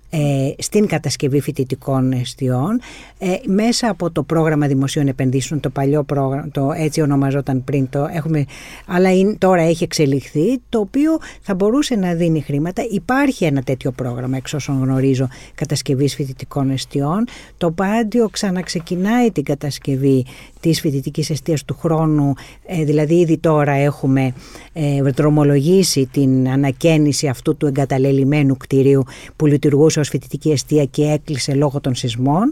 στην 0.57 0.87
κατασκευή 0.87 1.41
φοιτητικών 1.41 2.11
εστιών 2.11 2.79
ε, 3.17 3.33
μέσα 3.45 3.89
από 3.89 4.11
το 4.11 4.23
πρόγραμμα 4.23 4.67
δημοσίων 4.67 5.07
επενδύσεων, 5.07 5.59
το 5.59 5.69
παλιό 5.69 6.03
πρόγραμμα, 6.03 6.47
το 6.51 6.71
έτσι 6.75 7.01
ονομαζόταν 7.01 7.63
πριν, 7.63 7.89
το 7.89 8.07
έχουμε, 8.13 8.45
αλλά 8.87 9.09
τώρα 9.37 9.61
έχει 9.61 9.83
εξελιχθεί, 9.83 10.59
το 10.69 10.79
οποίο 10.79 11.17
θα 11.41 11.55
μπορούσε 11.55 11.95
να 11.95 12.13
δίνει 12.13 12.41
χρήματα. 12.41 12.83
Υπάρχει 12.91 13.45
ένα 13.45 13.61
τέτοιο 13.61 13.91
πρόγραμμα, 13.91 14.37
εξ 14.37 14.53
όσων 14.53 14.83
γνωρίζω, 14.83 15.27
κατασκευής 15.55 16.15
φοιτητικών 16.15 16.69
εστιών. 16.69 17.25
Το 17.57 17.71
Πάντιο 17.71 18.29
ξαναξεκινάει 18.29 19.31
την 19.31 19.43
κατασκευή 19.43 20.25
της 20.59 20.79
φοιτητικής 20.79 21.29
εστίας 21.29 21.65
του 21.65 21.77
χρόνου, 21.79 22.33
ε, 22.65 22.83
δηλαδή 22.83 23.15
ήδη 23.15 23.37
τώρα 23.37 23.71
έχουμε 23.71 24.33
ε, 24.73 25.01
δρομολογήσει 25.01 26.09
την 26.11 26.49
ανακαίνιση 26.49 27.27
αυτού 27.27 27.57
του 27.57 27.65
εγκαταλελειμμένου 27.65 28.57
κτηρίου 28.57 29.03
που 29.35 29.45
λειτουργούσε 29.45 30.02
ως 30.03 30.09
φοιτητική 30.09 30.51
αιστεία 30.51 30.85
και 30.85 31.03
έκλεισε 31.03 31.53
λόγω 31.53 31.79
των 31.79 31.95
σεισμών. 31.95 32.51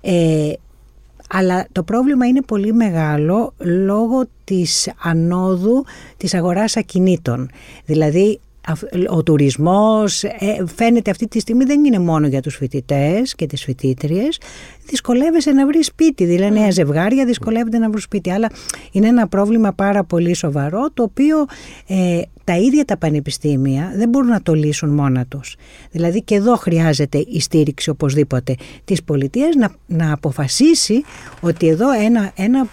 Ε, 0.00 0.52
αλλά 1.28 1.66
το 1.72 1.82
πρόβλημα 1.82 2.26
είναι 2.26 2.42
πολύ 2.42 2.72
μεγάλο 2.72 3.52
λόγω 3.58 4.24
της 4.44 4.90
ανόδου 5.02 5.84
της 6.16 6.34
αγοράς 6.34 6.76
ακινήτων. 6.76 7.50
Δηλαδή 7.84 8.40
ο 9.10 9.22
τουρισμός 9.22 10.24
ε, 10.24 10.32
φαίνεται 10.74 11.10
αυτή 11.10 11.28
τη 11.28 11.40
στιγμή 11.40 11.64
δεν 11.64 11.84
είναι 11.84 11.98
μόνο 11.98 12.26
για 12.26 12.40
τους 12.40 12.56
φοιτητές 12.56 13.34
και 13.34 13.46
τις 13.46 13.64
φοιτήτριες. 13.64 14.40
Δυσκολεύεσαι 14.86 15.50
να 15.50 15.66
βρεις 15.66 15.86
σπίτι 15.86 16.24
δηλαδή 16.24 16.58
νέα 16.58 16.70
ζευγάρια 16.70 17.24
δυσκολεύονται 17.24 17.78
να 17.78 17.88
βρουν 17.88 18.00
σπίτι. 18.00 18.30
Αλλά 18.30 18.50
είναι 18.90 19.08
ένα 19.08 19.28
πρόβλημα 19.28 19.72
πάρα 19.72 20.04
πολύ 20.04 20.34
σοβαρό 20.34 20.90
το 20.94 21.02
οποίο 21.02 21.46
ε, 21.86 22.20
τα 22.44 22.56
ίδια 22.56 22.84
τα 22.84 22.96
πανεπιστήμια 22.96 23.92
δεν 23.96 24.08
μπορούν 24.08 24.28
να 24.28 24.42
το 24.42 24.54
λύσουν 24.54 24.90
μόνα 24.90 25.26
τους. 25.26 25.56
Δηλαδή 25.90 26.22
και 26.22 26.34
εδώ 26.34 26.56
χρειάζεται 26.56 27.18
η 27.18 27.40
στήριξη 27.40 27.90
οπωσδήποτε 27.90 28.54
της 28.84 29.02
πολιτείας 29.02 29.54
να, 29.54 29.70
να 29.86 30.12
αποφασίσει 30.12 31.02
ότι 31.40 31.68
εδώ 31.68 31.92
ένα, 31.92 32.32
ένα 32.36 32.66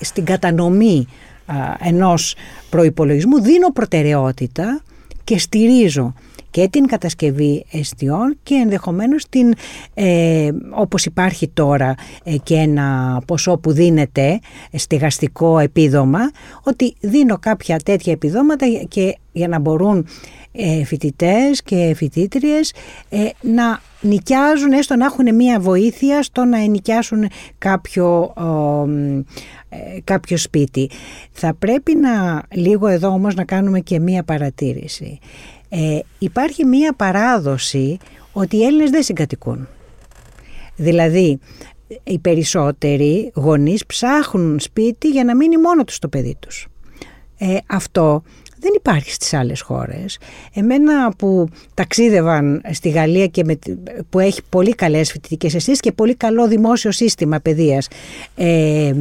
στην 0.00 0.24
κατανομή 0.24 1.06
α, 1.46 1.54
ενός 1.78 2.34
προϋπολογισμού 2.70 3.40
δίνω 3.40 3.72
προτεραιότητα 3.72 4.82
και 5.24 5.38
στηρίζω 5.38 6.14
και 6.50 6.68
την 6.68 6.86
κατασκευή 6.86 7.64
εστιών 7.72 8.36
και 8.42 8.54
ενδεχομένως 8.54 9.28
την, 9.28 9.54
ε, 9.94 10.50
όπως 10.70 11.04
υπάρχει 11.04 11.48
τώρα 11.48 11.94
ε, 12.24 12.36
και 12.36 12.54
ένα 12.54 13.20
ποσό 13.26 13.58
που 13.58 13.72
δίνεται 13.72 14.40
στεγαστικό 14.72 15.58
επίδομα, 15.58 16.30
ότι 16.62 16.94
δίνω 17.00 17.38
κάποια 17.38 17.76
τέτοια 17.78 18.12
επιδόματα 18.12 18.66
και 18.88 19.16
για 19.32 19.48
να 19.48 19.58
μπορούν 19.58 20.06
ε, 20.52 20.84
φοιτητές 20.84 21.62
και 21.62 21.92
φοιτήτριες 21.96 22.72
ε, 23.08 23.28
να 23.40 23.80
νοικιάζουν, 24.00 24.72
έστω 24.72 24.96
να 24.96 25.04
έχουν 25.04 25.34
μία 25.34 25.60
βοήθεια 25.60 26.22
στο 26.22 26.44
να 26.44 26.62
ενοικιάσουν 26.62 27.28
κάποιο, 27.58 28.32
ε, 28.36 28.42
κάποιο 30.04 30.36
σπίτι. 30.36 30.90
Θα 31.32 31.54
πρέπει 31.54 31.96
να 31.96 32.42
λίγο 32.52 32.86
εδώ 32.86 33.08
όμως 33.08 33.34
να 33.34 33.44
κάνουμε 33.44 33.80
και 33.80 34.00
μία 34.00 34.22
παρατήρηση. 34.22 35.18
Ε, 35.68 35.98
υπάρχει 36.18 36.64
μία 36.64 36.92
παράδοση 36.92 37.98
ότι 38.32 38.56
οι 38.56 38.64
Έλληνες 38.64 38.90
δεν 38.90 39.02
συγκατοικούν. 39.02 39.68
Δηλαδή 40.76 41.38
οι 42.04 42.18
περισσότεροι 42.18 43.32
γονείς 43.34 43.86
ψάχνουν 43.86 44.60
σπίτι 44.60 45.08
για 45.08 45.24
να 45.24 45.36
μείνει 45.36 45.56
μόνο 45.56 45.84
τους 45.84 45.98
το 45.98 46.08
παιδί 46.08 46.36
τους. 46.40 46.66
Ε, 47.38 47.56
αυτό 47.66 48.22
δεν 48.64 48.72
υπάρχει 48.76 49.12
στις 49.12 49.34
άλλες 49.34 49.60
χώρες. 49.60 50.18
Εμένα 50.54 51.10
που 51.10 51.48
ταξίδευαν 51.74 52.62
στη 52.72 52.88
Γαλλία 52.88 53.26
και 53.26 53.44
με, 53.44 53.58
που 54.10 54.18
έχει 54.18 54.40
πολύ 54.48 54.74
καλές 54.74 55.10
φοιτητικές 55.10 55.54
αισθήσεις 55.54 55.80
και 55.80 55.92
πολύ 55.92 56.14
καλό 56.14 56.48
δημόσιο 56.48 56.92
σύστημα 56.92 57.40
παιδείας 57.40 57.88
ε, 58.34 58.92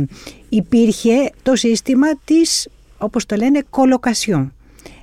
υπήρχε 0.50 1.30
το 1.44 1.56
σύστημα 1.56 2.08
της 2.26 2.68
όπως 2.98 3.26
το 3.26 3.36
λένε 3.36 3.64
κολοκασιόν. 3.70 4.54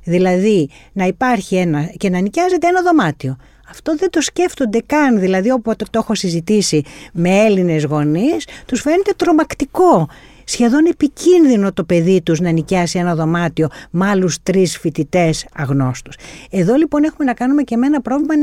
Δηλαδή 0.04 0.68
να 0.92 1.04
υπάρχει 1.04 1.56
ένα 1.56 1.90
και 1.96 2.11
να 2.11 2.20
νοικιάζεται 2.20 2.66
ένα 2.66 2.82
δωμάτιο. 2.82 3.36
Αυτό 3.70 3.96
δεν 3.96 4.11
το 4.11 4.20
σκέφτονται 4.20 4.82
καν, 4.86 5.20
δηλαδή 5.20 5.50
όποτε 5.50 5.84
το 5.90 5.98
έχω 5.98 6.14
συζητήσει 6.14 6.82
με 7.12 7.44
Έλληνες 7.44 7.84
γονείς, 7.84 8.46
τους 8.66 8.80
φαίνεται 8.80 9.12
τρομακτικό 9.16 10.08
σχεδόν 10.51 10.86
επικίνδυνο 10.86 11.72
το 11.72 11.84
παιδί 11.84 12.22
τους 12.22 12.40
να 12.40 12.51
νοικιάσει 12.51 12.98
ένα 12.98 13.14
δωμάτιο 13.14 13.68
με 13.90 14.07
άλλους 14.07 14.42
τρεις 14.42 14.78
φοιτητές 14.78 15.46
αγνώστους. 15.55 16.16
Εδώ 16.51 16.74
λοιπόν 16.74 17.05
έχουμε 17.05 17.24
να 17.24 17.34
κάνουμε 17.34 17.62
και 17.62 17.76
με 17.76 17.86
ένα 17.86 18.01
πρόβλημα 18.01 18.34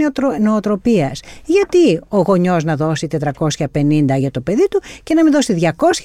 νοοτροπίας. 0.42 1.20
Γιατί 1.46 2.00
ο 2.08 2.18
γονιός 2.18 2.64
να 2.64 2.76
δώσει 2.76 3.08
450 3.12 4.18
για 4.18 4.32
το 4.32 4.42
παιδί 4.42 4.68
του 4.70 4.82
και 5.04 5.14
να 5.14 5.24
μην 5.24 5.32
δώσει 5.32 5.58
200 5.62 5.64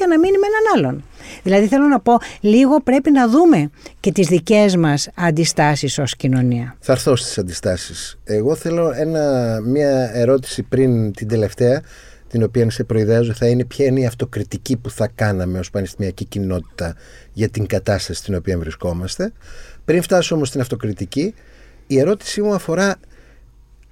να 0.09 0.19
μείνει 0.19 0.37
με 0.39 0.47
έναν 0.47 0.65
άλλον; 0.77 1.05
Δηλαδή 1.43 1.67
θέλω 1.67 1.87
να 1.87 2.01
πω 2.01 2.19
λίγο 2.41 2.81
πρέπει 2.81 3.11
να 3.11 3.29
δούμε 3.29 3.71
και 4.01 4.13
τις 4.13 4.27
δικές 4.27 4.77
μας 4.77 5.09
αντιστάσεις 5.15 5.99
ως 5.99 6.17
κοινωνία. 6.17 6.77
Θα 6.81 6.93
έρθω 6.93 7.17
στις 7.17 7.39
αντιστάσεις. 7.39 8.19
Εγώ 8.25 8.55
θέλω 8.55 8.93
ένα, 8.97 9.59
μια 9.61 10.11
ερώτηση 10.15 10.63
πριν 10.63 11.13
την 11.13 11.29
τελευταία 11.29 11.83
την 12.33 12.43
οποία 12.43 12.71
σε 12.71 12.85
προειδέαζω 12.85 13.33
θα 13.33 13.47
είναι 13.47 13.65
ποια 13.65 13.87
είναι 13.87 14.01
η 14.01 14.07
αυτοκριτική 14.07 14.77
που 14.77 14.91
θα 14.91 15.09
κάναμε 15.15 15.59
ως 15.59 15.71
πανεπιστημιακή 15.71 16.25
κοινότητα 16.25 16.97
για 17.33 17.49
την 17.49 17.67
κατάσταση 17.67 18.21
στην 18.21 18.35
οποία 18.35 18.59
βρισκόμαστε. 18.59 19.33
Πριν 19.85 20.03
φτάσω 20.03 20.35
όμως 20.35 20.49
στην 20.49 20.61
αυτοκριτική, 20.61 21.35
η 21.87 21.99
ερώτησή 21.99 22.43
μου 22.43 22.55
αφορά 22.55 22.97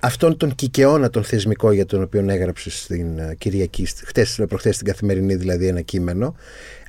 αυτόν 0.01 0.37
τον 0.37 0.55
κικαιώνα 0.55 1.11
τον 1.11 1.25
θεσμικό 1.25 1.73
για 1.73 1.87
τον 1.87 2.03
οποίο 2.03 2.25
έγραψες 2.29 2.81
στην 2.83 3.19
ε, 3.19 3.35
Κυριακή, 3.39 3.87
χτες, 4.05 4.41
προχθές 4.49 4.75
στην 4.75 4.87
Καθημερινή 4.87 5.35
δηλαδή 5.35 5.67
ένα 5.67 5.81
κείμενο. 5.81 6.35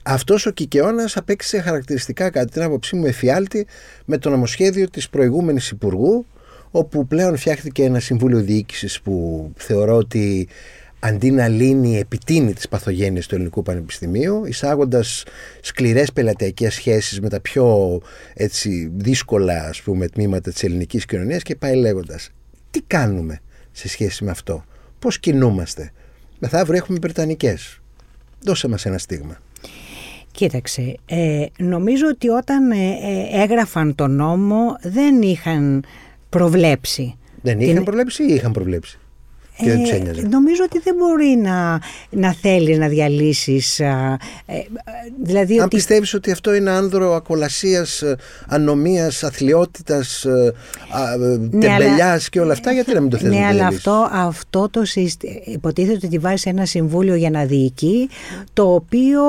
Αυτός 0.04 0.46
ο 0.46 0.52
κικαιώνας 0.52 1.18
απέκτησε 1.18 1.62
χαρακτηριστικά 1.62 2.30
κατά 2.30 2.52
την 2.52 2.62
άποψή 2.62 2.96
μου 2.96 3.06
εφιάλτη 3.06 3.68
με 4.06 4.18
το 4.18 4.30
νομοσχέδιο 4.30 4.90
της 4.90 5.10
προηγούμενης 5.10 5.70
Υπουργού 5.70 6.26
όπου 6.72 7.08
πλέον 7.08 7.38
φτιάχτηκε 7.38 7.84
ένα 7.84 8.00
συμβούλιο 8.00 8.40
διοίκησης 8.40 9.02
που 9.02 9.46
θεωρώ 9.56 9.96
ότι 9.96 10.48
αντί 11.04 11.32
να 11.32 11.48
λύνει, 11.48 11.98
επιτείνει 11.98 12.54
τις 12.54 12.68
παθογένειες 12.68 13.28
του 13.28 13.36
ελληνικού 13.36 13.62
πανεπιστημίου, 13.62 14.46
εισάγοντας 14.46 15.24
σκληρές 15.62 16.12
πελατειακές 16.12 16.74
σχέσεις 16.74 17.20
με 17.20 17.30
τα 17.30 17.40
πιο 17.40 18.00
έτσι, 18.34 18.92
δύσκολα 18.96 19.68
ας 19.68 19.82
πούμε, 19.82 20.08
τμήματα 20.08 20.52
της 20.52 20.64
ελληνικής 20.64 21.06
κοινωνίας 21.06 21.44
και 21.44 21.56
πάει 21.56 21.76
λέγοντας. 21.76 22.30
Τι 22.72 22.82
κάνουμε 22.82 23.40
σε 23.72 23.88
σχέση 23.88 24.24
με 24.24 24.32
αυτό, 24.32 24.64
πώς 25.00 25.20
κινούμαστε; 25.20 25.92
Μεθαύριο 26.40 26.78
έχουμε 26.78 26.98
Βρετανικές. 27.02 27.80
Δώσε 28.44 28.68
μας 28.68 28.86
ένα 28.86 28.98
στίγμα. 28.98 29.38
Κοίταξε, 30.32 30.98
ε, 31.06 31.46
νομίζω 31.58 32.08
ότι 32.08 32.30
όταν 32.30 32.72
ε, 32.72 32.76
ε, 32.76 33.42
έγραφαν 33.42 33.96
τον 33.96 34.16
νόμο 34.16 34.78
δεν 34.82 35.22
είχαν 35.22 35.86
προβλέψει. 36.30 37.16
Δεν 37.42 37.60
είχαν 37.60 37.84
προβλέψει 37.84 38.24
ή 38.24 38.34
είχαν 38.34 38.52
προβλέψει; 38.52 39.00
Ε, 39.66 40.28
νομίζω 40.30 40.64
ότι 40.64 40.80
δεν 40.80 40.96
μπορεί 40.96 41.38
να, 41.42 41.80
να 42.10 42.34
θέλει 42.34 42.78
να 42.78 42.88
διαλύσεις 42.88 43.80
ε, 43.80 44.18
δηλαδή 45.24 45.58
Αν 45.58 45.66
ότι... 45.66 45.76
πιστεύεις 45.76 46.14
ότι 46.14 46.32
αυτό 46.32 46.54
είναι 46.54 46.70
άνδρο 46.70 47.16
ακολασίας, 47.16 48.02
ε, 48.02 48.16
ανομίας, 48.48 49.24
αθλειότητας, 49.24 50.26
ε, 50.26 50.54
ναι, 51.52 51.60
τεμπελιάς 51.60 52.30
και 52.30 52.40
όλα 52.40 52.54
αυτά, 52.54 52.72
γιατί 52.72 52.94
να 52.94 53.02
μην 53.02 53.10
το 53.10 53.18
θέλει 53.18 53.38
Ναι, 53.38 53.46
αλλά 53.46 53.68
αυτό, 53.68 54.08
αυτό 54.12 54.70
το 54.70 54.86
σύστημα, 54.86 55.34
υποτίθεται 55.46 55.96
ότι 55.96 56.08
τη 56.08 56.18
βάζει 56.18 56.50
ένα 56.50 56.66
συμβούλιο 56.66 57.16
για 57.16 57.30
να 57.30 57.46
διοικεί, 57.46 58.10
το 58.54 58.74
οποίο 58.74 59.22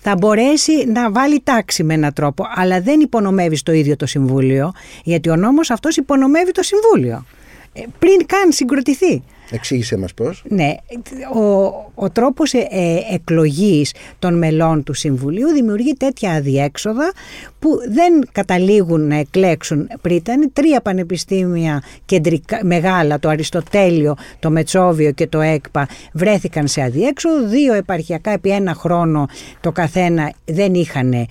θα 0.00 0.14
μπορέσει 0.18 0.86
να 0.86 1.10
βάλει 1.10 1.40
τάξη 1.44 1.82
με 1.82 1.94
έναν 1.94 2.12
τρόπο, 2.12 2.44
αλλά 2.54 2.80
δεν 2.80 3.00
υπονομεύει 3.00 3.62
το 3.62 3.72
ίδιο 3.72 3.96
το 3.96 4.06
συμβούλιο, 4.06 4.72
γιατί 5.04 5.30
ο 5.30 5.36
νόμος 5.36 5.70
αυτός 5.70 5.96
υπονομεύει 5.96 6.52
το 6.52 6.62
συμβούλιο 6.62 7.24
πριν 7.72 8.26
καν 8.26 8.52
συγκροτηθεί. 8.52 9.22
Εξήγησε 9.52 9.96
μας 9.96 10.14
πώς. 10.14 10.44
Ναι, 10.48 10.74
ο, 11.34 11.64
ο 11.94 12.10
τρόπος 12.10 12.52
ε, 12.52 12.66
ε, 12.70 13.14
εκλογής 13.14 13.94
των 14.18 14.38
μελών 14.38 14.82
του 14.82 14.92
Συμβουλίου 14.92 15.48
δημιουργεί 15.48 15.94
τέτοια 15.94 16.32
αδιέξοδα 16.32 17.12
που 17.58 17.68
δεν 17.88 18.28
καταλήγουν 18.32 19.06
να 19.06 19.16
εκλέξουν 19.16 19.88
πρίτανη. 20.00 20.48
Τρία 20.48 20.80
πανεπιστήμια 20.80 21.82
κεντρικά, 22.04 22.60
μεγάλα, 22.62 23.18
το 23.18 23.28
Αριστοτέλειο, 23.28 24.16
το 24.38 24.50
Μετσόβιο 24.50 25.10
και 25.10 25.26
το 25.26 25.40
ΕΚΠΑ 25.40 25.88
βρέθηκαν 26.12 26.68
σε 26.68 26.82
αδιέξοδο. 26.82 27.48
Δύο 27.48 27.74
επαρχιακά 27.74 28.30
επί 28.30 28.50
ένα 28.50 28.74
χρόνο 28.74 29.26
το 29.60 29.72
καθένα 29.72 30.32
δεν 30.44 30.74
είχαν 30.74 31.12
ε, 31.12 31.28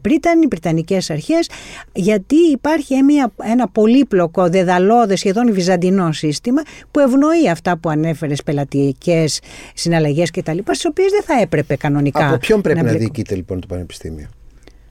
πρίτανη, 0.00 0.48
πριτανικές 0.48 1.10
αρχές, 1.10 1.50
γιατί 1.92 2.36
υπάρχει 2.52 3.02
μια, 3.02 3.32
ένα 3.42 3.68
πολύπλοκο, 3.68 4.48
δεδαλώδες, 4.48 5.18
σχεδόν 5.18 5.52
βυζαντινό 5.52 6.12
σύστημα 6.12 6.62
που 6.90 7.00
ευνοεί 7.00 7.48
αυτά 7.54 7.78
που 7.78 7.88
ανέφερες, 7.88 8.42
πελατειακές 8.42 9.40
συναλλαγές 9.74 10.30
κτλ., 10.30 10.58
στις 10.64 10.84
οποίες 10.84 11.10
δεν 11.10 11.22
θα 11.22 11.40
έπρεπε 11.42 11.76
κανονικά. 11.76 12.28
Από 12.28 12.38
ποιον 12.38 12.60
πρέπει 12.60 12.82
να, 12.82 12.92
να 12.92 12.98
διοικείται 12.98 13.34
λοιπόν 13.34 13.60
το 13.60 13.66
Πανεπιστήμιο; 13.66 14.28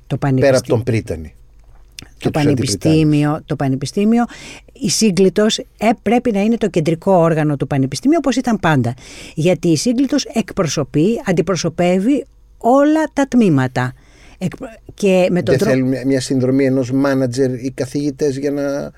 Το 0.07 0.17
πανεπιστήμιο. 0.17 0.47
Πέρα 0.47 0.57
από 0.57 0.67
τον 0.67 0.83
Πρίτανη. 0.83 1.35
το 2.17 2.31
πανεπιστήμιο, 2.31 3.41
το 3.45 3.55
πανεπιστήμιο, 3.55 4.25
η 4.73 4.89
σύγκλιτος 4.89 5.57
ε, 5.57 5.89
πρέπει 6.01 6.31
να 6.31 6.41
είναι 6.41 6.57
το 6.57 6.69
κεντρικό 6.69 7.11
όργανο 7.11 7.57
του 7.57 7.67
πανεπιστήμιου 7.67 8.17
όπως 8.21 8.35
ήταν 8.35 8.59
πάντα. 8.59 8.93
Γιατί 9.35 9.67
η 9.67 9.77
σύγκλιτος 9.77 10.25
εκπροσωπεί, 10.25 11.21
αντιπροσωπεύει 11.25 12.25
όλα 12.57 13.03
τα 13.13 13.27
τμήματα. 13.27 13.93
Και 14.93 15.27
με 15.31 15.41
τον 15.43 15.57
Δεν 15.57 15.67
θέλουν 15.67 15.93
μια 16.05 16.21
συνδρομή 16.21 16.65
ενός 16.65 16.91
μάνατζερ 16.91 17.53
ή 17.53 17.71
καθηγητές 17.75 18.37
για 18.37 18.51
να, 18.51 18.91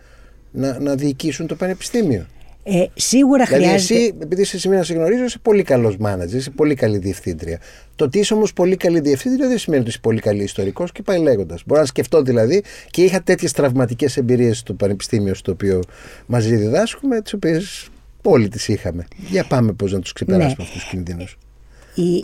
να, 0.52 0.80
να 0.80 0.96
διοικήσουν 0.96 1.48
το 1.48 1.56
πανεπιστήμιο; 1.56 2.26
Ε, 2.68 2.86
σίγουρα 2.94 3.44
δηλαδή 3.46 3.64
χρειάζεται. 3.64 4.00
Εσύ, 4.00 4.18
επειδή 4.22 4.42
είσαι 4.42 4.60
σήμερα 4.60 4.84
σε 4.84 4.94
γνωρίζω, 4.94 5.24
είσαι 5.24 5.40
πολύ 5.42 5.64
καλός 5.64 5.98
μάνατζερ, 5.98 6.40
είσαι 6.40 6.50
πολύ 6.50 6.76
καλή 6.76 6.98
διευθύντρια. 6.98 7.60
Το 7.96 8.06
ότι 8.06 8.20
είσαι 8.20 8.34
όμως 8.34 8.54
πολύ 8.54 8.76
καλή 8.76 9.00
διευθύντρια 9.00 9.48
δεν 9.48 9.58
σημαίνει 9.58 9.82
ότι 9.82 9.90
είσαι 9.90 10.00
πολύ 10.02 10.20
καλή 10.20 10.44
ιστορικός 10.44 10.92
και 10.92 11.02
πάει 11.02 11.20
λέγοντας. 11.20 11.64
Μπορώ 11.66 11.82
να 11.82 11.88
σκεφτώ 11.88 12.22
δηλαδή 12.22 12.64
και 12.90 13.04
είχα 13.04 13.22
τέτοιες 13.22 13.52
τραυματικές 13.52 14.18
εμπειρίες 14.18 14.58
στο 14.58 14.74
πανεπιστήμιο 14.74 15.34
στο 15.34 15.52
οποίο 15.52 15.80
μαζί 16.26 16.56
διδάσκουμε, 16.56 17.22
τις 17.22 17.34
οποίες 17.34 17.88
όλοι 18.22 18.48
τις 18.48 18.68
είχαμε. 18.68 19.08
Για 19.30 19.44
πάμε 19.44 19.72
πώς 19.72 19.92
να 19.92 20.00
τους 20.00 20.14
ξεπεράσουμε 20.14 20.56
ναι. 20.58 20.64
αυτούς 20.64 20.82
τους 20.82 20.90
κινδύνους. 20.90 21.38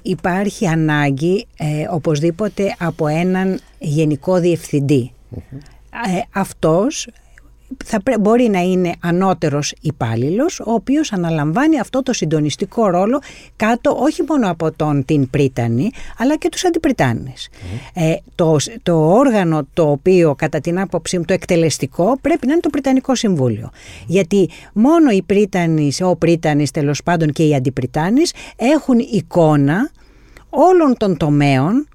Υπάρχει 0.02 0.68
ανάγκη 0.68 1.48
ε, 1.58 1.66
οπωσδήποτε 1.90 2.76
από 2.80 3.08
έναν 3.08 3.60
γενικό 3.80 4.40
διευθυντή. 4.40 5.12
Ε, 6.08 6.22
αυτός 6.34 7.08
θα 7.86 8.02
μπορεί 8.20 8.50
να 8.50 8.60
είναι 8.60 8.94
ανώτερος 9.00 9.74
υπάλληλος, 9.82 10.60
ο 10.60 10.72
οποίος 10.72 11.14
αναλαμβάνει 11.14 11.80
αυτό 11.80 12.04
το 12.04 12.14
συντονιστικό 12.14 12.90
ρόλο 12.90 13.20
κάτω 13.56 13.98
όχι 14.00 14.24
μόνο 14.28 14.50
από 14.50 14.72
τον 14.72 15.06
την 15.06 15.30
Πρίτανη 15.30 15.92
αλλά 16.18 16.38
και 16.38 16.50
τους 16.50 16.66
αντιπριτάνες. 16.66 17.50
Ε, 17.94 18.16
το, 18.36 18.58
το 18.84 19.14
όργανο 19.14 19.68
το 19.74 19.90
οποίο 19.90 20.36
κατά 20.36 20.60
την 20.60 20.80
άποψή 20.80 21.18
μου 21.18 21.26
το 21.26 21.34
εκτελεστικό 21.34 22.18
πρέπει 22.22 22.46
να 22.48 22.52
είναι 22.52 22.62
το 22.62 22.70
Πριτανικό 22.70 23.16
Συμβούλιο. 23.16 23.70
Γιατί 24.08 24.50
μόνο 24.74 25.10
οι 25.12 25.22
Πρίτανης, 25.22 26.02
ο 26.02 26.16
Πρίτανης 26.16 26.72
τέλος 26.72 27.04
πάντων 27.04 27.32
και 27.32 27.44
οι 27.44 27.56
αντιπριτάνες 27.56 28.34
έχουν 28.56 29.00
εικόνα 29.00 29.92
όλων 30.50 30.98
των 30.98 31.18
τομέων 31.18 31.88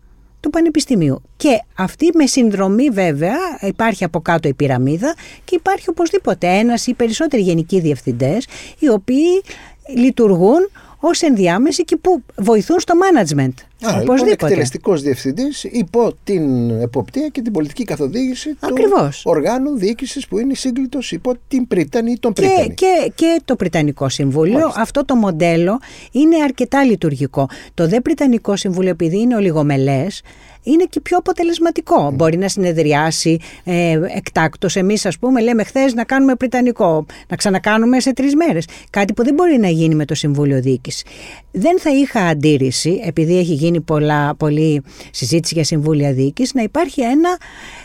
του 0.46 0.52
Πανεπιστημίου. 0.52 1.22
Και 1.36 1.62
αυτή 1.74 2.10
με 2.14 2.26
συνδρομή 2.26 2.90
βέβαια, 2.90 3.36
υπάρχει 3.60 4.04
από 4.04 4.20
κάτω 4.20 4.48
η 4.48 4.54
πυραμίδα 4.54 5.14
και 5.44 5.54
υπάρχει 5.54 5.88
οπωσδήποτε 5.88 6.46
ένας 6.46 6.86
ή 6.86 6.94
περισσότεροι 6.94 7.42
γενικοί 7.42 7.80
διευθυντές 7.80 8.46
οι 8.78 8.88
οποίοι 8.88 9.42
λειτουργούν 9.96 10.70
ως 11.00 11.22
ενδιάμεση 11.22 11.84
και 11.84 11.96
που 11.96 12.22
βοηθούν 12.36 12.80
στο 12.80 12.94
management. 12.94 13.52
Άρα, 13.82 13.98
λοιπόν, 13.98 14.28
εκτελεστικός 14.28 15.02
διευθυντής 15.02 15.64
υπό 15.64 16.12
την 16.24 16.70
εποπτεία 16.70 17.28
και 17.28 17.42
την 17.42 17.52
πολιτική 17.52 17.84
καθοδήγηση 17.84 18.56
Ακριβώς. 18.60 19.22
του 19.22 19.30
οργάνου 19.30 19.76
διοίκησης 19.76 20.26
που 20.28 20.38
είναι 20.38 20.54
σύγκλιτο 20.54 20.98
υπό 21.10 21.34
την 21.48 21.66
Πρίτανη 21.68 22.10
ή 22.10 22.18
τον 22.18 22.32
Πρίτανη. 22.32 22.74
Και, 22.74 22.74
και, 22.74 23.12
και 23.14 23.40
το 23.44 23.56
Πριτανικό 23.56 24.08
Συμβούλιο. 24.08 24.72
Αυτό 24.76 25.04
το 25.04 25.14
μοντέλο 25.14 25.80
είναι 26.10 26.36
αρκετά 26.42 26.84
λειτουργικό. 26.84 27.48
Το 27.74 27.88
δε 27.88 28.00
Πριτανικό 28.00 28.56
Συμβούλιο, 28.56 28.90
επειδή 28.90 29.18
είναι 29.18 29.36
ολιγομελές, 29.36 30.22
είναι 30.66 30.84
και 30.90 31.00
πιο 31.00 31.16
αποτελεσματικό. 31.16 32.10
Μπορεί 32.14 32.36
να 32.36 32.48
συνεδριάσει 32.48 33.38
ε, 33.64 34.00
εκτάκτως. 34.16 34.76
Εμείς 34.76 35.06
ας 35.06 35.18
πούμε 35.18 35.40
λέμε 35.40 35.64
χθες 35.64 35.94
να 35.94 36.04
κάνουμε 36.04 36.34
πριτανικό, 36.34 37.06
να 37.28 37.36
ξανακάνουμε 37.36 38.00
σε 38.00 38.12
τρεις 38.12 38.34
μέρες. 38.34 38.68
Κάτι 38.90 39.12
που 39.12 39.24
δεν 39.24 39.34
μπορεί 39.34 39.58
να 39.58 39.68
γίνει 39.68 39.94
με 39.94 40.04
το 40.04 40.14
Συμβούλιο 40.14 40.60
Διοίκησης. 40.60 41.04
Δεν 41.50 41.80
θα 41.80 41.90
είχα 41.90 42.20
αντίρρηση, 42.20 43.00
επειδή 43.04 43.38
έχει 43.38 43.54
γίνει 43.54 43.80
πολλά, 43.80 44.34
πολλή 44.34 44.82
συζήτηση 45.10 45.54
για 45.54 45.64
Συμβούλια 45.64 46.12
Διοίκησης, 46.12 46.54
να 46.54 46.62
υπάρχει 46.62 47.00
ένα 47.00 47.38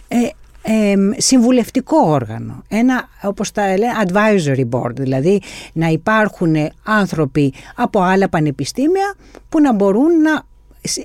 ε, 0.07 0.17
ε, 0.63 0.95
συμβουλευτικό 1.17 1.97
όργανο, 1.97 2.63
ένα 2.67 3.09
όπως 3.21 3.51
τα 3.51 3.77
λένε 3.77 3.91
advisory 4.05 4.69
board, 4.69 4.95
δηλαδή 4.95 5.41
να 5.73 5.87
υπάρχουν 5.87 6.55
άνθρωποι 6.83 7.53
από 7.75 8.01
άλλα 8.01 8.29
πανεπιστήμια 8.29 9.15
που 9.49 9.61
να 9.61 9.73
μπορούν 9.73 10.21
να 10.21 10.49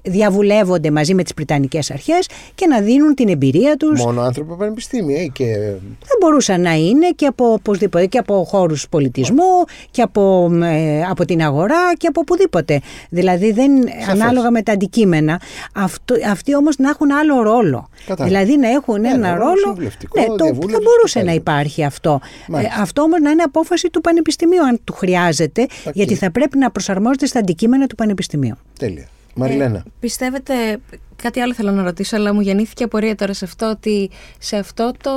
διαβουλεύονται 0.02 0.90
μαζί 0.90 1.14
με 1.14 1.22
τις 1.22 1.34
Πριτανικές 1.34 1.90
αρχές 1.90 2.28
και 2.54 2.66
να 2.66 2.80
δίνουν 2.80 3.14
την 3.14 3.28
εμπειρία 3.28 3.76
τους. 3.76 4.04
Μόνο 4.04 4.20
άνθρωποι 4.20 4.50
από 4.50 4.58
πανεπιστήμια 4.58 5.26
και... 5.26 5.44
Δεν 5.80 6.16
μπορούσαν 6.20 6.60
να 6.60 6.74
είναι 6.74 7.08
και 7.16 7.26
από, 7.26 7.52
οπωσδήποτε, 7.52 8.06
και 8.06 8.18
από 8.18 8.44
χώρους 8.44 8.88
πολιτισμού 8.88 9.64
και 9.90 10.02
από, 10.02 10.50
ε, 10.62 11.02
από 11.02 11.24
την 11.24 11.42
αγορά 11.42 11.92
και 11.96 12.06
από 12.06 12.20
οπουδήποτε. 12.20 12.80
Δηλαδή 13.08 13.52
δεν, 13.52 13.70
ανάλογα 14.08 14.50
με 14.50 14.62
τα 14.62 14.72
αντικείμενα. 14.72 15.40
Αυτό, 15.74 16.14
αυτοί 16.30 16.56
όμως 16.56 16.76
να 16.78 16.88
έχουν 16.88 17.12
άλλο 17.12 17.42
ρόλο. 17.42 17.88
Δηλαδή 18.18 18.56
να 18.56 18.68
έχουν 18.68 19.00
ναι, 19.00 19.08
ένα 19.08 19.34
ρόλο... 19.34 19.76
Ναι, 20.14 20.24
το, 20.24 20.44
θα 20.46 20.78
μπορούσε 20.82 21.22
να 21.22 21.32
υπάρχει 21.32 21.84
αυτό. 21.84 22.20
Ε, 22.52 22.80
αυτό 22.80 23.02
όμως 23.02 23.20
να 23.20 23.30
είναι 23.30 23.42
απόφαση 23.42 23.90
του 23.90 24.00
Πανεπιστημίου 24.00 24.64
αν 24.64 24.80
του 24.84 24.92
χρειάζεται 24.92 25.66
γιατί 25.92 26.14
θα 26.14 26.30
πρέπει 26.30 26.58
να 26.58 26.70
προσαρμόζεται 26.70 27.26
στα 27.26 27.38
αντικείμενα 27.38 27.86
του 27.86 27.94
Πανεπιστημίου. 27.94 28.54
Τέλεια. 28.78 29.08
Μαριλένα. 29.36 29.76
Ε, 29.76 29.82
πιστεύετε, 30.00 30.80
κάτι 31.16 31.40
άλλο 31.40 31.54
θέλω 31.54 31.70
να 31.70 31.82
ρωτήσω, 31.82 32.16
αλλά 32.16 32.34
μου 32.34 32.40
γεννήθηκε 32.40 32.84
απορία 32.84 33.14
τώρα 33.14 33.32
σε 33.32 33.44
αυτό, 33.44 33.70
ότι 33.70 34.10
σε 34.38 34.56
αυτό 34.56 34.92
το 35.02 35.12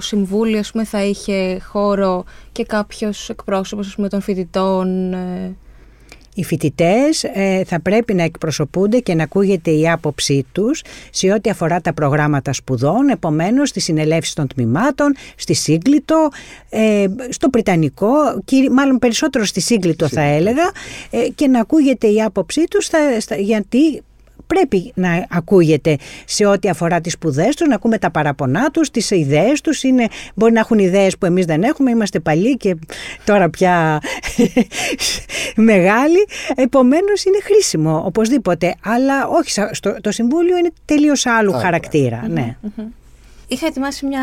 συμβούλιο 0.00 0.58
ας 0.58 0.70
πούμε, 0.70 0.84
θα 0.84 1.04
είχε 1.04 1.58
χώρο 1.58 2.24
και 2.52 2.64
κάποιος 2.64 3.28
εκπρόσωπος 3.28 3.94
πούμε, 3.94 4.08
των 4.08 4.20
φοιτητών, 4.20 5.12
ε, 5.12 5.56
οι 6.34 6.44
φοιτητές 6.44 7.24
ε, 7.24 7.62
θα 7.66 7.80
πρέπει 7.80 8.14
να 8.14 8.22
εκπροσωπούνται 8.22 8.98
και 8.98 9.14
να 9.14 9.22
ακούγεται 9.22 9.70
η 9.70 9.90
άποψή 9.90 10.46
τους 10.52 10.82
σε 11.10 11.32
ό,τι 11.32 11.50
αφορά 11.50 11.80
τα 11.80 11.92
προγράμματα 11.92 12.52
σπουδών, 12.52 13.08
επομένως 13.08 13.68
στη 13.68 13.80
συνελεύση 13.80 14.34
των 14.34 14.46
τμήματων, 14.46 15.14
στη 15.36 15.54
Σύγκλιτο, 15.54 16.28
ε, 16.68 17.06
στο 17.28 17.48
Πριτανικό, 17.48 18.12
μάλλον 18.72 18.98
περισσότερο 18.98 19.44
στη 19.44 19.60
Σύγκλιτο 19.60 20.08
θα 20.08 20.22
έλεγα, 20.22 20.70
ε, 21.10 21.28
και 21.34 21.48
να 21.48 21.60
ακούγεται 21.60 22.06
η 22.06 22.22
άποψή 22.22 22.64
τους 22.70 22.90
γιατί 23.38 24.02
πρέπει 24.54 24.92
να 24.94 25.26
ακούγεται 25.30 25.96
σε 26.24 26.46
ό,τι 26.46 26.68
αφορά 26.68 27.00
τις 27.00 27.12
σπουδές 27.12 27.56
τους, 27.56 27.68
να 27.68 27.74
ακούμε 27.74 27.98
τα 27.98 28.10
παραπονά 28.10 28.70
τους, 28.70 28.90
τις 28.90 29.10
ιδέες 29.10 29.60
τους. 29.60 29.82
Είναι, 29.82 30.06
μπορεί 30.34 30.52
να 30.52 30.60
έχουν 30.60 30.78
ιδέες 30.78 31.18
που 31.18 31.26
εμείς 31.26 31.44
δεν 31.44 31.62
έχουμε, 31.62 31.90
είμαστε 31.90 32.20
παλιοί 32.20 32.56
και 32.56 32.76
τώρα 33.24 33.50
πια 33.50 34.00
μεγάλοι. 35.70 36.26
Επομένως 36.54 37.24
είναι 37.24 37.38
χρήσιμο 37.42 38.02
οπωσδήποτε, 38.06 38.74
αλλά 38.84 39.26
όχι, 39.26 39.50
στο, 39.50 39.96
το 40.00 40.10
Συμβούλιο 40.10 40.56
είναι 40.56 40.70
τελείως 40.84 41.26
άλλου 41.26 41.52
χαρακτήρα. 41.52 42.24
Ναι. 42.28 42.56
Είχα 43.48 43.66
ετοιμάσει 43.66 44.06
μια 44.06 44.22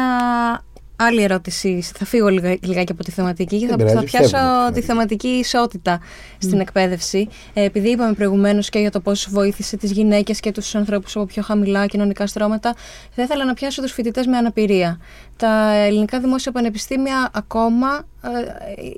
άλλη 1.02 1.24
ερώτηση. 1.24 1.82
Θα 1.95 2.06
φύγω 2.06 2.28
λιγάκι 2.62 2.91
από 2.91 3.04
τη 3.04 3.12
θεματική 3.12 3.60
και 3.60 3.68
θα, 3.68 3.88
θα 3.88 4.04
πιάσω 4.04 4.38
τη 4.74 4.82
θεματική 4.82 5.28
ισότητα 5.28 5.99
στην 6.38 6.60
εκπαίδευση. 6.60 7.28
Ε, 7.54 7.64
επειδή 7.64 7.89
είπαμε 7.89 8.14
προηγουμένως 8.14 8.70
και 8.70 8.80
για 8.80 8.91
το 8.91 8.99
πώς 8.99 9.28
βοήθησε 9.30 9.78
τις 9.78 9.91
γυναίκες 9.91 10.39
και 10.39 10.52
τους 10.52 10.76
ανθρώπους 10.76 11.16
από 11.16 11.26
πιο 11.26 11.41
χαμηλά 11.41 11.86
κοινωνικά 11.86 12.28
στρώματα, 12.28 12.76
θα 13.12 13.24
ήθελα 13.24 13.45
να 13.45 13.54
πιάσω 13.54 13.82
τους 13.82 13.91
φοιτητές 13.91 14.26
με 14.28 14.38
αναπηρία. 14.38 14.99
Τα 15.38 15.74
ελληνικά 15.74 16.20
δημόσια 16.20 16.52
πανεπιστήμια 16.52 17.30
ακόμα 17.34 18.08
ε, 18.24 18.91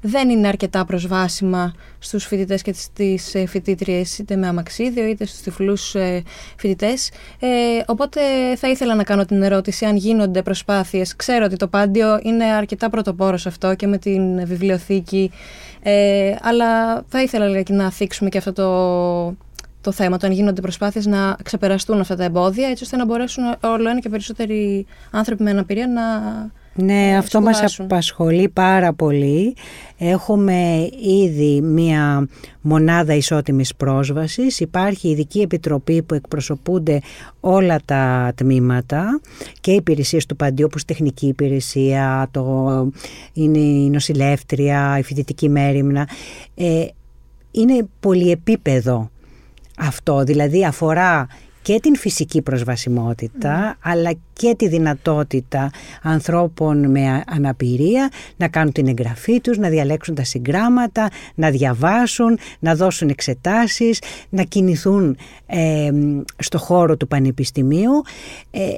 δεν 0.00 0.28
είναι 0.28 0.48
αρκετά 0.48 0.84
προσβάσιμα 0.84 1.74
στους 1.98 2.24
φοιτητές 2.24 2.62
και 2.62 2.72
στις 2.72 3.34
ε, 3.34 3.46
φοιτήτριες 3.46 4.18
είτε 4.18 4.36
με 4.36 4.46
αμαξίδιο 4.46 5.06
είτε 5.06 5.26
στους 5.26 5.40
τυφλούς 5.40 5.94
ε, 5.94 6.22
φοιτητές. 6.56 7.10
Ε, 7.38 7.48
οπότε 7.86 8.20
θα 8.56 8.68
ήθελα 8.68 8.94
να 8.94 9.04
κάνω 9.04 9.24
την 9.24 9.42
ερώτηση 9.42 9.84
αν 9.84 9.96
γίνονται 9.96 10.42
προσπάθειες. 10.42 11.16
Ξέρω 11.16 11.44
ότι 11.44 11.56
το 11.56 11.68
Πάντιο 11.68 12.20
είναι 12.22 12.44
αρκετά 12.44 12.90
πρωτοπόρος 12.90 13.46
αυτό 13.46 13.74
και 13.74 13.86
με 13.86 13.98
την 13.98 14.46
βιβλιοθήκη 14.46 15.30
ε, 15.82 16.34
αλλά 16.42 17.02
θα 17.08 17.22
ήθελα 17.22 17.62
και 17.62 17.72
να 17.72 17.90
θίξουμε 17.90 18.30
και 18.30 18.38
αυτό 18.38 18.52
το, 18.52 19.36
το 19.80 19.92
θέμα, 19.92 20.16
το 20.16 20.26
αν 20.26 20.32
γίνονται 20.32 20.60
προσπάθειες 20.60 21.06
να 21.06 21.36
ξεπεραστούν 21.42 22.00
αυτά 22.00 22.16
τα 22.16 22.24
εμπόδια 22.24 22.68
έτσι 22.68 22.84
ώστε 22.84 22.96
να 22.96 23.04
μπορέσουν 23.04 23.44
όλο 23.60 23.88
ένα 23.88 24.00
και 24.00 24.08
περισσότεροι 24.08 24.86
άνθρωποι 25.10 25.42
με 25.42 25.50
αναπηρία 25.50 25.86
να 25.88 26.02
ναι, 26.82 27.16
αυτό 27.16 27.40
μας 27.40 27.78
απασχολεί 27.78 28.48
πάρα 28.48 28.92
πολύ. 28.92 29.54
Έχουμε 29.98 30.88
ήδη 31.24 31.60
μία 31.60 32.28
μονάδα 32.60 33.14
ισότιμης 33.14 33.74
πρόσβασης. 33.74 34.60
Υπάρχει 34.60 35.08
ειδική 35.08 35.40
επιτροπή 35.40 36.02
που 36.02 36.14
εκπροσωπούνται 36.14 37.00
όλα 37.40 37.78
τα 37.84 38.32
τμήματα 38.34 39.20
και 39.60 39.70
οι 39.70 39.74
υπηρεσίες 39.74 40.26
του 40.26 40.36
Παντίου, 40.36 40.66
όπως 40.68 40.84
τεχνική 40.84 41.26
υπηρεσία, 41.26 42.28
το, 42.30 42.90
είναι 43.32 43.58
η 43.58 43.90
νοσηλεύτρια, 43.90 44.98
η 44.98 45.02
φοιτητική 45.02 45.48
μέρημνα. 45.48 46.08
Ε, 46.54 46.86
είναι 47.50 47.88
πολυεπίπεδο 48.00 49.10
αυτό, 49.78 50.22
δηλαδή 50.22 50.64
αφορά 50.64 51.26
και 51.68 51.80
την 51.80 51.96
φυσική 51.96 52.42
προσβασιμότητα 52.42 53.76
αλλά 53.80 54.14
και 54.32 54.54
τη 54.58 54.68
δυνατότητα 54.68 55.70
ανθρώπων 56.02 56.90
με 56.90 57.22
αναπηρία 57.26 58.10
να 58.36 58.48
κάνουν 58.48 58.72
την 58.72 58.88
εγγραφή 58.88 59.40
τους, 59.40 59.58
να 59.58 59.68
διαλέξουν 59.68 60.14
τα 60.14 60.24
συγγράμματα, 60.24 61.10
να 61.34 61.50
διαβάσουν, 61.50 62.38
να 62.58 62.74
δώσουν 62.74 63.08
εξετάσεις, 63.08 64.02
να 64.28 64.42
κινηθούν 64.42 65.16
ε, 65.46 65.90
στο 66.38 66.58
χώρο 66.58 66.96
του 66.96 67.08
πανεπιστημίου. 67.08 68.02
Ε, 68.50 68.76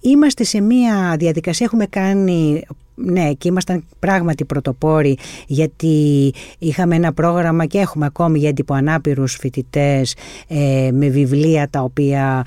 είμαστε 0.00 0.44
σε 0.44 0.60
μία 0.60 1.16
διαδικασία, 1.18 1.66
έχουμε 1.66 1.86
κάνει 1.86 2.62
ναι, 2.96 3.32
και 3.32 3.48
ήμασταν 3.48 3.84
πράγματι 3.98 4.44
πρωτοπόροι 4.44 5.18
γιατί 5.46 6.32
είχαμε 6.58 6.94
ένα 6.94 7.12
πρόγραμμα 7.12 7.66
και 7.66 7.78
έχουμε 7.78 8.06
ακόμη 8.06 8.38
για 8.38 8.48
εντυπωανάπηρους 8.48 9.36
φοιτητές 9.40 10.16
ε, 10.48 10.90
με 10.92 11.08
βιβλία 11.08 11.68
τα 11.70 11.80
οποία 11.80 12.46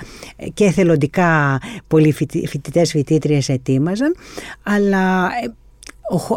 και 0.54 0.66
εθελοντικά 0.66 1.62
πολλοί 1.88 2.12
φοιτητές 2.48 2.92
φοιτήτριες 2.92 3.50
ετοίμαζαν 3.50 4.16
αλλά 4.64 5.26
ε, 5.44 5.52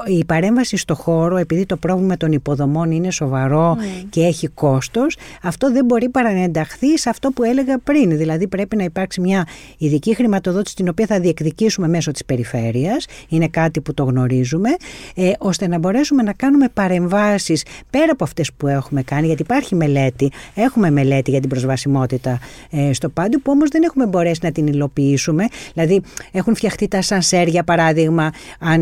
η 0.07 0.25
παρέμβαση 0.25 0.77
στο 0.77 0.95
χώρο, 0.95 1.37
επειδή 1.37 1.67
το 1.67 1.77
πρόβλημα 1.77 2.17
των 2.17 2.33
υποδομών 2.33 2.91
είναι 2.91 3.11
σοβαρό 3.11 3.75
ναι. 3.75 3.85
και 4.11 4.21
έχει 4.21 4.49
κόστος, 4.49 5.17
αυτό 5.43 5.73
δεν 5.73 5.85
μπορεί 5.85 6.09
παρά 6.09 6.33
να 6.33 6.43
ενταχθεί 6.43 6.99
σε 6.99 7.09
αυτό 7.09 7.31
που 7.31 7.43
έλεγα 7.43 7.79
πριν. 7.79 8.17
Δηλαδή 8.17 8.47
πρέπει 8.47 8.77
να 8.77 8.85
υπάρξει 8.85 9.21
μια 9.21 9.47
ειδική 9.79 10.15
χρηματοδότηση 10.15 10.75
την 10.75 10.89
οποία 10.89 11.07
θα 11.07 11.21
διεκδικήσουμε 11.21 11.89
μέσω 11.89 12.11
της 12.11 12.25
περιφέρειας, 12.25 13.07
είναι 13.29 13.49
κάτι 13.49 13.81
που 13.81 13.95
το 13.95 14.05
γνωρίζουμε, 14.05 14.69
ε, 15.15 15.33
ώστε 15.39 15.69
να 15.69 15.79
μπορέσουμε 15.79 16.23
να 16.23 16.33
κάνουμε 16.33 16.69
παρεμβάσεις 16.75 17.65
πέρα 17.91 18.13
από 18.13 18.25
αυτές 18.25 18.53
που 18.53 18.67
έχουμε 18.67 19.03
κάνει, 19.03 19.27
γιατί 19.27 19.43
υπάρχει 19.43 19.75
μελέτη, 19.75 20.31
έχουμε 20.55 20.91
μελέτη 20.91 21.31
για 21.31 21.41
την 21.41 21.49
προσβασιμότητα 21.49 22.39
ε, 22.71 22.93
στο 22.93 23.09
πάντου, 23.09 23.41
που 23.43 23.51
όμως 23.55 23.69
δεν 23.69 23.83
έχουμε 23.83 24.07
μπορέσει 24.07 24.41
να 24.43 24.53
την 24.53 24.67
υλοποιήσουμε. 24.67 25.45
Δηλαδή 25.73 26.03
έχουν 26.33 26.55
φτιαχτεί 26.55 26.89
τα 26.89 27.03
σανσέρ 27.03 27.49
για 27.49 27.65
παράδειγμα, 27.65 28.31
αν 28.59 28.81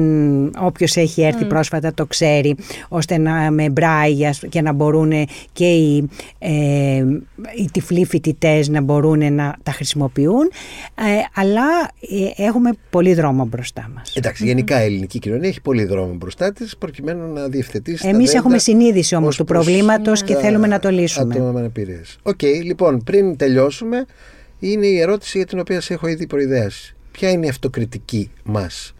όποιος 0.83 0.97
έχει 0.97 1.23
έρθει 1.23 1.45
πρόσφατα 1.45 1.95
το 1.95 2.07
ξέρει, 2.07 2.57
ώστε 2.89 3.19
να 3.19 3.51
με 3.51 3.71
μπράγια 3.71 4.35
και 4.49 4.63
να 4.63 4.73
μπορούν 4.73 5.13
και 5.53 5.65
οι, 5.65 6.09
ε, 6.39 7.05
οι 7.59 7.71
τυφλοί 7.73 8.05
φοιτητές 8.05 8.69
να 8.69 8.81
μπορούν 8.81 9.35
να 9.35 9.57
τα 9.63 9.73
χρησιμοποιούν. 9.73 10.51
Ε, 10.95 11.03
αλλά 11.35 11.91
ε, 12.37 12.43
έχουμε 12.43 12.71
πολύ 12.91 13.15
δρόμο 13.15 13.45
μπροστά 13.45 13.91
μας. 13.95 14.15
Εντάξει, 14.17 14.45
γενικά 14.45 14.83
η 14.83 14.85
ελληνική 14.85 15.19
κοινωνία 15.19 15.49
έχει 15.49 15.61
πολύ 15.61 15.85
δρόμο 15.85 16.15
μπροστά 16.15 16.53
της 16.53 16.77
προκειμένου 16.77 17.33
να 17.33 17.49
διευθετήσει. 17.49 18.09
Εμείς 18.09 18.35
έχουμε 18.35 18.59
συνείδηση 18.59 19.15
όμως 19.15 19.37
του 19.37 19.45
προβλήματος 19.45 20.23
και 20.23 20.35
θέλουμε 20.35 20.67
να 20.67 20.79
το 20.79 20.91
λύσουμε. 20.91 21.35
Άτομα 21.35 21.61
με 21.61 21.71
OK, 22.23 22.39
okay, 22.43 22.63
λοιπόν, 22.63 23.03
πριν 23.05 23.37
τελειώσουμε, 23.37 24.07
είναι 24.59 24.87
η 24.87 24.99
ερώτηση 25.01 25.39
για 25.39 25.47
την 25.47 25.59
οποία 25.59 25.81
σε 25.81 25.95
έχω 25.95 26.07
ήδη 26.07 26.27
προϊδεάσει. 26.27 26.95
Ποια 27.11 27.31
είναι 27.31 27.47
η 27.47 27.49
αυτοκριτική 27.49 28.31
μας 28.45 28.95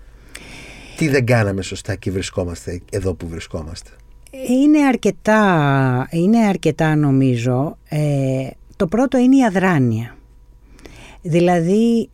τι 1.01 1.09
δεν 1.09 1.27
κάναμε 1.27 1.63
σωστά 1.63 1.95
και 1.95 2.11
βρισκόμαστε 2.11 2.81
εδώ 2.91 3.15
που 3.15 3.29
βρισκόμαστε; 3.29 3.91
Είναι 4.49 4.87
αρκετά, 4.87 6.09
είναι 6.11 6.39
αρκετά 6.39 6.97
νομίζω. 6.97 7.77
Ε, 7.89 8.47
το 8.77 8.87
πρώτο 8.87 9.19
είναι 9.19 9.37
η 9.37 9.45
αδράνεια. 9.45 10.17
Δηλαδή, 11.23 12.09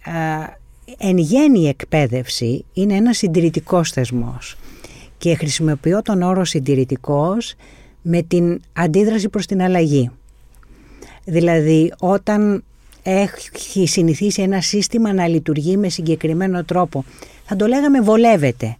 εν 0.99 1.18
γένει 1.18 1.61
η 1.61 1.68
εκπαίδευση 1.68 2.64
είναι 2.72 2.95
ένα 2.95 3.12
συντηρητικός 3.12 3.91
θεσμός 3.91 4.57
και 5.18 5.34
χρησιμοποιώ 5.34 6.03
τον 6.03 6.22
όρο 6.22 6.45
συντηρητικός 6.45 7.55
με 8.03 8.22
την 8.22 8.61
αντίδραση 8.72 9.28
προς 9.28 9.47
την 9.47 9.62
αλλαγή. 9.62 10.11
Δηλαδή, 11.24 11.93
όταν 11.99 12.64
έχει 13.11 13.87
συνηθίσει 13.87 14.43
ένα 14.43 14.61
σύστημα 14.61 15.13
να 15.13 15.29
λειτουργεί 15.29 15.77
με 15.77 15.89
συγκεκριμένο 15.89 16.65
τρόπο 16.65 17.05
θα 17.47 17.57
το 17.57 17.67
λέγαμε 17.67 18.01
βολεύεται. 18.01 18.77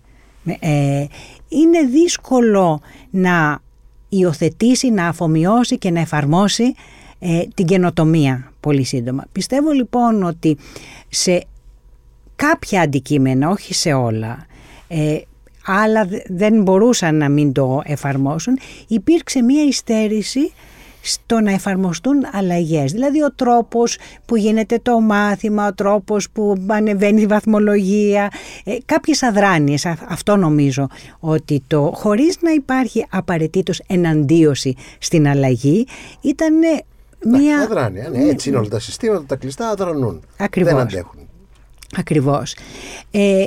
Ε, 0.61 1.05
είναι 1.49 1.83
δύσκολο 1.91 2.81
να 3.11 3.61
υιοθετήσει, 4.09 4.91
να 4.91 5.09
αφομοιώσει 5.09 5.79
και 5.79 5.91
να 5.91 6.01
εφαρμόσει 6.01 6.74
ε, 7.18 7.43
την 7.55 7.66
καινοτομία 7.66 8.53
πολύ 8.61 8.85
σύντομα. 8.85 9.24
Πιστεύω 9.33 9.70
λοιπόν 9.70 10.22
ότι 10.22 10.57
σε 11.09 11.45
κάποια 12.37 12.81
αντικείμενα, 12.81 13.49
όχι 13.49 13.74
σε 13.74 13.93
όλα, 13.93 14.47
ε, 14.89 15.18
αλλά 15.64 16.09
δεν 16.27 16.62
μπορούσαν 16.62 17.16
να 17.16 17.29
μην 17.29 17.53
το 17.53 17.83
εφαρμόσουν, 17.85 18.59
υπήρξε 18.89 19.43
μία 19.43 19.64
υστέρηση 19.64 20.53
στο 21.07 21.40
να 21.40 21.52
εφαρμοστούν 21.52 22.26
αλλαγές. 22.32 22.92
Δηλαδή 22.92 23.22
ο 23.22 23.32
τρόπος 23.32 23.98
που 24.26 24.36
γίνεται 24.36 24.78
το 24.82 25.00
μάθημα, 25.00 25.66
ο 25.66 25.74
τρόπος 25.74 26.30
που 26.30 26.64
ανεβαίνει 26.66 27.20
η 27.20 27.26
βαθμολογία, 27.26 28.30
ε, 28.64 28.76
κάποιες 28.84 29.22
αδράνειες. 29.22 29.86
Αυτό 29.86 30.36
νομίζω 30.36 30.88
ότι 31.20 31.62
το 31.66 31.92
χωρίς 31.94 32.36
να 32.40 32.50
υπάρχει 32.50 33.07
απαραίτητος 33.11 33.82
εναντίωση 33.86 34.74
στην 34.98 35.28
αλλαγή 35.28 35.86
ήταν 36.20 36.54
μια... 37.24 37.61
Αδράνεια, 37.61 38.09
ναι, 38.09 38.24
έτσι 38.28 38.48
είναι 38.48 38.59
όλα 38.59 38.68
τα 38.68 38.80
συστήματα, 38.80 39.24
τα 39.26 39.36
κλειστά 39.36 39.68
αδρανούν. 39.68 40.22
Ακριβώς. 40.36 40.72
Δεν 40.72 40.80
αντέχουν. 40.80 41.28
Ακριβώς. 41.96 42.57
Ε, 43.11 43.46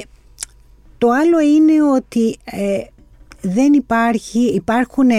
το 0.97 1.07
άλλο 1.09 1.39
είναι 1.39 1.73
ότι 1.95 2.37
ε, 2.43 2.79
δεν 3.41 3.73
υπάρχει, 3.73 4.39
υπάρχουν 4.39 5.09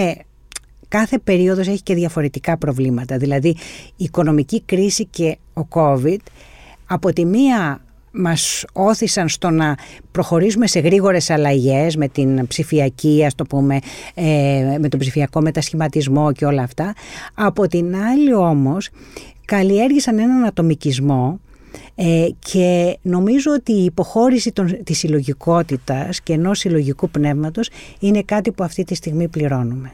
κάθε 0.91 1.19
περίοδος 1.19 1.67
έχει 1.67 1.83
και 1.83 1.95
διαφορετικά 1.95 2.57
προβλήματα. 2.57 3.17
Δηλαδή 3.17 3.49
η 3.97 4.05
οικονομική 4.05 4.63
κρίση 4.63 5.05
και 5.05 5.39
ο 5.55 5.63
COVID 5.71 6.19
από 6.87 7.13
τη 7.13 7.25
μία 7.25 7.81
μας 8.13 8.65
όθησαν 8.73 9.29
στο 9.29 9.51
να 9.51 9.77
προχωρήσουμε 10.13 10.67
σε 10.67 10.81
γρήγορες 10.81 11.31
αλλαγές 11.31 11.97
με 11.97 12.09
την 12.09 12.47
ψηφιακή, 12.47 13.25
ας 13.27 13.35
το 13.35 13.45
πούμε, 13.45 13.79
ε, 14.15 14.77
με 14.81 14.89
τον 14.89 15.01
ψηφιακό 15.01 15.41
μετασχηματισμό 15.41 16.33
και 16.33 16.45
όλα 16.45 16.63
αυτά. 16.63 16.95
Από 17.35 17.67
την 17.67 17.97
άλλη 17.97 18.35
όμως 18.35 18.89
καλλιέργησαν 19.45 20.19
έναν 20.19 20.45
ατομικισμό 20.45 21.41
ε, 21.95 22.27
και 22.39 22.99
νομίζω 23.03 23.53
ότι 23.53 23.73
η 23.73 23.85
υποχώρηση 23.85 24.53
των, 24.53 24.77
της 24.85 24.99
συλλογικότητας 24.99 26.21
και 26.21 26.33
ενός 26.33 26.59
συλλογικού 26.59 27.11
πνεύματος 27.11 27.71
είναι 27.99 28.23
κάτι 28.23 28.53
που 28.53 28.65
αυτή 28.65 28.85
τη 28.85 28.95
στιγμή 28.95 29.29
πληρώνουμε. 29.29 29.93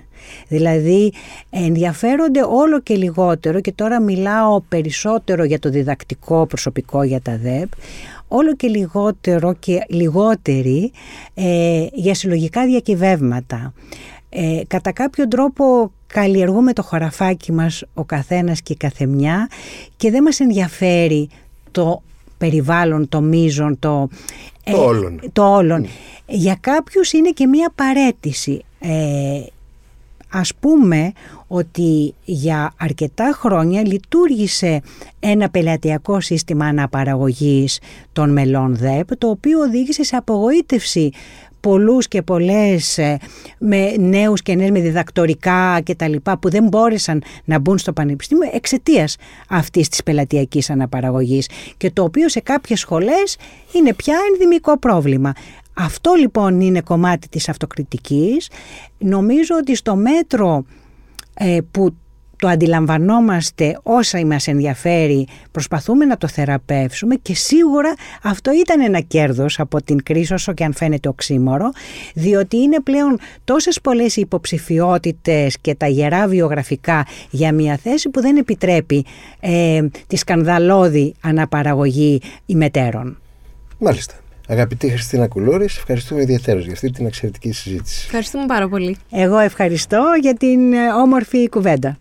Δηλαδή 0.49 1.13
ενδιαφέρονται 1.51 2.43
όλο 2.43 2.81
και 2.81 2.95
λιγότερο 2.95 3.61
και 3.61 3.73
τώρα 3.73 4.01
μιλάω 4.01 4.61
περισσότερο 4.61 5.45
για 5.45 5.59
το 5.59 5.71
διδακτικό 5.71 6.47
προσωπικό 6.47 7.03
για 7.03 7.21
τα 7.21 7.39
ΔΕΠ 7.43 7.71
όλο 8.29 8.55
και 8.55 8.69
λιγότερο 8.69 9.55
και 9.59 9.85
λιγότεροι 9.89 10.93
ε, 11.35 11.87
για 11.93 12.15
συλλογικά 12.15 12.67
διακυβεύματα. 12.67 13.73
Ε, 14.29 14.61
κατά 14.67 14.93
κάποιο 14.93 15.29
τρόπο 15.29 15.93
καλλιεργούμε 16.07 16.73
το 16.73 16.83
χωραφάκι 16.83 17.53
μας 17.53 17.85
ο 17.95 18.05
καθένας 18.05 18.63
και 18.63 18.73
η 18.73 18.77
καθεμιά 18.77 19.49
και 19.97 20.11
δεν 20.11 20.23
μας 20.23 20.41
ενδιαφέρει 20.41 21.29
το 21.77 22.03
περιβάλλον, 22.39 23.09
το 23.09 23.21
μείζον, 23.21 23.79
το, 23.79 24.09
το 24.65 24.85
όλον. 24.85 25.21
Το 25.33 25.55
όλον. 25.55 25.81
Ναι. 25.81 25.89
Για 26.27 26.57
κάποιους 26.61 27.13
είναι 27.13 27.31
και 27.31 27.47
μία 27.47 27.73
παρέτηση. 27.75 28.65
Ε, 28.79 29.43
Ας 30.31 30.55
πούμε 30.61 31.13
ότι 31.47 32.15
για 32.25 32.73
αρκετά 32.77 33.33
χρόνια 33.35 33.87
λειτουργήσε 33.87 34.81
ένα 35.21 35.51
πελατειακό 35.51 36.21
σύστημα 36.21 36.67
αναπαραγωγής 36.67 37.81
των 38.13 38.33
μελών 38.33 38.77
ΔΕΠ 38.77 39.17
το 39.17 39.29
οποίο 39.29 39.61
οδήγησε 39.61 40.05
σε 40.05 40.17
απογοήτευση 40.17 41.11
πολλούς 41.67 42.09
και 42.09 42.23
πολλές 42.23 42.99
ε, 42.99 43.19
με 43.59 43.91
νέους 43.99 44.43
και 44.43 44.55
νέες 44.55 44.71
με 44.71 44.81
διδακτορικά 44.81 45.81
και 45.81 45.95
τα 45.95 46.09
λοιπά 46.09 46.39
που 46.39 46.51
δεν 46.51 46.65
μπόρεσαν 46.65 47.23
να 47.45 47.59
μπουν 47.59 47.79
στο 47.79 47.93
πανεπιστήμιο 47.93 48.51
εξαιτίας 48.53 49.17
αυτής 49.49 49.89
της 49.89 50.03
πελατειακής 50.03 50.71
αναπαραγωγής 50.71 51.49
και 51.77 51.91
το 51.91 52.03
οποίο 52.03 52.29
σε 52.29 52.41
κάποιες 52.41 52.81
σχολές 52.81 53.37
είναι 53.73 53.95
πια 53.95 54.17
ενδημικό 54.33 54.79
πρόβλημα. 54.79 55.33
Αυτό 55.75 56.13
λοιπόν 56.15 56.61
είναι 56.61 56.81
κομμάτι 56.81 57.29
της 57.29 57.49
αυτοκριτικής. 57.49 58.51
Νομίζω 58.99 59.57
ότι 59.61 59.77
στο 59.77 59.97
μέτρο 59.97 60.65
ε, 61.35 61.59
που 61.71 61.95
το 62.37 62.49
αντιλαμβανόμαστε 62.49 63.79
όσα 63.83 64.27
μας 64.27 64.47
ενδιαφέρει, 64.47 65.27
προσπαθούμε 65.51 66.05
να 66.05 66.17
το 66.17 66.29
θεραπεύσουμε 66.29 67.15
και 67.15 67.35
σίγουρα 67.35 67.95
αυτό 68.23 68.53
ήταν 68.53 68.81
ένα 68.81 69.01
κέρδος 69.01 69.61
από 69.61 69.83
την 69.83 70.03
κρίση 70.03 70.33
όσο 70.33 70.53
και 70.53 70.65
αν 70.65 70.73
φαίνεται 70.73 71.09
οξύμορο, 71.09 71.71
διότι 72.15 72.57
είναι 72.57 72.81
πλέον 72.81 73.19
τόσες 73.45 73.81
πολλές 73.81 74.17
υποψηφιότητες 74.17 75.59
και 75.61 75.75
τα 75.75 75.87
γερά 75.87 76.29
βιογραφικά 76.29 77.07
για 77.31 77.53
μια 77.53 77.77
θέση 77.83 78.09
που 78.09 78.21
δεν 78.21 78.37
επιτρέπει 78.37 79.05
ε, 79.41 79.83
τη 80.07 80.17
σκανδαλώδη 80.17 81.15
αναπαραγωγή 81.21 82.21
ημετέρων. 82.47 83.19
Μάλιστα. 83.79 84.15
Αγαπητή 84.49 84.89
Χριστίνα 84.89 85.29
Κουλούρης, 85.29 85.77
ευχαριστούμε 85.77 86.23
ιδιαίτερα 86.23 86.61
για 86.61 86.73
αυτή 86.73 86.91
την 86.91 87.07
εξαιρετική 87.07 87.53
συζήτηση. 87.53 88.03
Ευχαριστούμε 88.05 88.47
πάρα 88.47 88.69
πολύ. 88.69 88.97
Εγώ 89.11 89.39
ευχαριστώ 89.39 90.05
για 90.21 90.35
την 90.35 90.73
ε, 90.73 90.93
όμορφη 90.93 91.49
κουβέντα. 91.49 91.97